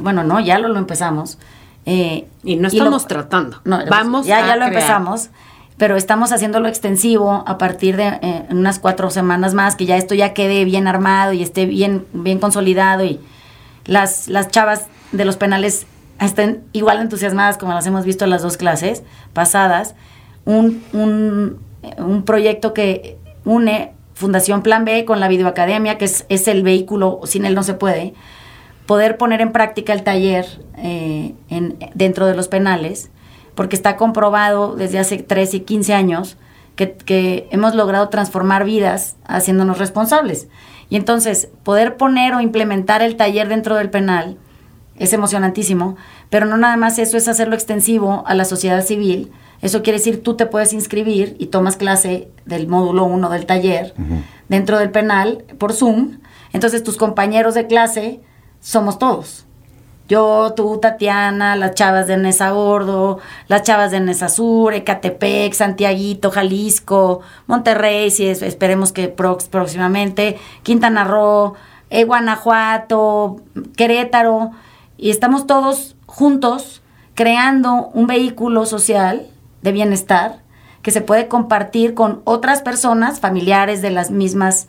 bueno, 0.00 0.22
no, 0.22 0.38
ya 0.38 0.58
lo, 0.58 0.68
lo 0.68 0.78
empezamos. 0.78 1.38
Eh, 1.86 2.26
y 2.42 2.56
no 2.56 2.68
estamos 2.68 3.06
tratando. 3.06 3.60
No, 3.64 3.78
Vamos 3.88 4.26
ya, 4.26 4.44
ya 4.44 4.56
lo 4.56 4.66
empezamos, 4.66 5.30
pero 5.76 5.96
estamos 5.96 6.32
haciéndolo 6.32 6.68
extensivo 6.68 7.44
a 7.46 7.58
partir 7.58 7.96
de 7.96 8.18
eh, 8.20 8.46
unas 8.50 8.80
cuatro 8.80 9.08
semanas 9.10 9.54
más, 9.54 9.76
que 9.76 9.86
ya 9.86 9.96
esto 9.96 10.14
ya 10.14 10.34
quede 10.34 10.64
bien 10.64 10.88
armado 10.88 11.32
y 11.32 11.42
esté 11.42 11.64
bien, 11.64 12.04
bien 12.12 12.40
consolidado 12.40 13.04
y 13.04 13.20
las, 13.84 14.26
las 14.28 14.48
chavas 14.48 14.86
de 15.12 15.24
los 15.24 15.36
penales 15.36 15.86
estén 16.20 16.64
igual 16.72 17.00
entusiasmadas 17.00 17.58
como 17.58 17.72
las 17.72 17.86
hemos 17.86 18.04
visto 18.04 18.24
en 18.24 18.30
las 18.30 18.42
dos 18.42 18.56
clases 18.56 19.02
pasadas, 19.32 19.94
un, 20.44 20.82
un, 20.92 22.22
proyecto 22.24 22.72
que 22.72 23.18
une 23.44 23.92
Fundación 24.14 24.62
Plan 24.62 24.84
B 24.84 25.04
con 25.04 25.20
la 25.20 25.28
Videoacademia, 25.28 25.98
que 25.98 26.06
es, 26.06 26.24
es, 26.28 26.48
el 26.48 26.62
vehículo, 26.62 27.20
sin 27.24 27.44
él 27.44 27.54
no 27.54 27.62
se 27.62 27.74
puede, 27.74 28.14
poder 28.86 29.16
poner 29.18 29.40
en 29.40 29.52
práctica 29.52 29.92
el 29.92 30.02
taller 30.02 30.46
eh, 30.78 31.34
en, 31.48 31.76
dentro 31.94 32.26
de 32.26 32.34
los 32.34 32.48
penales, 32.48 33.10
porque 33.54 33.76
está 33.76 33.96
comprobado 33.96 34.76
desde 34.76 34.98
hace 34.98 35.18
13 35.18 35.58
y 35.58 35.60
15 35.60 35.94
años 35.94 36.36
que, 36.76 36.92
que 36.92 37.48
hemos 37.50 37.74
logrado 37.74 38.08
transformar 38.08 38.64
vidas 38.64 39.16
haciéndonos 39.26 39.78
responsables. 39.78 40.48
Y 40.88 40.96
entonces, 40.96 41.48
poder 41.64 41.96
poner 41.96 42.34
o 42.34 42.40
implementar 42.40 43.02
el 43.02 43.16
taller 43.16 43.48
dentro 43.48 43.76
del 43.76 43.90
penal 43.90 44.38
es 44.98 45.12
emocionantísimo, 45.12 45.96
pero 46.30 46.46
no 46.46 46.56
nada 46.56 46.76
más 46.76 46.98
eso 46.98 47.16
es 47.16 47.28
hacerlo 47.28 47.54
extensivo 47.54 48.24
a 48.26 48.34
la 48.34 48.44
sociedad 48.44 48.82
civil. 48.82 49.30
Eso 49.62 49.82
quiere 49.82 49.98
decir 49.98 50.22
tú 50.22 50.34
te 50.34 50.46
puedes 50.46 50.72
inscribir 50.72 51.36
y 51.38 51.46
tomas 51.46 51.76
clase 51.76 52.28
del 52.44 52.68
módulo 52.68 53.04
1 53.04 53.30
del 53.30 53.46
taller 53.46 53.94
dentro 54.48 54.78
del 54.78 54.90
penal 54.90 55.44
por 55.58 55.72
Zoom. 55.72 56.18
Entonces 56.52 56.82
tus 56.82 56.96
compañeros 56.96 57.54
de 57.54 57.66
clase 57.66 58.20
somos 58.66 58.98
todos. 58.98 59.46
Yo, 60.08 60.52
tú, 60.56 60.78
Tatiana, 60.78 61.54
las 61.54 61.74
chavas 61.74 62.08
de 62.08 62.16
Nesa 62.16 62.50
Gordo, 62.50 63.20
las 63.46 63.62
chavas 63.62 63.92
de 63.92 64.00
Nesa 64.00 64.28
Sur, 64.28 64.74
Ecatepec, 64.74 65.52
Santiaguito, 65.52 66.32
Jalisco, 66.32 67.20
Monterrey, 67.46 68.10
si 68.10 68.26
esperemos 68.26 68.92
que 68.92 69.08
próximamente, 69.08 70.36
Quintana 70.64 71.04
Roo, 71.04 71.54
eh, 71.90 72.04
Guanajuato, 72.04 73.36
Querétaro 73.76 74.50
y 74.96 75.10
estamos 75.10 75.46
todos 75.46 75.94
juntos 76.06 76.82
creando 77.14 77.90
un 77.94 78.08
vehículo 78.08 78.66
social 78.66 79.28
de 79.62 79.70
bienestar 79.70 80.40
que 80.82 80.90
se 80.90 81.02
puede 81.02 81.28
compartir 81.28 81.94
con 81.94 82.20
otras 82.24 82.62
personas, 82.62 83.20
familiares 83.20 83.80
de 83.80 83.90
las 83.90 84.10
mismas 84.10 84.66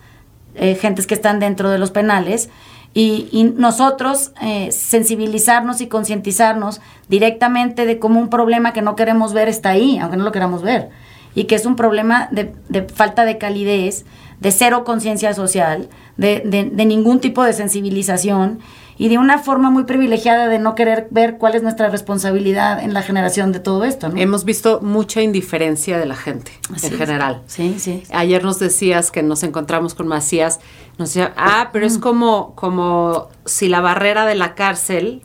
eh, 0.53 0.75
gentes 0.75 1.07
que 1.07 1.15
están 1.15 1.39
dentro 1.39 1.71
de 1.71 1.79
los 1.79 1.89
penales, 1.89 2.49
y, 2.93 3.54
nosotros 3.58 4.32
eh, 4.41 4.71
sensibilizarnos 4.71 5.82
y 5.82 5.88
concientizarnos 5.88 6.82
directamente 7.08 7.86
de 7.86 8.00
cómo 8.00 8.19
un 8.19 8.30
problema 8.30 8.73
que 8.73 8.82
no 8.82 8.95
queremos 8.95 9.34
ver 9.34 9.50
está 9.50 9.69
ahí, 9.69 10.00
aunque 10.00 10.17
no 10.17 10.23
lo 10.23 10.32
queramos 10.32 10.63
ver, 10.63 10.89
y 11.36 11.43
que 11.43 11.56
es 11.56 11.65
un 11.65 11.76
problema 11.76 12.28
de, 12.32 12.54
falta 12.93 13.26
de 13.26 13.38
calidez, 13.38 14.06
de 14.39 14.52
cero 14.52 14.84
conciencia 14.84 15.34
social, 15.34 15.89
de, 16.17 16.41
de 16.43 16.86
ningún 16.86 17.19
tipo 17.19 17.44
de 17.44 17.54
sensibilización 17.54 18.60
y 18.98 19.10
de 19.10 19.17
una 19.17 19.37
forma 19.37 19.69
muy 19.69 19.83
privilegiada 19.83 20.48
de 20.48 20.60
no 20.60 20.73
querer 20.75 21.08
ver 21.12 21.37
cuál 21.37 21.56
es 21.56 21.63
nuestra 21.63 21.89
responsabilidad 21.89 22.83
en 22.83 22.93
la 22.93 23.04
generación 23.04 23.52
de 23.52 23.60
todo 23.60 23.83
esto. 23.83 24.10
¿no? 24.10 24.17
Hemos 24.17 24.43
visto 24.43 24.79
mucha 24.81 25.21
indiferencia 25.21 25.98
de 26.00 26.06
la 26.06 26.15
gente 26.15 26.52
en 26.81 26.98
general. 26.98 27.43
Sí, 27.48 27.75
sí. 27.77 28.04
Ayer 28.12 28.43
nos 28.43 28.60
decías 28.60 29.12
que 29.12 29.21
nos 29.21 29.43
encontramos 29.43 29.93
con 29.93 30.08
Macías, 30.08 30.60
nos 30.98 31.10
decía, 31.10 31.33
ah, 31.37 31.69
pero 31.71 31.85
es 31.85 32.00
como, 32.00 32.56
como 32.56 33.29
si 33.45 33.69
la 33.69 33.81
barrera 33.81 34.25
de 34.25 34.35
la 34.35 34.56
cárcel, 34.56 35.21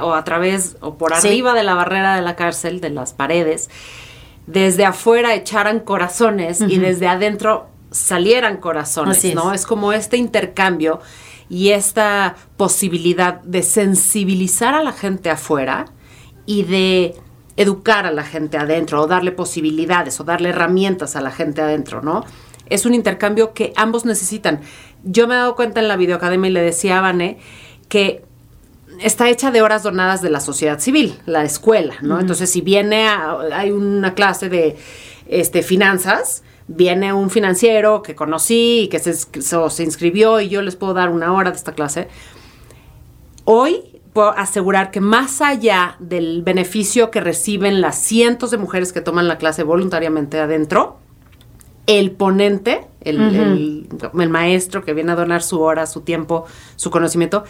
o 0.00 0.14
a 0.14 0.24
través, 0.24 0.76
o 0.80 0.94
por 0.94 1.12
arriba 1.12 1.52
de 1.52 1.64
la 1.64 1.74
barrera 1.74 2.16
de 2.16 2.22
la 2.22 2.34
cárcel, 2.34 2.80
de 2.80 2.88
las 2.88 3.12
paredes, 3.12 3.68
desde 4.46 4.86
afuera 4.86 5.34
echaran 5.34 5.80
corazones 5.80 6.60
y 6.62 6.78
desde 6.78 7.08
adentro 7.08 7.66
salieran 7.90 8.56
corazones, 8.56 9.18
Así 9.18 9.28
es. 9.28 9.34
¿no? 9.34 9.52
Es 9.52 9.66
como 9.66 9.92
este 9.92 10.16
intercambio 10.16 11.00
y 11.52 11.68
esta 11.72 12.34
posibilidad 12.56 13.42
de 13.42 13.62
sensibilizar 13.62 14.72
a 14.74 14.82
la 14.82 14.92
gente 14.92 15.28
afuera 15.28 15.84
y 16.46 16.62
de 16.62 17.14
educar 17.58 18.06
a 18.06 18.10
la 18.10 18.22
gente 18.24 18.56
adentro 18.56 19.02
o 19.02 19.06
darle 19.06 19.32
posibilidades 19.32 20.18
o 20.18 20.24
darle 20.24 20.48
herramientas 20.48 21.14
a 21.14 21.20
la 21.20 21.30
gente 21.30 21.60
adentro, 21.60 22.00
¿no? 22.00 22.24
Es 22.70 22.86
un 22.86 22.94
intercambio 22.94 23.52
que 23.52 23.74
ambos 23.76 24.06
necesitan. 24.06 24.60
Yo 25.04 25.28
me 25.28 25.34
he 25.34 25.36
dado 25.36 25.54
cuenta 25.54 25.80
en 25.80 25.88
la 25.88 25.96
videoacademia 25.98 26.48
y 26.48 26.52
le 26.54 26.62
decía 26.62 26.96
a 26.96 27.02
Vane 27.02 27.36
que 27.90 28.24
está 29.00 29.28
hecha 29.28 29.50
de 29.50 29.60
horas 29.60 29.82
donadas 29.82 30.22
de 30.22 30.30
la 30.30 30.40
sociedad 30.40 30.78
civil, 30.80 31.18
la 31.26 31.44
escuela, 31.44 31.96
¿no? 32.00 32.18
Entonces, 32.18 32.48
si 32.50 32.62
viene, 32.62 33.06
a- 33.08 33.36
hay 33.52 33.72
una 33.72 34.14
clase 34.14 34.48
de 34.48 34.76
este, 35.28 35.62
finanzas, 35.62 36.44
viene 36.76 37.12
un 37.12 37.30
financiero 37.30 38.02
que 38.02 38.14
conocí 38.14 38.80
y 38.84 38.88
que 38.88 38.98
se, 38.98 39.14
se- 39.14 39.70
se 39.70 39.82
inscribió 39.82 40.40
y 40.40 40.48
yo 40.48 40.62
les 40.62 40.76
puedo 40.76 40.94
dar 40.94 41.08
una 41.10 41.32
hora 41.32 41.50
de 41.50 41.56
esta 41.56 41.72
clase. 41.72 42.08
Hoy 43.44 44.00
puedo 44.12 44.30
asegurar 44.30 44.90
que 44.90 45.00
más 45.00 45.40
allá 45.40 45.96
del 45.98 46.42
beneficio 46.42 47.10
que 47.10 47.20
reciben 47.20 47.80
las 47.80 47.96
cientos 47.96 48.50
de 48.50 48.58
mujeres 48.58 48.92
que 48.92 49.00
toman 49.00 49.26
la 49.28 49.38
clase 49.38 49.62
voluntariamente 49.62 50.38
adentro, 50.38 50.98
el 51.86 52.12
ponente, 52.12 52.86
el, 53.00 53.20
el- 53.20 53.88
el 54.20 54.28
maestro 54.28 54.84
que 54.84 54.92
viene 54.94 55.12
a 55.12 55.16
donar 55.16 55.42
su 55.42 55.60
hora, 55.60 55.86
su 55.86 56.02
tiempo, 56.02 56.44
su 56.76 56.90
conocimiento, 56.90 57.44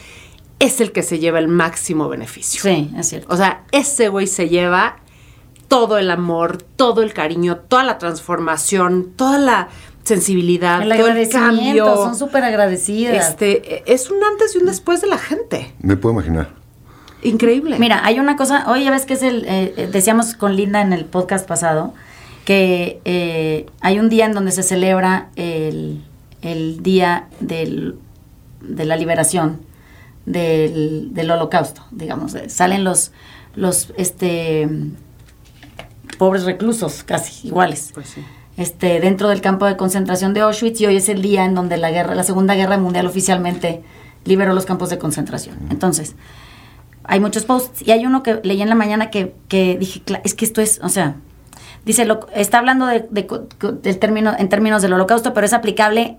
es 0.59 0.81
el 0.81 0.93
que 0.93 1.03
se 1.03 1.19
lleva 1.19 1.39
el 1.41 1.49
máximo 1.49 2.09
beneficio. 2.09 2.63
Sí, 2.63 2.91
es 2.97 3.09
cierto. 3.09 3.27
O 3.33 3.37
sea, 3.37 3.65
ese 3.73 4.09
güey 4.09 4.27
se 4.29 4.49
lleva 4.49 4.97
todo 5.73 5.97
el 5.97 6.11
amor, 6.11 6.59
todo 6.77 7.01
el 7.03 7.15
cariño, 7.15 7.57
toda 7.57 7.83
la 7.83 7.97
transformación, 7.97 9.15
toda 9.17 9.39
la 9.39 9.69
sensibilidad, 10.03 10.83
El 10.83 10.91
todo 10.91 11.07
el 11.07 11.13
agradecimiento, 11.13 11.85
cambio. 11.87 11.97
son 11.97 12.15
súper 12.15 12.45
agradecidas. 12.45 13.31
Este, 13.31 13.91
es 13.91 14.11
un 14.11 14.23
antes 14.23 14.55
y 14.55 14.59
un 14.59 14.67
después 14.67 15.01
de 15.01 15.07
la 15.07 15.17
gente. 15.17 15.73
Me 15.81 15.97
puedo 15.97 16.13
imaginar. 16.13 16.51
Increíble. 17.23 17.79
Mira, 17.79 18.05
hay 18.05 18.19
una 18.21 18.37
cosa, 18.37 18.71
oye, 18.71 18.85
ya 18.85 18.91
ves 18.91 19.07
que 19.07 19.15
es 19.15 19.23
el, 19.23 19.47
eh, 19.47 19.73
eh, 19.79 19.89
decíamos 19.91 20.35
con 20.35 20.57
Linda 20.57 20.83
en 20.83 20.93
el 20.93 21.07
podcast 21.07 21.49
pasado, 21.49 21.95
que 22.45 23.01
eh, 23.07 23.65
hay 23.81 23.99
un 23.99 24.11
día 24.11 24.27
en 24.27 24.35
donde 24.35 24.53
se 24.53 24.63
celebra 24.63 25.31
el, 25.37 26.05
el 26.43 26.83
día 26.83 27.29
del, 27.41 27.97
de 28.61 28.85
la 28.85 28.99
liberación 28.99 29.63
del, 30.27 31.15
del 31.15 31.31
holocausto, 31.31 31.83
digamos. 31.93 32.37
Salen 32.49 32.85
los, 32.85 33.13
los 33.55 33.95
este, 33.97 34.69
pobres 36.19 36.45
reclusos, 36.45 37.03
casi 37.05 37.49
iguales. 37.49 37.91
Pues 37.95 38.09
sí. 38.09 38.25
este, 38.57 39.01
dentro 39.01 39.29
del 39.29 39.41
campo 39.41 39.67
de 39.67 39.77
concentración 39.77 40.35
de 40.35 40.41
Auschwitz 40.41 40.81
y 40.81 40.87
hoy 40.87 40.97
es 40.97 41.09
el 41.09 41.23
día 41.23 41.45
en 41.45 41.55
donde 41.55 41.77
la 41.77 41.91
guerra, 41.91 42.15
la 42.15 42.25
Segunda 42.25 42.55
Guerra 42.55 42.77
Mundial 42.79 43.07
oficialmente 43.07 43.83
liberó 44.25 44.53
los 44.55 44.67
campos 44.67 44.91
de 44.91 44.99
concentración. 44.99 45.57
Entonces, 45.71 46.15
hay 47.05 47.19
muchos 47.19 47.45
posts 47.45 47.83
y 47.87 47.91
hay 47.91 48.07
uno 48.07 48.23
que 48.23 48.41
leí 48.45 48.63
en 48.63 48.69
la 48.69 48.75
mañana 48.77 49.11
que, 49.11 49.35
que 49.49 49.77
dije, 49.79 50.03
"Cla- 50.05 50.21
es 50.25 50.35
que 50.35 50.45
esto 50.45 50.61
es, 50.61 50.81
o 50.83 50.89
sea, 50.89 51.17
dice, 51.85 52.05
lo, 52.05 52.29
está 52.35 52.59
hablando 52.59 52.87
de, 52.87 53.07
de 53.11 53.27
del 53.83 53.99
término, 53.99 54.35
en 54.39 54.49
términos 54.49 54.83
del 54.83 54.93
holocausto, 54.93 55.35
pero 55.35 55.45
es 55.47 55.53
aplicable 55.53 56.19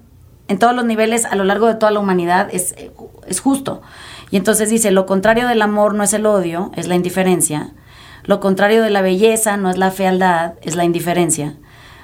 en 0.50 0.60
todos 0.60 0.76
los 0.76 0.84
niveles 0.84 1.24
a 1.24 1.36
lo 1.36 1.46
largo 1.46 1.68
de 1.68 1.76
toda 1.76 1.92
la 1.94 2.00
humanidad, 2.02 2.50
es, 2.52 2.76
es 3.28 3.40
justo. 3.40 3.82
Y 4.30 4.36
entonces 4.36 4.70
dice, 4.70 4.92
lo 4.92 5.06
contrario 5.06 5.48
del 5.48 5.62
amor 5.62 5.94
no 5.94 6.04
es 6.04 6.12
el 6.12 6.26
odio, 6.26 6.72
es 6.76 6.88
la 6.88 6.96
indiferencia. 6.96 7.72
Lo 8.26 8.40
contrario 8.40 8.82
de 8.84 8.90
la 8.90 9.02
belleza 9.02 9.58
no 9.58 9.70
es 9.70 9.78
la 9.78 9.92
fealdad, 9.92 10.54
es 10.62 10.76
la 10.76 10.84
indiferencia. 10.86 11.56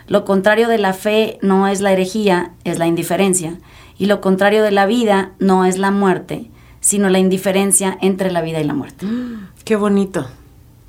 Lo 0.07 0.25
contrario 0.25 0.67
de 0.67 0.77
la 0.79 0.93
fe 0.93 1.37
no 1.41 1.67
es 1.67 1.81
la 1.81 1.91
herejía, 1.93 2.51
es 2.63 2.77
la 2.79 2.87
indiferencia. 2.87 3.57
Y 3.97 4.05
lo 4.07 4.21
contrario 4.21 4.63
de 4.63 4.71
la 4.71 4.85
vida 4.85 5.31
no 5.39 5.65
es 5.65 5.77
la 5.77 5.91
muerte, 5.91 6.49
sino 6.81 7.09
la 7.09 7.19
indiferencia 7.19 7.97
entre 8.01 8.31
la 8.31 8.41
vida 8.41 8.59
y 8.59 8.63
la 8.63 8.73
muerte. 8.73 9.05
Qué 9.65 9.75
bonito. 9.75 10.27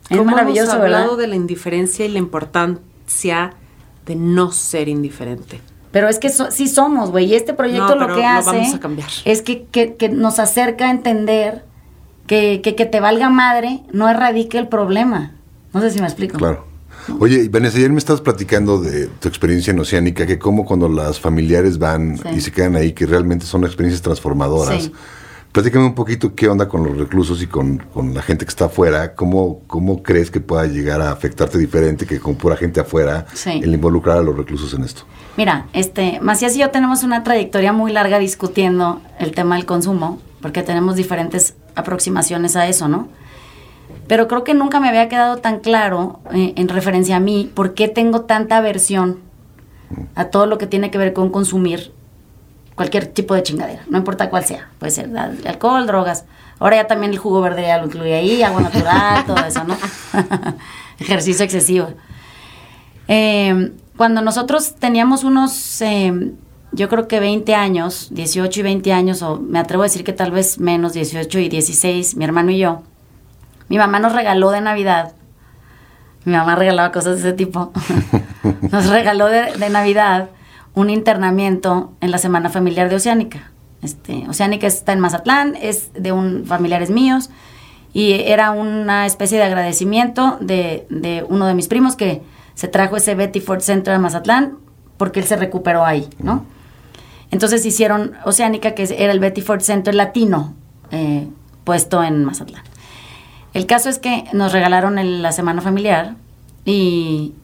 Es 0.08 0.16
¿Cómo 0.18 0.30
maravilloso, 0.32 0.72
hemos 0.72 0.82
hablado 0.84 1.04
¿verdad? 1.10 1.18
de 1.18 1.26
la 1.28 1.36
indiferencia 1.36 2.04
y 2.04 2.08
la 2.08 2.18
importancia 2.18 3.52
de 4.06 4.16
no 4.16 4.50
ser 4.52 4.88
indiferente. 4.88 5.60
Pero 5.92 6.08
es 6.08 6.18
que 6.18 6.30
so- 6.30 6.50
sí 6.50 6.68
somos, 6.68 7.10
güey. 7.10 7.26
Y 7.26 7.34
este 7.34 7.52
proyecto 7.54 7.94
No, 7.94 8.06
lo 8.08 8.14
que 8.14 8.20
lo 8.22 8.26
hace 8.28 8.50
vamos 8.58 8.74
a 8.74 8.80
cambiar. 8.80 9.08
es 9.24 9.42
que, 9.42 9.64
que- 9.64 9.94
que 9.96 10.08
nos 10.08 10.38
acerca 10.38 10.86
a 10.86 10.90
entender 10.90 11.64
que, 12.30 12.60
que 12.62 12.76
que 12.76 12.86
te 12.86 13.00
valga 13.00 13.28
madre 13.28 13.80
no 13.92 14.08
erradique 14.08 14.56
el 14.56 14.68
problema. 14.68 15.32
No 15.74 15.80
sé 15.80 15.90
si 15.90 15.98
me 16.00 16.06
explico. 16.06 16.38
Claro. 16.38 16.64
Oye, 17.18 17.42
y 17.42 17.48
Vanessa, 17.48 17.76
ayer 17.78 17.90
me 17.90 17.98
estás 17.98 18.20
platicando 18.20 18.80
de 18.80 19.06
tu 19.08 19.26
experiencia 19.26 19.72
en 19.72 19.80
Oceánica, 19.80 20.24
que 20.28 20.38
como 20.38 20.64
cuando 20.64 20.88
las 20.88 21.18
familiares 21.18 21.76
van 21.78 22.18
Sí. 22.18 22.28
y 22.36 22.40
se 22.40 22.52
quedan 22.52 22.76
ahí, 22.76 22.92
que 22.92 23.04
realmente 23.04 23.46
son 23.46 23.64
experiencias 23.64 24.00
transformadoras. 24.02 24.84
Sí. 24.84 24.92
Platícame 25.50 25.86
un 25.86 25.96
poquito 25.96 26.36
qué 26.36 26.46
onda 26.48 26.68
con 26.68 26.84
los 26.84 26.96
reclusos 26.96 27.42
y 27.42 27.48
con, 27.48 27.78
con 27.92 28.14
la 28.14 28.22
gente 28.22 28.44
que 28.44 28.50
está 28.50 28.66
afuera. 28.66 29.16
¿Cómo, 29.16 29.62
¿Cómo 29.66 30.00
crees 30.04 30.30
que 30.30 30.38
pueda 30.38 30.66
llegar 30.66 31.00
a 31.00 31.10
afectarte 31.10 31.58
diferente 31.58 32.06
que 32.06 32.20
con 32.20 32.36
pura 32.36 32.56
gente 32.56 32.78
afuera 32.78 33.26
Sí. 33.34 33.60
el 33.60 33.74
involucrar 33.74 34.18
a 34.18 34.22
los 34.22 34.36
reclusos 34.36 34.72
en 34.74 34.84
esto? 34.84 35.02
Mira, 35.36 35.66
este, 35.72 36.20
Macías 36.20 36.54
y 36.54 36.60
yo 36.60 36.70
tenemos 36.70 37.02
una 37.02 37.24
trayectoria 37.24 37.72
muy 37.72 37.90
larga 37.92 38.20
discutiendo 38.20 39.00
el 39.18 39.32
tema 39.32 39.56
del 39.56 39.66
consumo, 39.66 40.20
porque 40.40 40.62
tenemos 40.62 40.94
diferentes 40.94 41.54
aproximaciones 41.74 42.56
a 42.56 42.66
eso, 42.66 42.88
¿no? 42.88 43.08
Pero 44.06 44.28
creo 44.28 44.44
que 44.44 44.54
nunca 44.54 44.80
me 44.80 44.88
había 44.88 45.08
quedado 45.08 45.36
tan 45.36 45.60
claro 45.60 46.20
eh, 46.32 46.52
en 46.56 46.68
referencia 46.68 47.16
a 47.16 47.20
mí 47.20 47.50
por 47.54 47.74
qué 47.74 47.88
tengo 47.88 48.22
tanta 48.22 48.56
aversión 48.56 49.20
a 50.14 50.26
todo 50.26 50.46
lo 50.46 50.58
que 50.58 50.66
tiene 50.66 50.90
que 50.90 50.98
ver 50.98 51.12
con 51.12 51.30
consumir 51.30 51.92
cualquier 52.74 53.06
tipo 53.06 53.34
de 53.34 53.42
chingadera, 53.42 53.82
no 53.88 53.98
importa 53.98 54.30
cuál 54.30 54.44
sea. 54.44 54.70
Puede 54.78 54.90
ser 54.92 55.10
alcohol, 55.16 55.86
drogas. 55.86 56.24
Ahora 56.58 56.76
ya 56.76 56.86
también 56.86 57.12
el 57.12 57.18
jugo 57.18 57.40
verde 57.40 57.62
ya 57.62 57.78
lo 57.78 57.86
incluye 57.86 58.14
ahí, 58.14 58.42
agua 58.42 58.62
natural, 58.62 59.24
todo 59.26 59.44
eso, 59.44 59.64
¿no? 59.64 59.76
Ejercicio 60.98 61.44
excesivo. 61.44 61.88
Eh, 63.08 63.72
cuando 63.96 64.22
nosotros 64.22 64.76
teníamos 64.76 65.24
unos, 65.24 65.82
eh, 65.82 66.32
yo 66.72 66.88
creo 66.88 67.08
que 67.08 67.20
20 67.20 67.54
años, 67.54 68.08
18 68.12 68.60
y 68.60 68.62
20 68.62 68.92
años, 68.92 69.22
o 69.22 69.38
me 69.38 69.58
atrevo 69.58 69.82
a 69.82 69.86
decir 69.86 70.04
que 70.04 70.12
tal 70.12 70.30
vez 70.30 70.58
menos, 70.58 70.92
18 70.92 71.38
y 71.38 71.48
16, 71.48 72.16
mi 72.16 72.24
hermano 72.24 72.50
y 72.50 72.58
yo, 72.58 72.82
mi 73.68 73.78
mamá 73.78 73.98
nos 73.98 74.12
regaló 74.12 74.50
de 74.50 74.60
Navidad, 74.60 75.12
mi 76.24 76.32
mamá 76.32 76.54
regalaba 76.54 76.92
cosas 76.92 77.22
de 77.22 77.28
ese 77.28 77.36
tipo, 77.36 77.72
nos 78.70 78.88
regaló 78.88 79.26
de, 79.26 79.52
de 79.52 79.70
Navidad 79.70 80.30
un 80.74 80.90
internamiento 80.90 81.92
en 82.00 82.10
la 82.10 82.18
Semana 82.18 82.50
Familiar 82.50 82.88
de 82.88 82.96
Oceánica. 82.96 83.50
Este, 83.82 84.26
Oceánica 84.28 84.66
está 84.66 84.92
en 84.92 85.00
Mazatlán, 85.00 85.56
es 85.60 85.90
de 85.94 86.12
un 86.12 86.44
familiares 86.46 86.90
míos 86.90 87.30
y 87.92 88.12
era 88.12 88.50
una 88.50 89.06
especie 89.06 89.38
de 89.38 89.44
agradecimiento 89.44 90.36
de, 90.40 90.86
de 90.90 91.24
uno 91.28 91.46
de 91.46 91.54
mis 91.54 91.66
primos 91.66 91.96
que 91.96 92.22
se 92.54 92.68
trajo 92.68 92.96
ese 92.96 93.14
Betty 93.14 93.40
Ford 93.40 93.60
Center 93.60 93.94
a 93.94 93.98
Mazatlán 93.98 94.58
porque 94.96 95.20
él 95.20 95.26
se 95.26 95.36
recuperó 95.36 95.84
ahí, 95.84 96.08
¿no? 96.18 96.44
Entonces 97.30 97.64
hicieron 97.64 98.12
Oceánica, 98.24 98.74
que 98.74 98.82
era 98.98 99.12
el 99.12 99.20
Betty 99.20 99.40
Ford 99.40 99.60
Center 99.60 99.94
latino, 99.94 100.54
eh, 100.90 101.28
puesto 101.64 102.02
en 102.02 102.24
Mazatlán. 102.24 102.62
El 103.52 103.66
caso 103.66 103.88
es 103.88 103.98
que 103.98 104.24
nos 104.32 104.52
regalaron 104.52 104.98
el- 104.98 105.22
la 105.22 105.32
semana 105.32 105.60
familiar 105.62 106.14
y 106.64 107.34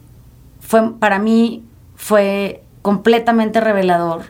fue 0.59 0.93
para 0.99 1.19
mí 1.19 1.63
fue 1.95 2.63
completamente 2.81 3.59
revelador 3.59 4.25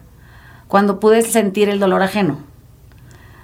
cuando 0.68 1.00
pude 1.00 1.22
sentir 1.22 1.70
el 1.70 1.80
dolor 1.80 2.02
ajeno. 2.04 2.40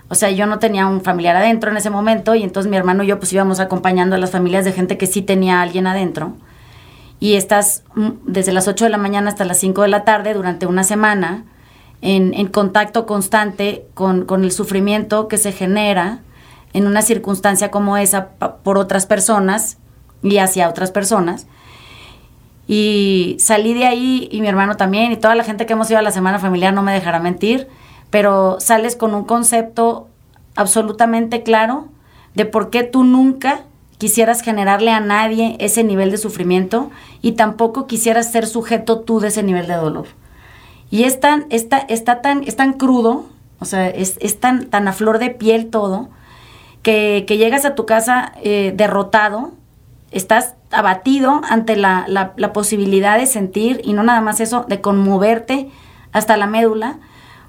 O 0.09 0.15
sea, 0.15 0.29
yo 0.31 0.45
no 0.45 0.59
tenía 0.59 0.85
un 0.87 1.01
familiar 1.01 1.35
adentro 1.35 1.71
en 1.71 1.77
ese 1.77 1.89
momento 1.89 2.35
y 2.35 2.43
entonces 2.43 2.69
mi 2.69 2.77
hermano 2.77 3.03
y 3.03 3.07
yo 3.07 3.17
pues 3.19 3.33
íbamos 3.33 3.59
acompañando 3.59 4.15
a 4.15 4.19
las 4.19 4.31
familias 4.31 4.65
de 4.65 4.71
gente 4.71 4.97
que 4.97 5.07
sí 5.07 5.21
tenía 5.23 5.61
alguien 5.61 5.87
adentro. 5.87 6.33
Y 7.19 7.33
estás 7.35 7.83
mm, 7.95 8.09
desde 8.27 8.51
las 8.51 8.67
8 8.67 8.85
de 8.85 8.91
la 8.91 8.97
mañana 8.97 9.29
hasta 9.29 9.45
las 9.45 9.57
5 9.57 9.81
de 9.81 9.87
la 9.87 10.03
tarde 10.03 10.33
durante 10.33 10.65
una 10.67 10.83
semana 10.83 11.45
en, 12.03 12.47
contacto 12.47 13.05
constante 13.05 13.85
con, 13.93 14.25
con 14.25 14.43
el 14.43 14.51
sufrimiento 14.51 15.29
que 15.29 15.37
se 15.37 15.53
genera 15.53 16.19
en 16.73 16.85
una 16.85 17.01
circunstancia 17.01 17.71
como 17.71 17.97
esa 17.97 18.29
por 18.63 18.77
otras 18.77 19.05
personas 19.05 19.77
y 20.21 20.37
hacia 20.37 20.69
otras 20.69 20.91
personas. 20.91 21.47
Y 22.67 23.37
salí 23.39 23.73
de 23.73 23.85
ahí 23.85 24.27
y 24.31 24.41
mi 24.41 24.47
hermano 24.47 24.75
también 24.75 25.11
y 25.11 25.17
toda 25.17 25.35
la 25.35 25.43
gente 25.43 25.65
que 25.65 25.73
hemos 25.73 25.89
ido 25.89 25.99
a 25.99 26.03
la 26.03 26.11
semana 26.11 26.39
familiar 26.39 26.73
no 26.73 26.83
me 26.83 26.93
dejará 26.93 27.19
mentir, 27.19 27.67
pero 28.09 28.59
sales 28.59 28.95
con 28.95 29.13
un 29.15 29.23
concepto 29.23 30.07
absolutamente 30.55 31.43
claro 31.43 31.87
de 32.35 32.45
por 32.45 32.69
qué 32.69 32.83
tú 32.83 33.03
nunca 33.05 33.61
quisieras 33.97 34.41
generarle 34.41 34.91
a 34.91 34.99
nadie 34.99 35.55
ese 35.59 35.83
nivel 35.83 36.11
de 36.11 36.17
sufrimiento 36.17 36.91
y 37.21 37.33
tampoco 37.33 37.87
quisieras 37.87 38.31
ser 38.31 38.45
sujeto 38.45 38.99
tú 38.99 39.21
de 39.21 39.29
ese 39.29 39.43
nivel 39.43 39.67
de 39.67 39.75
dolor. 39.75 40.07
Y 40.93 41.05
es 41.05 41.19
tan, 41.19 41.47
está, 41.49 41.79
está 41.79 42.21
tan, 42.21 42.43
es 42.43 42.55
tan 42.55 42.73
crudo, 42.73 43.25
o 43.59 43.65
sea, 43.65 43.87
es, 43.89 44.15
es 44.21 44.39
tan, 44.39 44.67
tan 44.67 44.87
a 44.87 44.93
flor 44.93 45.17
de 45.17 45.31
piel 45.31 45.71
todo, 45.71 46.09
que, 46.83 47.23
que 47.27 47.37
llegas 47.37 47.65
a 47.65 47.73
tu 47.73 47.87
casa 47.87 48.33
eh, 48.43 48.73
derrotado, 48.77 49.53
estás 50.11 50.53
abatido 50.69 51.41
ante 51.49 51.77
la, 51.77 52.05
la- 52.07 52.33
la 52.37 52.53
posibilidad 52.53 53.17
de 53.17 53.25
sentir, 53.25 53.81
y 53.83 53.93
no 53.93 54.03
nada 54.03 54.21
más 54.21 54.39
eso, 54.39 54.65
de 54.69 54.81
conmoverte 54.81 55.71
hasta 56.11 56.37
la 56.37 56.45
médula, 56.45 56.97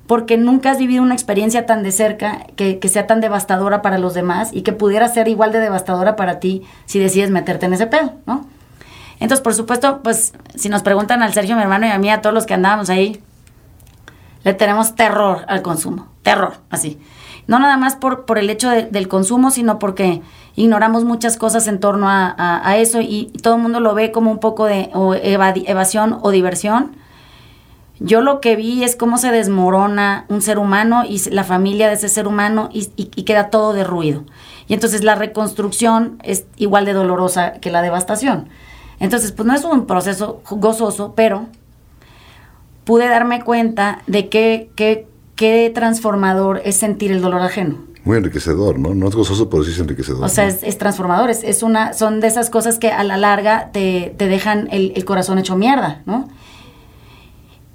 porque 0.07 0.39
nunca 0.39 0.71
has 0.71 0.79
vivido 0.79 1.03
una 1.03 1.13
experiencia 1.13 1.67
tan 1.67 1.83
de 1.83 1.93
cerca 1.93 2.47
que, 2.57 2.79
que, 2.79 2.89
sea 2.89 3.07
tan 3.07 3.21
devastadora 3.21 3.83
para 3.83 3.99
los 3.99 4.15
demás 4.15 4.53
y 4.55 4.63
que 4.63 4.73
pudiera 4.73 5.07
ser 5.09 5.29
igual 5.29 5.53
de 5.53 5.61
devastadora 5.61 6.17
para 6.17 6.41
ti 6.41 6.63
si 6.87 6.99
decides 6.99 7.31
meterte 7.31 7.67
en 7.67 7.75
ese 7.75 7.89
pedo, 7.89 8.15
¿no? 8.25 8.47
Entonces, 9.21 9.43
por 9.43 9.53
supuesto, 9.53 10.01
pues 10.03 10.33
si 10.55 10.71
nos 10.71 10.81
preguntan 10.83 11.23
al 11.23 11.35
Sergio, 11.35 11.57
mi 11.57 11.63
hermano 11.63 11.85
y 11.87 11.91
a 11.91 11.99
mí, 11.99 12.09
a 12.09 12.23
todos 12.23 12.33
los 12.35 12.47
que 12.47 12.55
andábamos 12.55 12.89
ahí, 12.89 13.21
le 14.45 14.55
tenemos 14.55 14.95
terror 14.95 15.45
al 15.49 15.63
consumo, 15.63 16.09
terror, 16.23 16.55
así. 16.71 17.01
No 17.47 17.59
nada 17.59 17.77
más 17.77 17.97
por, 17.97 18.25
por 18.25 18.39
el 18.39 18.49
hecho 18.49 18.71
del 18.71 19.09
consumo, 19.09 19.51
sino 19.51 19.79
porque 19.79 20.23
ignoramos 20.57 21.05
muchas 21.05 21.37
cosas 21.37 21.67
en 21.67 21.79
torno 21.81 22.07
a, 22.09 22.77
eso 22.79 23.01
y, 23.01 23.33
todo 23.43 23.57
el 23.57 23.63
mundo 23.63 23.81
lo 23.81 23.95
ve 23.95 24.13
como 24.13 24.31
un 24.31 24.39
poco 24.39 24.65
de 24.65 24.91
evasión 25.67 26.19
o 26.23 26.31
diversión 26.31 26.97
yo 28.01 28.21
lo 28.21 28.41
que 28.41 28.57
vi 28.57 28.83
es 28.83 28.97
cómo 28.97 29.19
se 29.19 29.31
desmorona 29.31 30.25
un 30.29 30.43
ser 30.43 30.59
humano 30.59 31.05
y 31.09 31.19
la 31.31 31.45
familia 31.45 31.89
de 31.89 31.95
ese 31.95 32.09
ser 32.09 32.27
humano 32.27 32.69
y, 32.73 32.87
queda 33.23 33.51
todo 33.51 33.73
derruido. 33.73 34.25
Y 34.67 34.75
entonces 34.75 35.05
la 35.05 35.15
reconstrucción 35.15 36.19
es 36.23 36.47
igual 36.57 36.87
de 36.87 36.93
dolorosa 36.93 37.53
que 37.53 37.71
la 37.71 37.83
devastación. 37.83 38.49
Entonces, 38.99 39.33
pues 39.33 39.47
no 39.47 39.55
es 39.55 39.65
un 39.65 39.87
proceso 39.87 40.43
gozoso, 40.51 41.15
pero 41.15 41.47
pude 42.85 43.09
darme 43.09 43.43
cuenta 43.43 44.03
de 44.07 44.29
qué, 44.29 44.71
qué, 44.77 45.07
qué 45.37 45.71
transformador 45.75 46.61
es 46.65 46.77
sentir 46.77 47.13
el 47.13 47.21
dolor 47.21 47.43
ajeno. 47.43 47.79
Muy 48.05 48.19
enriquecedor, 48.19 48.79
¿no? 48.79 48.95
No 48.95 49.09
es 49.09 49.15
gozoso, 49.15 49.49
pero 49.49 49.65
sí 49.65 49.71
es 49.71 49.79
enriquecedor. 49.79 50.25
O 50.25 50.29
sea, 50.29 50.47
es, 50.47 50.79
transformador. 50.79 51.31
Es, 51.31 51.63
una, 51.63 51.95
son 51.95 52.21
de 52.21 52.27
esas 52.27 52.51
cosas 52.51 52.79
que 52.79 52.91
a 52.91 53.03
la 53.03 53.17
larga 53.17 53.71
te, 53.73 54.15
te 54.19 54.27
dejan 54.27 54.69
el, 54.71 54.93
el, 54.95 55.05
corazón 55.07 55.39
hecho 55.39 55.57
mierda, 55.57 56.03
¿no? 56.05 56.29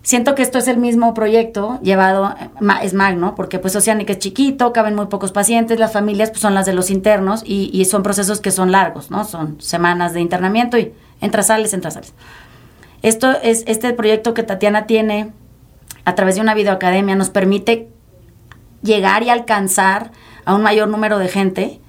Siento 0.09 0.33
que 0.33 0.41
esto 0.41 0.57
es 0.57 0.67
el 0.67 0.77
mismo 0.77 1.13
proyecto 1.13 1.79
llevado, 1.83 2.33
es 2.81 2.93
magno, 2.93 3.35
porque 3.35 3.59
pues 3.59 3.75
Oceánica 3.75 4.13
es 4.13 4.19
chiquito, 4.19 4.73
caben 4.73 4.95
muy 4.95 5.07
pocos 5.07 5.31
pacientes, 5.31 5.77
las 5.77 5.93
familias 5.93 6.29
pues, 6.29 6.41
son 6.41 6.55
las 6.55 6.65
de 6.65 6.73
los 6.73 6.89
internos 6.89 7.43
y, 7.45 7.85
son 7.85 8.01
procesos 8.01 8.39
que 8.39 8.49
son 8.49 8.71
largos, 8.71 9.11
¿no? 9.11 9.23
Son 9.25 9.61
semanas 9.61 10.13
de 10.13 10.21
internamiento 10.21 10.77
y 10.77 10.93
entra 11.21 11.43
sales, 11.43 11.73
entra 11.73 11.91
sales. 11.91 12.13
Esto 13.01 13.31
es, 13.41 13.63
este 13.67 13.93
proyecto 13.93 14.33
que 14.33 14.43
Tatiana 14.43 14.85
tiene 14.85 15.31
a 16.05 16.15
través 16.15 16.35
de 16.35 16.41
una 16.41 16.53
videoacademia 16.53 17.15
nos 17.15 17.29
permite 17.29 17.89
llegar 18.81 19.23
y 19.23 19.29
alcanzar 19.29 20.11
a 20.45 20.55
un 20.55 20.61
mayor 20.61 20.87
número 20.87 21.19
de 21.19 21.27
gente 21.27 21.81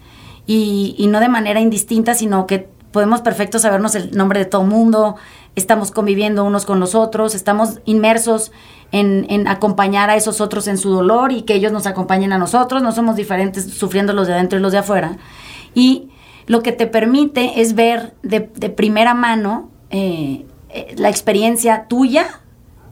y, 0.46 1.06
no 1.08 1.20
de 1.20 1.28
manera 1.28 1.60
indistinta, 1.60 2.14
sino 2.14 2.46
que 2.46 2.68
podemos 2.90 3.20
perfecto 3.20 3.58
sabernos 3.60 3.94
el 3.94 4.16
nombre 4.16 4.40
de 4.40 4.46
todo 4.46 4.64
mundo, 4.64 5.14
estamos 5.54 5.92
conviviendo 5.92 6.44
unos 6.44 6.66
con 6.66 6.80
los 6.80 6.96
otros, 6.96 7.36
estamos 7.36 7.80
inmersos 7.84 8.50
en, 8.90 9.46
acompañar 9.46 10.10
a 10.10 10.16
esos 10.16 10.40
otros 10.40 10.66
en 10.66 10.76
su 10.76 10.90
dolor 10.90 11.30
y 11.30 11.42
que 11.42 11.54
ellos 11.54 11.70
nos 11.70 11.86
acompañen 11.86 12.32
a 12.32 12.38
nosotros, 12.38 12.82
no 12.82 12.90
somos 12.90 13.14
diferentes 13.14 13.72
sufriendo 13.72 14.12
los 14.12 14.26
de 14.26 14.34
adentro 14.34 14.58
y 14.58 14.62
los 14.62 14.72
de 14.72 14.78
afuera. 14.78 15.18
Y 15.72 16.10
lo 16.46 16.62
que 16.62 16.72
te 16.72 16.88
permite 16.88 17.60
es 17.60 17.74
ver 17.74 18.14
de, 18.22 18.40
primera 18.40 19.14
mano 19.14 19.70
eh, 19.90 20.46
eh, 20.72 20.94
la 20.96 21.08
experiencia 21.08 21.86
tuya 21.88 22.40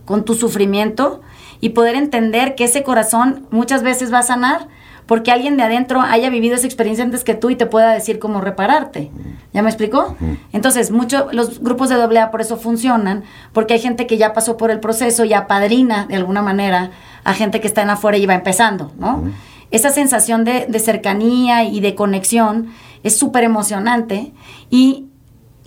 con 0.04 0.24
tu 0.24 0.34
sufrimiento 0.34 1.20
y 1.60 1.70
poder 1.70 1.96
entender 1.96 2.54
que 2.54 2.64
ese 2.64 2.82
corazón 2.82 3.46
muchas 3.50 3.82
veces 3.82 4.12
va 4.12 4.20
a 4.20 4.22
sanar 4.22 4.68
porque 5.08 5.32
alguien 5.32 5.56
de 5.56 5.62
adentro 5.62 6.02
haya 6.02 6.28
vivido 6.28 6.54
esa 6.54 6.66
experiencia 6.66 7.02
antes 7.02 7.24
que 7.24 7.34
tú 7.34 7.48
y 7.48 7.56
te 7.56 7.64
pueda 7.64 7.92
decir 7.92 8.18
cómo 8.18 8.42
repararte. 8.42 9.10
¿Ya 9.54 9.62
me 9.62 9.70
explicó? 9.70 10.16
Entonces, 10.52 10.90
mucho, 10.90 11.28
los 11.32 11.60
grupos 11.60 11.88
de 11.88 11.94
AA 11.94 12.30
por 12.30 12.42
eso 12.42 12.58
funcionan, 12.58 13.24
porque 13.54 13.72
hay 13.72 13.80
gente 13.80 14.06
que 14.06 14.18
ya 14.18 14.34
pasó 14.34 14.58
por 14.58 14.70
el 14.70 14.80
proceso 14.80 15.24
y 15.24 15.32
apadrina 15.32 16.04
de 16.04 16.16
alguna 16.16 16.42
manera 16.42 16.90
a 17.24 17.32
gente 17.32 17.58
que 17.60 17.66
está 17.66 17.80
en 17.80 17.88
afuera 17.88 18.18
y 18.18 18.26
va 18.26 18.34
empezando, 18.34 18.92
¿no? 18.98 19.24
Esa 19.70 19.88
sensación 19.88 20.44
de, 20.44 20.66
de 20.66 20.78
cercanía 20.78 21.64
y 21.64 21.80
de 21.80 21.94
conexión 21.94 22.68
es 23.02 23.16
súper 23.16 23.44
emocionante 23.44 24.34
y 24.68 25.06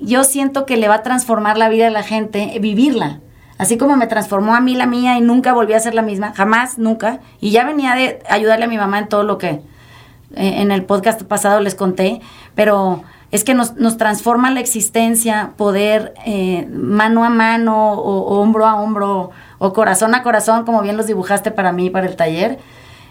yo 0.02 0.24
siento 0.24 0.66
que 0.66 0.78
le 0.78 0.88
va 0.88 0.96
a 0.96 1.04
transformar 1.04 1.58
la 1.58 1.70
vida 1.70 1.86
de 1.86 1.92
la 1.92 2.04
gente 2.04 2.58
vivirla. 2.60 3.20
Así 3.58 3.78
como 3.78 3.96
me 3.96 4.08
transformó 4.08 4.56
a 4.56 4.60
mí 4.60 4.76
la 4.76 4.88
mía 4.88 5.18
y 5.18 5.22
nunca 5.22 5.54
volví 5.54 5.74
a 5.74 5.80
ser 5.80 5.94
la 5.94 6.02
misma, 6.02 6.34
jamás, 6.34 6.80
nunca. 6.80 7.20
Y 7.40 7.52
ya 7.52 7.64
venía 7.64 7.94
de 7.94 8.20
ayudarle 8.28 8.66
a 8.66 8.68
mi 8.68 8.78
mamá 8.78 8.98
en 8.98 9.08
todo 9.08 9.24
lo 9.24 9.38
que 9.38 9.50
eh, 9.50 9.62
en 10.36 10.72
el 10.72 10.84
podcast 10.84 11.22
pasado 11.22 11.60
les 11.60 11.76
conté, 11.76 12.22
pero 12.56 13.04
es 13.30 13.44
que 13.44 13.54
nos, 13.54 13.76
nos 13.76 13.98
transforma 13.98 14.50
la 14.50 14.60
existencia, 14.62 15.52
poder 15.58 16.14
eh, 16.26 16.68
mano 16.72 17.24
a 17.24 17.30
mano 17.30 17.94
o, 17.94 18.42
hombro 18.42 18.66
a 18.66 18.82
hombro 18.82 19.30
o 19.60 19.74
corazón 19.74 20.16
a 20.16 20.24
corazón, 20.24 20.66
como 20.66 20.82
bien 20.82 20.98
los 20.98 21.06
dibujaste 21.06 21.52
para 21.52 21.72
mí, 21.72 21.92
para 21.92 22.08
el 22.08 22.16
taller. 22.16 22.58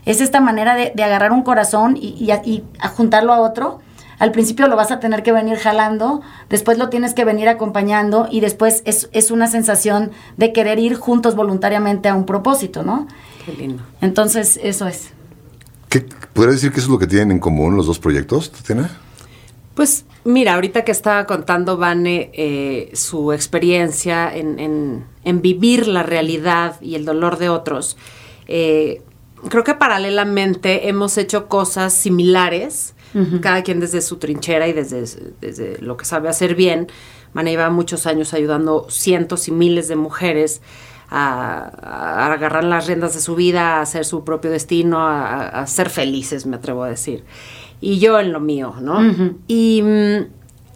Es 0.04 0.20
esta 0.20 0.40
manera 0.40 0.74
de, 0.74 0.92
agarrar 1.00 1.30
un 1.30 1.42
corazón 1.42 1.96
y, 1.96 2.08
y, 2.18 2.32
y 2.50 2.64
juntarlo 2.96 3.32
a 3.32 3.40
otro 3.40 3.80
al 4.20 4.32
principio 4.32 4.68
lo 4.68 4.76
vas 4.76 4.92
a 4.92 5.00
tener 5.00 5.22
que 5.22 5.32
venir 5.32 5.56
jalando, 5.56 6.20
después 6.50 6.76
lo 6.76 6.90
tienes 6.90 7.14
que 7.14 7.24
venir 7.24 7.48
acompañando 7.48 8.28
y 8.30 8.40
después 8.40 8.82
es, 8.84 9.30
una 9.30 9.46
sensación 9.48 10.12
de 10.36 10.52
querer 10.52 10.78
ir 10.78 10.94
juntos 10.94 11.34
voluntariamente 11.34 12.08
a 12.10 12.14
un 12.14 12.26
propósito, 12.26 12.82
¿no? 12.82 13.08
Qué 13.46 13.52
lindo. 13.52 13.82
Entonces, 14.02 14.60
eso 14.62 14.86
es. 14.86 15.08
¿Qué, 15.88 16.06
¿Podrías 16.34 16.56
decir 16.56 16.70
que 16.70 16.80
eso 16.80 16.88
es 16.88 16.92
lo 16.92 16.98
que 16.98 17.06
tienen 17.06 17.32
en 17.32 17.38
común 17.38 17.76
los 17.76 17.86
dos 17.86 17.98
proyectos, 17.98 18.52
Tatiana? 18.52 18.90
Pues 19.74 20.04
mira, 20.24 20.54
ahorita 20.54 20.84
que 20.84 20.92
estaba 20.92 21.24
contando 21.24 21.78
Vane 21.78 22.30
eh, 22.34 22.90
su 22.92 23.32
experiencia 23.32 24.30
en, 24.36 25.06
vivir 25.40 25.88
la 25.88 26.02
realidad 26.02 26.78
y 26.82 26.94
el 26.94 27.06
dolor 27.06 27.38
de 27.38 27.48
otros, 27.48 27.96
eh, 28.48 29.00
creo 29.48 29.64
que 29.64 29.72
paralelamente 29.72 30.90
hemos 30.90 31.16
hecho 31.16 31.48
cosas 31.48 31.94
similares 31.94 32.94
cada 33.40 33.62
quien 33.62 33.80
desde 33.80 34.02
su 34.02 34.16
trinchera 34.16 34.68
y 34.68 34.72
desde, 34.72 35.04
desde 35.40 35.78
lo 35.78 35.96
que 35.96 36.04
sabe 36.04 36.28
hacer 36.28 36.54
bien. 36.54 36.88
Mana 37.32 37.50
lleva 37.50 37.70
muchos 37.70 38.06
años 38.06 38.34
ayudando 38.34 38.86
cientos 38.88 39.48
y 39.48 39.52
miles 39.52 39.88
de 39.88 39.96
mujeres 39.96 40.60
a, 41.10 42.32
agarrar 42.32 42.64
las 42.64 42.86
riendas 42.86 43.14
de 43.14 43.20
su 43.20 43.34
vida, 43.34 43.78
a 43.78 43.82
hacer 43.82 44.04
su 44.04 44.24
propio 44.24 44.50
destino, 44.50 44.98
a, 45.00 45.66
ser 45.66 45.90
felices, 45.90 46.46
me 46.46 46.56
atrevo 46.56 46.84
a 46.84 46.88
decir. 46.88 47.24
Y 47.80 47.98
yo 47.98 48.20
en 48.20 48.32
lo 48.32 48.40
mío, 48.40 48.74
¿no? 48.80 49.00
Y 49.46 49.82
mm, 49.82 50.26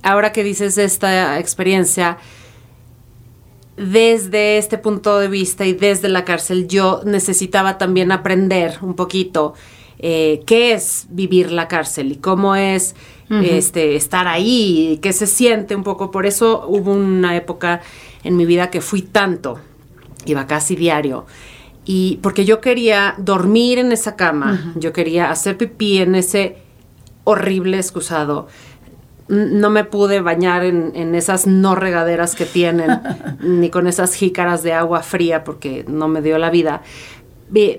ahora 0.03 0.33
que 0.33 0.43
dices 0.43 0.79
esta 0.79 1.39
experiencia, 1.39 2.19
desde 3.77 4.59
este 4.59 4.79
punto 4.79 5.19
de 5.19 5.29
vista 5.29 5.67
y 5.67 5.73
desde 5.73 6.09
la 6.09 6.25
cárcel, 6.25 6.69
yo 6.69 7.03
necesitaba 7.05 7.79
también 7.79 8.13
aprender 8.13 8.79
un 8.83 8.95
poquito 8.95 9.55
eh, 10.07 10.43
qué 10.45 10.75
es 10.75 11.07
vivir 11.09 11.51
la 11.51 11.67
cárcel 11.67 12.13
y 12.13 12.17
cómo 12.17 12.57
es 12.57 12.95
este, 13.31 13.97
estar 13.97 14.29
ahí, 14.29 14.99
qué 15.01 15.15
se 15.15 15.27
siente 15.27 15.75
un 15.75 15.83
poco. 15.83 16.11
Por 16.11 16.27
eso 16.27 16.67
hubo 16.69 16.93
una 16.93 17.35
época 17.35 17.81
en 18.23 18.37
mi 18.37 18.45
vida 18.45 18.69
que 18.69 18.83
fui 18.83 19.01
tanto, 19.01 19.59
iba 20.27 20.47
casi 20.47 20.77
diario. 20.77 21.25
Y 21.87 22.19
porque 22.23 22.45
yo 22.45 22.61
quería 22.61 23.15
dormir 23.17 23.79
en 23.79 23.93
esa 23.93 24.15
cama, 24.15 24.75
yo 24.77 24.93
quería 24.93 25.31
hacer 25.31 25.57
pipí 25.57 25.97
en 25.97 26.17
ese 26.17 26.59
horrible 27.25 27.79
excusado. 27.79 28.49
No 29.29 29.71
me 29.71 29.85
pude 29.85 30.21
bañar 30.21 30.67
en, 30.67 30.93
en 30.95 31.15
esas 31.15 31.47
no 31.47 31.77
regaderas 31.77 32.35
que 32.35 32.45
tienen, 32.45 32.91
ni 33.41 33.71
con 33.71 33.87
esas 33.87 34.13
jícaras 34.13 34.63
de 34.63 34.75
agua 34.75 35.03
fría 35.03 35.45
porque 35.45 35.87
no 35.89 36.09
me 36.09 36.21
dio 36.21 36.37
la 36.37 36.51
vida 36.51 36.83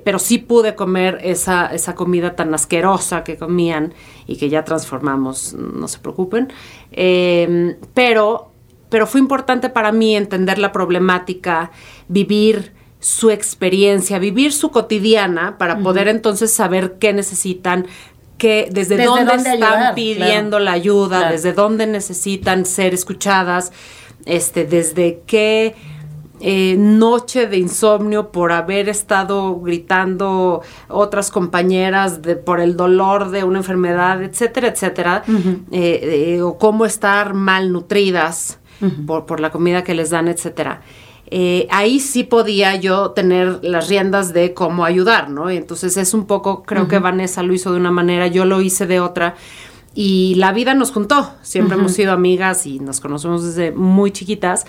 pero 0.04 0.20
sí 0.20 0.38
pude 0.38 0.76
comer 0.76 1.20
esa, 1.24 1.68
esa 1.68 1.96
comida 1.96 2.36
tan 2.36 2.54
asquerosa 2.54 3.24
que 3.24 3.38
comían 3.38 3.94
y 4.28 4.38
que 4.38 4.50
ya 4.50 4.64
transformamos, 4.64 5.54
no 5.54 5.88
se 5.88 6.00
preocupen. 6.00 6.52
Em, 6.92 7.76
pero, 7.94 8.52
pero 8.90 9.08
fue 9.08 9.20
importante 9.20 9.70
para 9.70 9.92
mí 9.92 10.16
entender 10.16 10.60
la 10.60 10.72
problemática, 10.72 11.72
vivir 12.08 12.74
su 13.00 13.30
experiencia, 13.30 14.18
vivir 14.18 14.54
su 14.54 14.72
cotidiana 14.72 15.58
para 15.58 15.80
poder 15.80 16.08
entonces 16.08 16.52
saber 16.52 16.96
qué 17.00 17.14
necesitan, 17.14 17.86
que 18.38 18.68
desde, 18.72 19.04
dónde, 19.04 19.36
están 19.36 19.96
pidiendo 19.96 20.60
la 20.60 20.72
ayuda, 20.74 21.30
desde 21.32 21.54
dónde 21.54 21.88
necesitan 21.88 22.66
ser 22.66 22.94
escuchadas, 22.94 23.72
este, 24.26 24.66
desde 24.66 25.22
qué 25.26 25.76
eh, 26.42 26.76
noche 26.78 27.48
de 27.48 27.58
insomnio 27.58 28.32
por 28.32 28.52
haber 28.52 28.90
estado 28.90 29.58
gritando 29.62 30.62
otras 30.90 31.32
compañeras 31.32 32.22
de, 32.22 32.36
por 32.36 32.60
el 32.60 32.76
dolor 32.76 33.32
de 33.32 33.46
una 33.46 33.60
enfermedad, 33.60 34.22
etcétera, 34.22 34.68
etcétera, 34.68 35.24
eh, 35.72 36.36
eh, 36.36 36.42
o 36.42 36.58
cómo 36.58 36.86
estar 36.86 37.34
malnutridas 37.34 38.60
por, 39.08 39.26
por, 39.26 39.40
la 39.40 39.50
comida 39.50 39.86
que 39.86 39.96
les 39.96 40.10
dan, 40.10 40.28
etcétera. 40.28 40.82
ahí 41.72 42.02
sí 42.02 42.26
podía 42.26 42.76
yo 42.76 43.12
tener 43.12 43.60
las 43.64 43.88
riendas 43.88 44.34
de 44.34 44.54
cómo 44.54 44.84
ayudar, 44.84 45.30
¿no? 45.30 45.50
Y 45.50 45.56
entonces 45.56 45.96
es 45.96 46.14
un 46.14 46.26
poco, 46.26 46.64
creo 46.64 46.90
que 46.90 47.00
Vanessa 47.00 47.44
lo 47.44 47.54
hizo 47.54 47.72
de 47.72 47.80
una 47.80 47.92
manera, 47.92 48.28
yo 48.28 48.44
lo 48.44 48.60
hice 48.60 48.86
de 48.86 49.00
otra. 49.00 49.36
Y 49.98 50.36
la 50.36 50.52
vida 50.52 50.74
nos 50.74 50.92
juntó, 50.92 51.32
siempre 51.42 51.78
hemos 51.78 51.94
sido 51.94 52.12
amigas 52.12 52.66
y 52.66 52.82
nos 52.82 53.00
conocemos 53.00 53.46
desde 53.46 53.72
muy 53.72 54.12
chiquitas, 54.12 54.66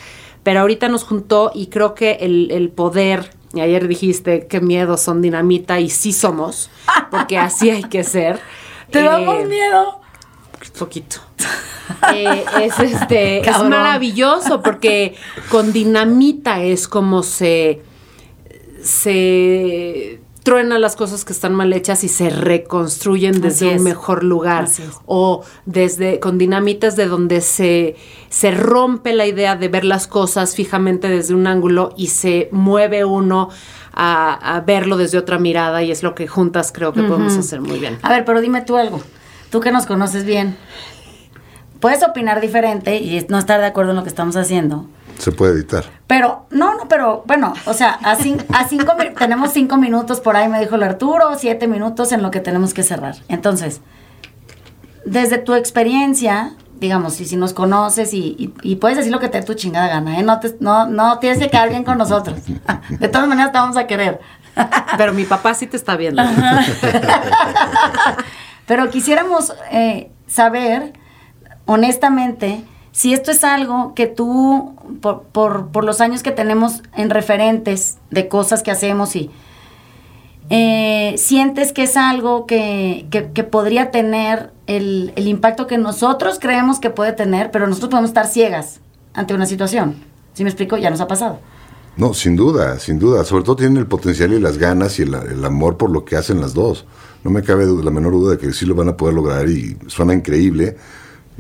pero 0.47 0.61
ahorita 0.61 0.89
nos 0.89 1.03
juntó 1.03 1.51
y 1.53 1.67
creo 1.67 1.97
que 1.97 2.19
el, 2.21 2.71
poder 2.73 3.33
Y 3.53 3.63
ayer 3.63 3.89
dijiste 3.89 4.47
qué 4.47 4.61
miedo 4.61 4.97
son 4.97 5.21
dinamita 5.21 5.81
y 5.81 5.91
sí 5.91 6.13
somos, 6.13 6.71
porque 7.11 7.37
así 7.37 7.69
hay 7.71 7.83
que 7.83 8.05
ser. 8.05 8.39
¿Te 8.93 9.01
Eh, 9.01 9.03
damos 9.03 9.45
miedo? 9.47 10.01
poquito. 10.79 11.17
Eh, 12.15 12.45
es 12.63 12.79
este 12.79 13.39
es 13.51 13.59
maravilloso 13.65 14.63
porque 14.63 15.17
con 15.51 15.73
dinamita 15.73 16.63
es 16.63 16.87
como 16.87 17.25
se 17.25 17.83
se 18.85 20.21
truenan 20.47 20.81
las 20.81 20.95
cosas 20.95 21.25
que 21.25 21.33
están 21.33 21.57
mal 21.57 21.73
hechas 21.73 22.05
y 22.05 22.09
se 22.09 22.31
reconstruyen 22.31 23.41
desde 23.41 23.75
un 23.75 23.83
mejor 23.83 24.23
lugar 24.23 24.69
o 25.05 25.43
desde 25.65 26.21
con 26.21 26.39
dinamita 26.39 26.87
es 26.87 26.95
de 26.95 27.07
donde 27.07 27.41
se 27.41 27.97
se 28.29 28.53
rompe 28.53 29.13
la 29.13 29.27
idea 29.27 29.57
de 29.57 29.67
ver 29.67 29.85
las 29.85 30.07
cosas 30.07 30.55
fijamente 30.55 31.09
desde 31.09 31.35
un 31.35 31.49
ángulo 31.49 31.93
y 31.97 32.07
se 32.07 32.49
mueve 32.53 33.05
uno 33.05 33.49
a, 33.93 34.57
a 34.57 34.61
verlo 34.61 34.97
desde 34.97 35.19
otra 35.19 35.41
mirada 35.41 35.83
y 35.83 35.91
es 35.91 36.05
lo 36.05 36.15
que 36.15 36.29
juntas 36.29 36.71
creo 36.71 36.93
que 36.93 37.03
podemos 37.03 37.37
hacer 37.37 37.61
muy 37.61 37.81
bien. 37.81 37.99
A 38.03 38.11
ver, 38.11 38.25
pero 38.25 38.41
dime 38.41 38.61
tú 38.61 38.77
algo. 38.77 39.01
Tú 39.51 39.59
que 39.59 39.73
nos 39.73 39.85
conoces 39.85 40.25
bien. 40.25 40.57
Puedes 41.81 42.05
opinar 42.05 42.41
diferente 42.41 42.99
y 42.99 43.27
no 43.29 43.39
estar 43.41 43.59
de 43.59 43.67
acuerdo 43.67 43.91
en 43.91 43.97
lo 43.97 44.05
que 44.05 44.11
estamos 44.11 44.37
haciendo. 44.37 44.87
Se 45.19 45.33
puede 45.33 45.55
editar. 45.55 45.85
Pero, 46.07 46.47
no, 46.51 46.77
no, 46.77 46.89
pero 46.89 47.25
bueno, 47.27 47.55
o 47.67 47.75
sea, 47.75 47.99
a, 48.03 48.17
cin- 48.17 48.45
a 48.53 48.67
cinco, 48.69 48.95
tenemos 49.19 49.53
cinco 49.53 49.77
minutos 49.77 50.21
por 50.21 50.37
ahí, 50.37 50.49
me 50.49 50.61
dijo 50.61 50.77
el 50.77 50.83
Arturo, 50.83 51.35
siete 51.39 51.67
minutos 51.67 52.13
en 52.13 52.23
lo 52.23 52.31
que 52.31 52.41
tenemos 52.41 52.75
que 52.75 52.83
cerrar. 52.83 53.17
Entonces, 53.29 53.81
desde 55.05 55.39
tu 55.39 55.55
experiencia, 55.55 56.53
digamos, 56.79 57.21
y 57.21 57.25
si 57.25 57.37
nos 57.37 57.55
conoces 57.55 58.13
y, 58.13 58.37
y- 58.39 58.55
y 58.63 58.77
puedes 58.77 58.99
decir 58.99 59.11
lo 59.13 59.21
que 59.21 59.29
te 59.29 59.39
dé 59.41 59.45
tu 59.45 59.55
chingada 59.55 59.89
gana, 59.89 60.19
¿eh? 60.19 60.23
No, 60.23 60.39
te- 60.41 60.57
no, 60.61 60.87
no 60.87 61.19
tienes 61.19 61.39
que 61.39 61.49
quedar 61.49 61.71
bien 61.71 61.85
con 61.85 61.97
nosotros. 61.99 62.39
De 62.91 63.09
todas 63.09 63.27
maneras 63.27 63.53
te 63.53 63.59
vamos 63.59 63.77
a 63.77 63.87
querer. 63.87 64.21
Pero 64.99 65.13
mi 65.15 65.25
papá 65.25 65.55
sí 65.55 65.67
te 65.67 65.77
está 65.77 65.97
viendo. 65.97 66.23
Pero 68.67 68.91
quisiéramos 68.91 69.55
eh, 69.71 70.11
saber, 70.27 70.93
honestamente, 71.67 72.65
si 72.97 73.13
esto 73.13 73.31
es 73.31 73.45
algo 73.45 73.93
que 73.95 74.07
tú, 74.07 74.75
por, 75.03 75.25
por, 75.25 75.85
los 75.85 76.01
años 76.01 76.23
que 76.23 76.31
tenemos 76.31 76.83
en 76.95 77.11
referentes 77.11 77.99
de 78.11 78.27
cosas 78.27 78.63
que 78.63 78.71
hacemos 78.71 79.15
y 79.17 79.31
eh, 80.49 81.15
sientes 81.19 81.75
que 81.75 81.83
es 81.83 81.99
algo 81.99 82.47
que, 82.47 83.07
que- 83.11 83.45
podría 83.45 83.91
tener 83.91 84.51
el, 84.67 85.13
el 85.15 85.29
impacto 85.29 85.67
que 85.67 85.77
nosotros 85.77 86.39
creemos 86.41 86.81
que 86.81 86.89
puede 86.89 87.13
tener, 87.13 87.51
pero 87.51 87.67
nosotros 87.67 87.91
podemos 87.91 88.09
estar 88.09 88.29
ciegas 88.29 88.81
ante 89.13 89.35
una 89.35 89.45
situación. 89.45 89.97
¿Sí 90.33 90.43
me 90.43 90.49
explico? 90.49 90.79
Ya 90.79 90.89
nos 90.89 91.03
ha 91.03 91.07
pasado. 91.07 91.39
No, 91.99 92.15
sin 92.15 92.35
duda, 92.35 92.79
sin 92.79 92.99
duda. 92.99 93.25
Sobre 93.25 93.45
todo 93.45 93.57
tienen 93.57 93.77
el 93.77 93.87
potencial 93.87 94.33
y 94.33 94.41
las 94.41 94.57
ganas 94.57 94.99
y 94.99 95.03
el, 95.03 95.13
el 95.13 95.45
amor 95.45 95.77
por 95.77 95.91
lo 95.91 96.07
que 96.07 96.17
hacen 96.17 96.41
las 96.41 96.55
dos. 96.55 96.87
No 97.25 97.31
me 97.31 97.43
cabe 97.43 97.67
la 97.67 97.91
menor 97.91 98.13
duda 98.13 98.37
de 98.37 98.39
que 98.39 98.55
sí 98.55 98.65
lo 98.65 98.75
van 98.75 98.89
a 98.89 98.97
poder 98.97 99.15
lograr 99.15 99.47
y 99.51 99.77
suena 99.87 100.15
increíble. 100.15 100.79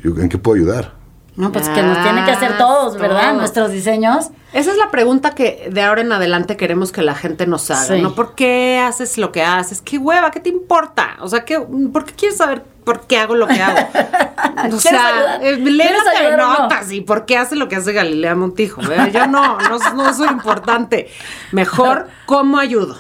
¿En 0.05 0.29
qué 0.29 0.37
puedo 0.37 0.57
ayudar? 0.57 0.96
No, 1.37 1.53
pues 1.53 1.69
que 1.69 1.83
nos 1.83 2.03
tienen 2.03 2.25
que 2.25 2.31
hacer 2.31 2.57
todos, 2.57 2.97
¿verdad? 2.97 3.35
Nuestros 3.35 3.71
diseños. 3.71 4.29
Esa 4.55 4.71
es 4.71 4.79
la 4.79 4.91
pregunta 4.91 5.33
que 5.35 5.69
de 5.71 5.83
ahora 5.83 6.01
en 6.01 6.11
adelante 6.11 6.57
queremos 6.57 6.93
que 6.93 7.03
la 7.03 7.15
gente 7.15 7.47
nos 7.47 7.71
haga, 7.71 7.83
Sí. 7.97 8.01
¿no? 8.01 8.15
¿Por 8.15 8.35
qué 8.35 8.81
haces 8.83 9.19
lo 9.19 9.33
que 9.33 9.43
haces? 9.43 9.83
¿Qué 9.83 9.99
hueva? 9.99 10.31
¿Qué 10.31 10.41
te 10.41 10.49
importa? 10.49 11.17
O 11.21 11.29
sea, 11.29 11.45
¿qué, 11.45 11.61
¿por 11.93 12.07
qué 12.07 12.15
quieres 12.15 12.39
saber 12.39 12.65
por 12.85 13.07
qué 13.07 13.19
hago 13.19 13.35
lo 13.35 13.47
que 13.49 13.61
hago? 13.61 13.77
o 13.93 14.61
¿Quieres 14.63 14.81
sea, 14.83 15.37
eh, 15.43 15.57
¿Quieres 15.57 15.73
léete 15.73 16.09
ayudar 16.17 16.41
o 16.41 16.47
no? 16.55 16.59
notas 16.61 16.91
y 16.91 17.03
por 17.03 17.27
qué 17.27 17.37
hace 17.37 17.55
lo 17.55 17.69
que 17.69 17.77
hace 17.77 17.93
Galilea 17.93 18.35
Montijo. 18.35 18.81
¿verdad? 18.81 19.09
Yo 19.13 19.27
no, 19.27 19.59
no, 19.59 19.79
no 19.95 20.15
soy 20.15 20.29
importante. 20.29 21.11
Mejor, 21.53 22.09
¿cómo 22.27 22.59
ayudo? 22.59 22.97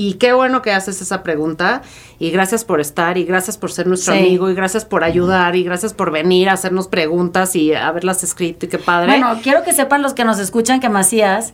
Y 0.00 0.14
qué 0.14 0.32
bueno 0.32 0.62
que 0.62 0.70
haces 0.72 1.02
esa 1.02 1.24
pregunta. 1.24 1.82
Y 2.20 2.30
gracias 2.30 2.64
por 2.64 2.80
estar, 2.80 3.18
y 3.18 3.24
gracias 3.24 3.58
por 3.58 3.72
ser 3.72 3.88
nuestro 3.88 4.14
Sí. 4.14 4.20
amigo, 4.20 4.48
y 4.48 4.54
gracias 4.54 4.84
por 4.84 5.02
ayudar, 5.02 5.56
y 5.56 5.64
gracias 5.64 5.92
por 5.92 6.12
venir 6.12 6.48
a 6.48 6.52
hacernos 6.52 6.86
preguntas 6.86 7.56
y 7.56 7.74
haberlas 7.74 8.22
escrito, 8.22 8.66
y 8.66 8.68
qué 8.68 8.78
padre. 8.78 9.08
Bueno, 9.08 9.40
quiero 9.42 9.64
que 9.64 9.72
sepan 9.72 10.02
los 10.02 10.14
que 10.14 10.24
nos 10.24 10.38
escuchan 10.38 10.78
que 10.78 10.88
Macías 10.88 11.52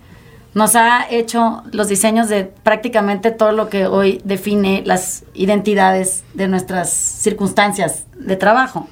nos 0.52 0.76
ha 0.76 1.06
hecho 1.10 1.62
los 1.72 1.88
diseños 1.88 2.28
de 2.28 2.44
prácticamente 2.44 3.30
todo 3.30 3.52
lo 3.52 3.68
que 3.70 3.86
hoy 3.86 4.20
define 4.24 4.82
las 4.84 5.24
identidades 5.32 6.22
de 6.34 6.46
nuestras 6.46 6.90
circunstancias 6.92 8.04
de 8.18 8.36
trabajo. 8.36 8.88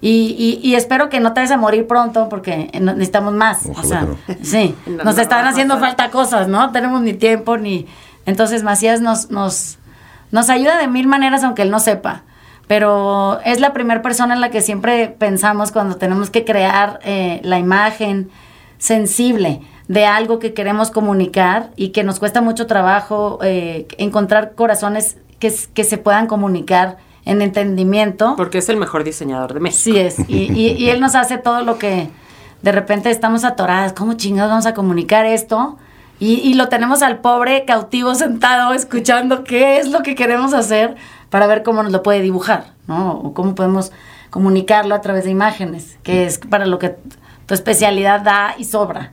Y, 0.00 0.60
y- 0.62 0.66
y 0.68 0.76
espero 0.76 1.08
que 1.08 1.18
no 1.18 1.32
te 1.34 1.40
vayas 1.40 1.50
a 1.52 1.56
morir 1.56 1.86
pronto 1.88 2.28
porque 2.28 2.70
necesitamos 2.80 3.34
más. 3.34 3.66
Ojalá 3.66 3.80
o 3.84 3.88
sea, 3.88 4.02
no. 4.02 4.16
sí, 4.42 4.74
No, 4.86 5.02
nos 5.04 5.16
no 5.16 5.22
están 5.22 5.44
haciendo 5.46 5.78
falta 5.78 6.10
cosas, 6.10 6.46
¿no? 6.46 6.60
No 6.66 6.72
tenemos 6.72 7.02
ni 7.02 7.14
tiempo 7.14 7.56
ni... 7.58 7.86
Entonces 8.28 8.62
Macías 8.62 9.00
nos, 9.00 9.30
nos, 9.30 9.78
nos 10.30 10.50
ayuda 10.50 10.76
de 10.78 10.86
mil 10.86 11.06
maneras 11.06 11.42
aunque 11.44 11.62
él 11.62 11.70
no 11.70 11.80
sepa. 11.80 12.22
Pero 12.66 13.40
es 13.46 13.60
la 13.60 13.72
primera 13.72 14.02
persona 14.02 14.34
en 14.34 14.40
la 14.42 14.50
que 14.50 14.60
siempre 14.60 15.08
pensamos 15.08 15.72
cuando 15.72 15.96
tenemos 15.96 16.28
que 16.28 16.44
crear 16.44 17.00
eh, 17.02 17.40
la 17.42 17.58
imagen 17.58 18.28
sensible 18.78 19.62
de 19.88 20.04
algo 20.06 20.38
que 20.38 20.52
queremos 20.52 20.90
comunicar 20.90 21.70
y 21.76 21.88
que 21.90 22.04
nos 22.04 22.18
cuesta 22.18 22.40
mucho 22.42 22.66
trabajo 22.66 23.38
eh, 23.42 23.86
encontrar 23.96 24.52
corazones 24.54 25.16
que, 25.38 25.52
que 25.72 25.84
se 25.84 25.96
puedan 25.98 26.26
comunicar 26.26 26.98
en 27.24 27.40
entendimiento. 27.42 28.34
Porque 28.36 28.58
es 28.58 28.68
el 28.68 28.76
mejor 28.76 29.02
diseñador 29.04 29.54
de 29.54 29.60
México. 29.60 29.82
Sí 29.82 29.98
es. 29.98 30.18
Y, 30.28 30.52
y- 30.52 30.72
y 30.76 30.90
él 30.90 31.00
nos 31.00 31.14
hace 31.14 31.38
todo 31.38 31.62
lo 31.62 31.78
que 31.78 32.10
de 32.62 32.72
repente 32.72 33.10
estamos 33.10 33.44
atoradas. 33.44 33.92
¿Cómo 33.94 34.12
chingados 34.14 34.50
vamos 34.50 34.66
a 34.66 34.74
comunicar 34.74 35.24
esto? 35.26 35.78
Y, 36.20 36.34
y 36.40 36.54
lo 36.54 36.68
tenemos 36.68 37.02
al 37.02 37.18
pobre 37.20 37.64
cautivo 37.64 38.14
sentado 38.14 38.72
escuchando 38.72 39.44
qué 39.44 39.78
es 39.78 39.88
lo 39.88 40.02
que 40.02 40.14
queremos 40.14 40.52
hacer 40.52 40.96
para 41.30 41.46
ver 41.46 41.62
cómo 41.62 41.82
nos 41.82 41.92
lo 41.92 42.02
puede 42.02 42.20
dibujar, 42.20 42.72
¿no? 42.86 43.12
O 43.12 43.34
cómo 43.34 43.54
podemos 43.54 43.92
comunicarlo 44.30 44.94
a 44.94 45.00
través 45.00 45.24
de 45.24 45.30
imágenes, 45.30 45.96
que 46.02 46.24
es 46.26 46.38
para 46.38 46.66
lo 46.66 46.78
que 46.78 46.96
tu 47.46 47.54
especialidad 47.54 48.20
da 48.22 48.54
y 48.58 48.64
sobra. 48.64 49.12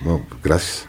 No, 0.00 0.20
gracias. 0.42 0.88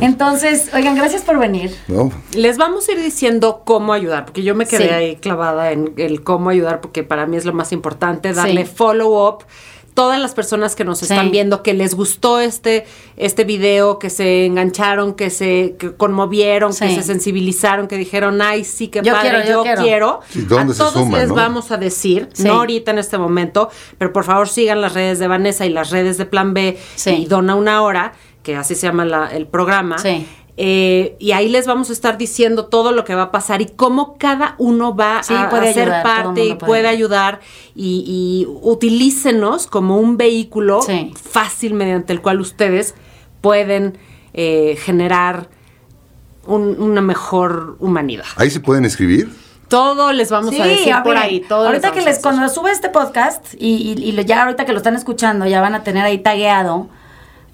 Entonces, 0.00 0.70
oigan, 0.74 0.94
gracias 0.96 1.22
por 1.22 1.38
venir. 1.38 1.76
no, 1.88 2.10
Les 2.32 2.56
vamos 2.56 2.88
a 2.88 2.92
ir 2.92 3.02
diciendo 3.02 3.62
cómo 3.64 3.92
ayudar, 3.92 4.24
porque 4.24 4.42
yo 4.42 4.54
me 4.54 4.64
quedé 4.66 4.88
Sí. 4.88 4.94
ahí 4.94 5.16
clavada 5.16 5.70
en 5.72 5.92
el 5.98 6.22
cómo 6.24 6.48
ayudar, 6.50 6.80
porque 6.80 7.02
para 7.04 7.26
mí 7.26 7.36
es 7.36 7.44
lo 7.44 7.52
más 7.52 7.70
importante, 7.72 8.32
darle 8.32 8.64
Sí. 8.64 8.72
follow 8.74 9.28
up. 9.28 9.44
Todas 9.94 10.20
las 10.20 10.34
personas 10.34 10.74
que 10.74 10.84
nos 10.84 10.98
Sí. 10.98 11.04
están 11.04 11.30
viendo, 11.30 11.62
que 11.62 11.72
les 11.72 11.94
gustó 11.94 12.40
este, 12.40 12.84
este 13.16 13.44
video, 13.44 13.98
que 14.00 14.10
se 14.10 14.44
engancharon, 14.44 15.14
que 15.14 15.30
se 15.30 15.76
que 15.78 15.94
conmovieron, 15.94 16.72
que 16.72 16.94
se 16.94 17.02
sensibilizaron, 17.02 17.86
que 17.86 17.96
dijeron, 17.96 18.42
ay, 18.42 18.64
sí, 18.64 18.88
qué 18.88 19.02
Yo 19.02 19.12
padre, 19.12 19.30
quiero, 19.30 19.44
yo 19.44 19.52
yo, 19.52 19.62
quiero". 19.62 19.82
quiero. 19.82 20.20
Sí, 20.30 20.40
¿dónde 20.42 20.72
a 20.72 20.74
se 20.74 20.82
todos 20.82 21.08
les 21.10 21.28
no? 21.28 21.34
vamos 21.36 21.70
a 21.70 21.76
decir, 21.76 22.28
Sí. 22.32 22.42
no 22.42 22.54
ahorita 22.54 22.90
en 22.90 22.98
este 22.98 23.18
momento, 23.18 23.70
pero 23.96 24.12
por 24.12 24.24
favor 24.24 24.48
sigan 24.48 24.80
las 24.80 24.94
redes 24.94 25.18
de 25.20 25.28
Vanessa 25.28 25.64
y 25.64 25.70
las 25.70 25.90
redes 25.90 26.18
de 26.18 26.26
Plan 26.26 26.54
B 26.54 26.76
Sí. 26.96 27.10
y 27.10 27.26
Dona 27.26 27.54
Una 27.54 27.80
Hora, 27.82 28.14
que 28.42 28.56
así 28.56 28.74
se 28.74 28.88
llama 28.88 29.04
la- 29.04 29.28
el 29.28 29.46
programa. 29.46 29.98
Sí. 29.98 30.26
Eh, 30.56 31.16
y 31.18 31.32
ahí 31.32 31.48
les 31.48 31.66
vamos 31.66 31.90
a 31.90 31.92
estar 31.92 32.16
diciendo 32.16 32.66
todo 32.66 32.92
lo 32.92 33.04
que 33.04 33.16
va 33.16 33.22
a 33.22 33.30
pasar 33.32 33.60
y 33.60 33.66
cómo 33.66 34.16
cada 34.18 34.54
uno 34.58 34.94
va 34.94 35.22
Sí, 35.24 35.34
a, 35.36 35.50
puede 35.50 35.70
a 35.70 35.72
ser 35.72 35.82
ayudar, 35.90 36.02
parte 36.04 36.44
y 36.44 36.54
puede 36.54 36.66
puede 36.68 36.88
ayudar 36.88 37.40
y, 37.74 38.04
y 38.06 38.46
utilícenos 38.62 39.66
como 39.66 39.98
un 39.98 40.16
vehículo 40.16 40.80
Sí. 40.82 41.12
fácil 41.20 41.74
mediante 41.74 42.12
el 42.12 42.22
cual 42.22 42.40
ustedes 42.40 42.94
pueden 43.40 43.98
eh, 44.32 44.76
generar 44.80 45.48
un- 46.46 46.80
una 46.80 47.00
mejor 47.00 47.76
humanidad. 47.80 48.24
ahí 48.36 48.50
se 48.50 48.60
pueden 48.60 48.84
escribir. 48.84 49.32
Todo 49.68 50.12
les 50.12 50.30
vamos 50.30 50.54
a 50.60 50.66
decir 50.66 50.94
por 51.02 51.14
miren, 51.14 51.22
ahí. 51.22 51.40
Todo 51.48 51.66
ahorita 51.66 51.88
les 51.88 51.94
que 51.94 52.00
a 52.02 52.04
les, 52.12 52.18
cuando 52.20 52.48
sube 52.48 52.70
este 52.70 52.90
podcast 52.90 53.54
y, 53.58 53.94
y- 53.98 54.24
ya 54.24 54.44
ahorita 54.44 54.64
que 54.64 54.72
lo 54.72 54.78
están 54.78 54.94
escuchando, 54.94 55.46
ya 55.46 55.60
van 55.60 55.74
a 55.74 55.82
tener 55.82 56.04
ahí 56.04 56.18
tagueado, 56.18 56.86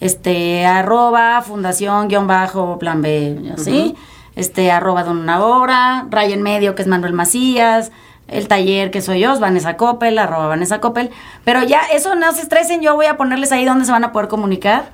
este, 0.01 0.67
arroba, 0.67 1.43
fundación, 1.43 2.09
guion 2.09 2.27
bajo, 2.27 2.79
plan 2.79 3.03
B, 3.03 3.53
así, 3.55 3.95
este, 4.35 4.71
arroba 4.71 5.05
don 5.05 5.19
una 5.19 5.45
hora, 5.45 6.07
raya 6.11 6.35
en 6.35 6.43
medio, 6.43 6.75
que 6.75 6.83
es 6.83 6.89
Manuel 6.89 7.13
Macías, 7.13 7.93
el 8.29 8.49
taller 8.49 8.91
que 8.91 9.03
soy 9.03 9.21
yo, 9.21 9.33
es 9.33 9.41
Vanessa 9.41 9.77
Coppel, 9.77 10.19
arroba 10.19 10.47
Vanessa 10.47 10.81
Coppel, 10.81 11.11
pero 11.45 11.63
ya, 11.63 11.81
eso 11.93 12.15
no 12.15 12.33
se 12.33 12.43
estresen, 12.43 12.81
yo 12.81 12.95
voy 12.95 13.07
a 13.07 13.17
ponerles 13.17 13.53
ahí 13.53 13.65
donde 13.65 13.85
se 13.85 13.93
van 13.93 14.05
a 14.05 14.13
poder 14.13 14.29
comunicar. 14.29 14.91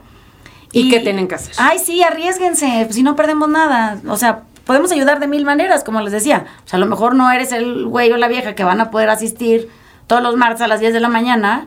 ¿Y 0.72 0.90
qué 0.90 1.00
tienen 1.00 1.26
que 1.26 1.36
hacer? 1.36 1.54
Ay, 1.58 1.78
sí, 1.78 2.02
arriesguense, 2.02 2.88
si 2.90 3.02
no 3.02 3.16
perdemos 3.16 3.48
nada. 3.48 3.98
O 4.08 4.16
sea, 4.16 4.42
podemos 4.66 4.92
ayudar 4.92 5.20
de 5.20 5.26
mil 5.26 5.44
maneras, 5.44 5.84
como 5.84 6.00
les 6.02 6.12
decía. 6.12 6.44
O 6.66 6.68
sea, 6.68 6.76
a 6.76 6.80
lo 6.80 6.86
mejor 6.86 7.14
no 7.14 7.30
eres 7.30 7.52
el 7.52 7.86
güey 7.86 8.12
o 8.12 8.16
la 8.18 8.28
vieja 8.28 8.54
que 8.54 8.64
van 8.64 8.80
a 8.80 8.90
poder 8.90 9.08
asistir 9.08 9.70
todos 10.06 10.22
los 10.22 10.36
martes 10.36 10.60
a 10.60 10.66
las 10.66 10.80
10 10.80 10.92
de 10.92 11.00
la 11.00 11.08
mañana, 11.08 11.66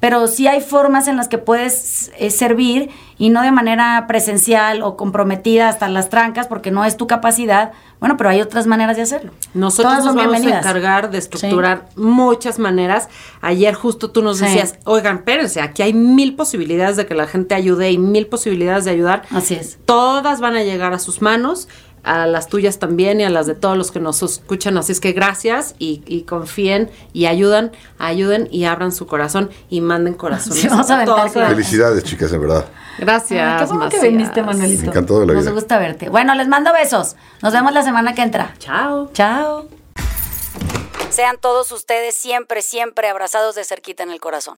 pero 0.00 0.26
sí 0.26 0.46
hay 0.46 0.60
formas 0.60 1.06
en 1.08 1.16
las 1.16 1.28
que 1.28 1.38
puedes 1.38 2.10
eh, 2.18 2.30
servir 2.30 2.90
y 3.18 3.28
no 3.28 3.42
de 3.42 3.52
manera 3.52 4.06
presencial 4.08 4.82
o 4.82 4.96
comprometida 4.96 5.68
hasta 5.68 5.88
las 5.88 6.08
trancas 6.08 6.46
porque 6.46 6.70
no 6.70 6.84
es 6.86 6.96
tu 6.96 7.06
capacidad. 7.06 7.72
Bueno, 8.00 8.16
pero 8.16 8.30
hay 8.30 8.40
otras 8.40 8.66
maneras 8.66 8.96
de 8.96 9.02
hacerlo. 9.02 9.32
Nosotros 9.52 9.92
Todas 9.98 10.06
nos 10.06 10.14
vamos 10.14 10.40
a 10.42 10.58
encargar 10.58 11.10
de 11.10 11.18
estructurar 11.18 11.88
muchas 11.96 12.58
maneras. 12.58 13.08
Ayer 13.42 13.74
justo 13.74 14.10
tú 14.10 14.22
nos 14.22 14.38
Sí. 14.38 14.46
decías, 14.46 14.76
oigan, 14.84 15.16
espérense, 15.18 15.60
aquí 15.60 15.82
hay 15.82 15.92
mil 15.92 16.34
posibilidades 16.34 16.96
de 16.96 17.04
que 17.04 17.14
la 17.14 17.26
gente 17.26 17.54
ayude 17.54 17.90
y 17.92 17.98
mil 17.98 18.26
posibilidades 18.26 18.86
de 18.86 18.92
ayudar. 18.92 19.24
Así 19.30 19.54
es. 19.54 19.78
Todas 19.84 20.40
van 20.40 20.56
a 20.56 20.62
llegar 20.62 20.94
a 20.94 20.98
sus 20.98 21.20
manos, 21.20 21.68
a 22.02 22.26
las 22.26 22.48
tuyas 22.48 22.78
también 22.78 23.20
y 23.20 23.24
a 23.24 23.30
las 23.30 23.46
de 23.46 23.54
todos 23.54 23.76
los 23.76 23.90
que 23.90 24.00
nos 24.00 24.22
escuchan. 24.22 24.76
Así 24.78 24.92
es 24.92 25.00
que 25.00 25.12
gracias 25.12 25.74
y, 25.78 26.02
y 26.06 26.22
confíen 26.22 26.90
y 27.12 27.26
ayudan, 27.26 27.72
ayuden 27.98 28.48
y 28.50 28.64
abran 28.64 28.92
su 28.92 29.06
corazón 29.06 29.50
y 29.68 29.80
manden 29.80 30.14
corazones. 30.14 30.60
Sí, 30.60 30.68
vamos 30.68 30.90
a 30.90 30.94
aventar 30.96 31.16
todos 31.16 31.36
lados. 31.36 31.50
Felicidades, 31.50 32.04
chicas, 32.04 32.30
de 32.30 32.38
verdad. 32.38 32.64
Gracias. 32.98 33.62
Ay, 33.62 33.66
qué 33.66 33.72
bueno 33.72 33.88
que 33.88 34.00
viniste, 34.00 34.42
Manuelito. 34.42 34.84
Encantado 34.90 35.20
de 35.20 35.26
la 35.26 35.32
Nos 35.34 35.44
vida. 35.44 35.52
gusta 35.52 35.78
verte. 35.78 36.08
Bueno, 36.10 36.34
les 36.34 36.48
mando 36.48 36.72
besos. 36.72 37.16
Nos 37.42 37.52
vemos 37.52 37.72
la 37.72 37.82
semana 37.82 38.14
que 38.14 38.22
entra. 38.22 38.54
Chao. 38.58 39.10
Chao. 39.14 39.66
Sean 41.10 41.38
todos 41.40 41.72
ustedes 41.72 42.14
siempre, 42.14 42.62
siempre 42.62 43.08
abrazados 43.08 43.54
de 43.56 43.64
cerquita 43.64 44.02
en 44.04 44.10
el 44.10 44.20
corazón. 44.20 44.48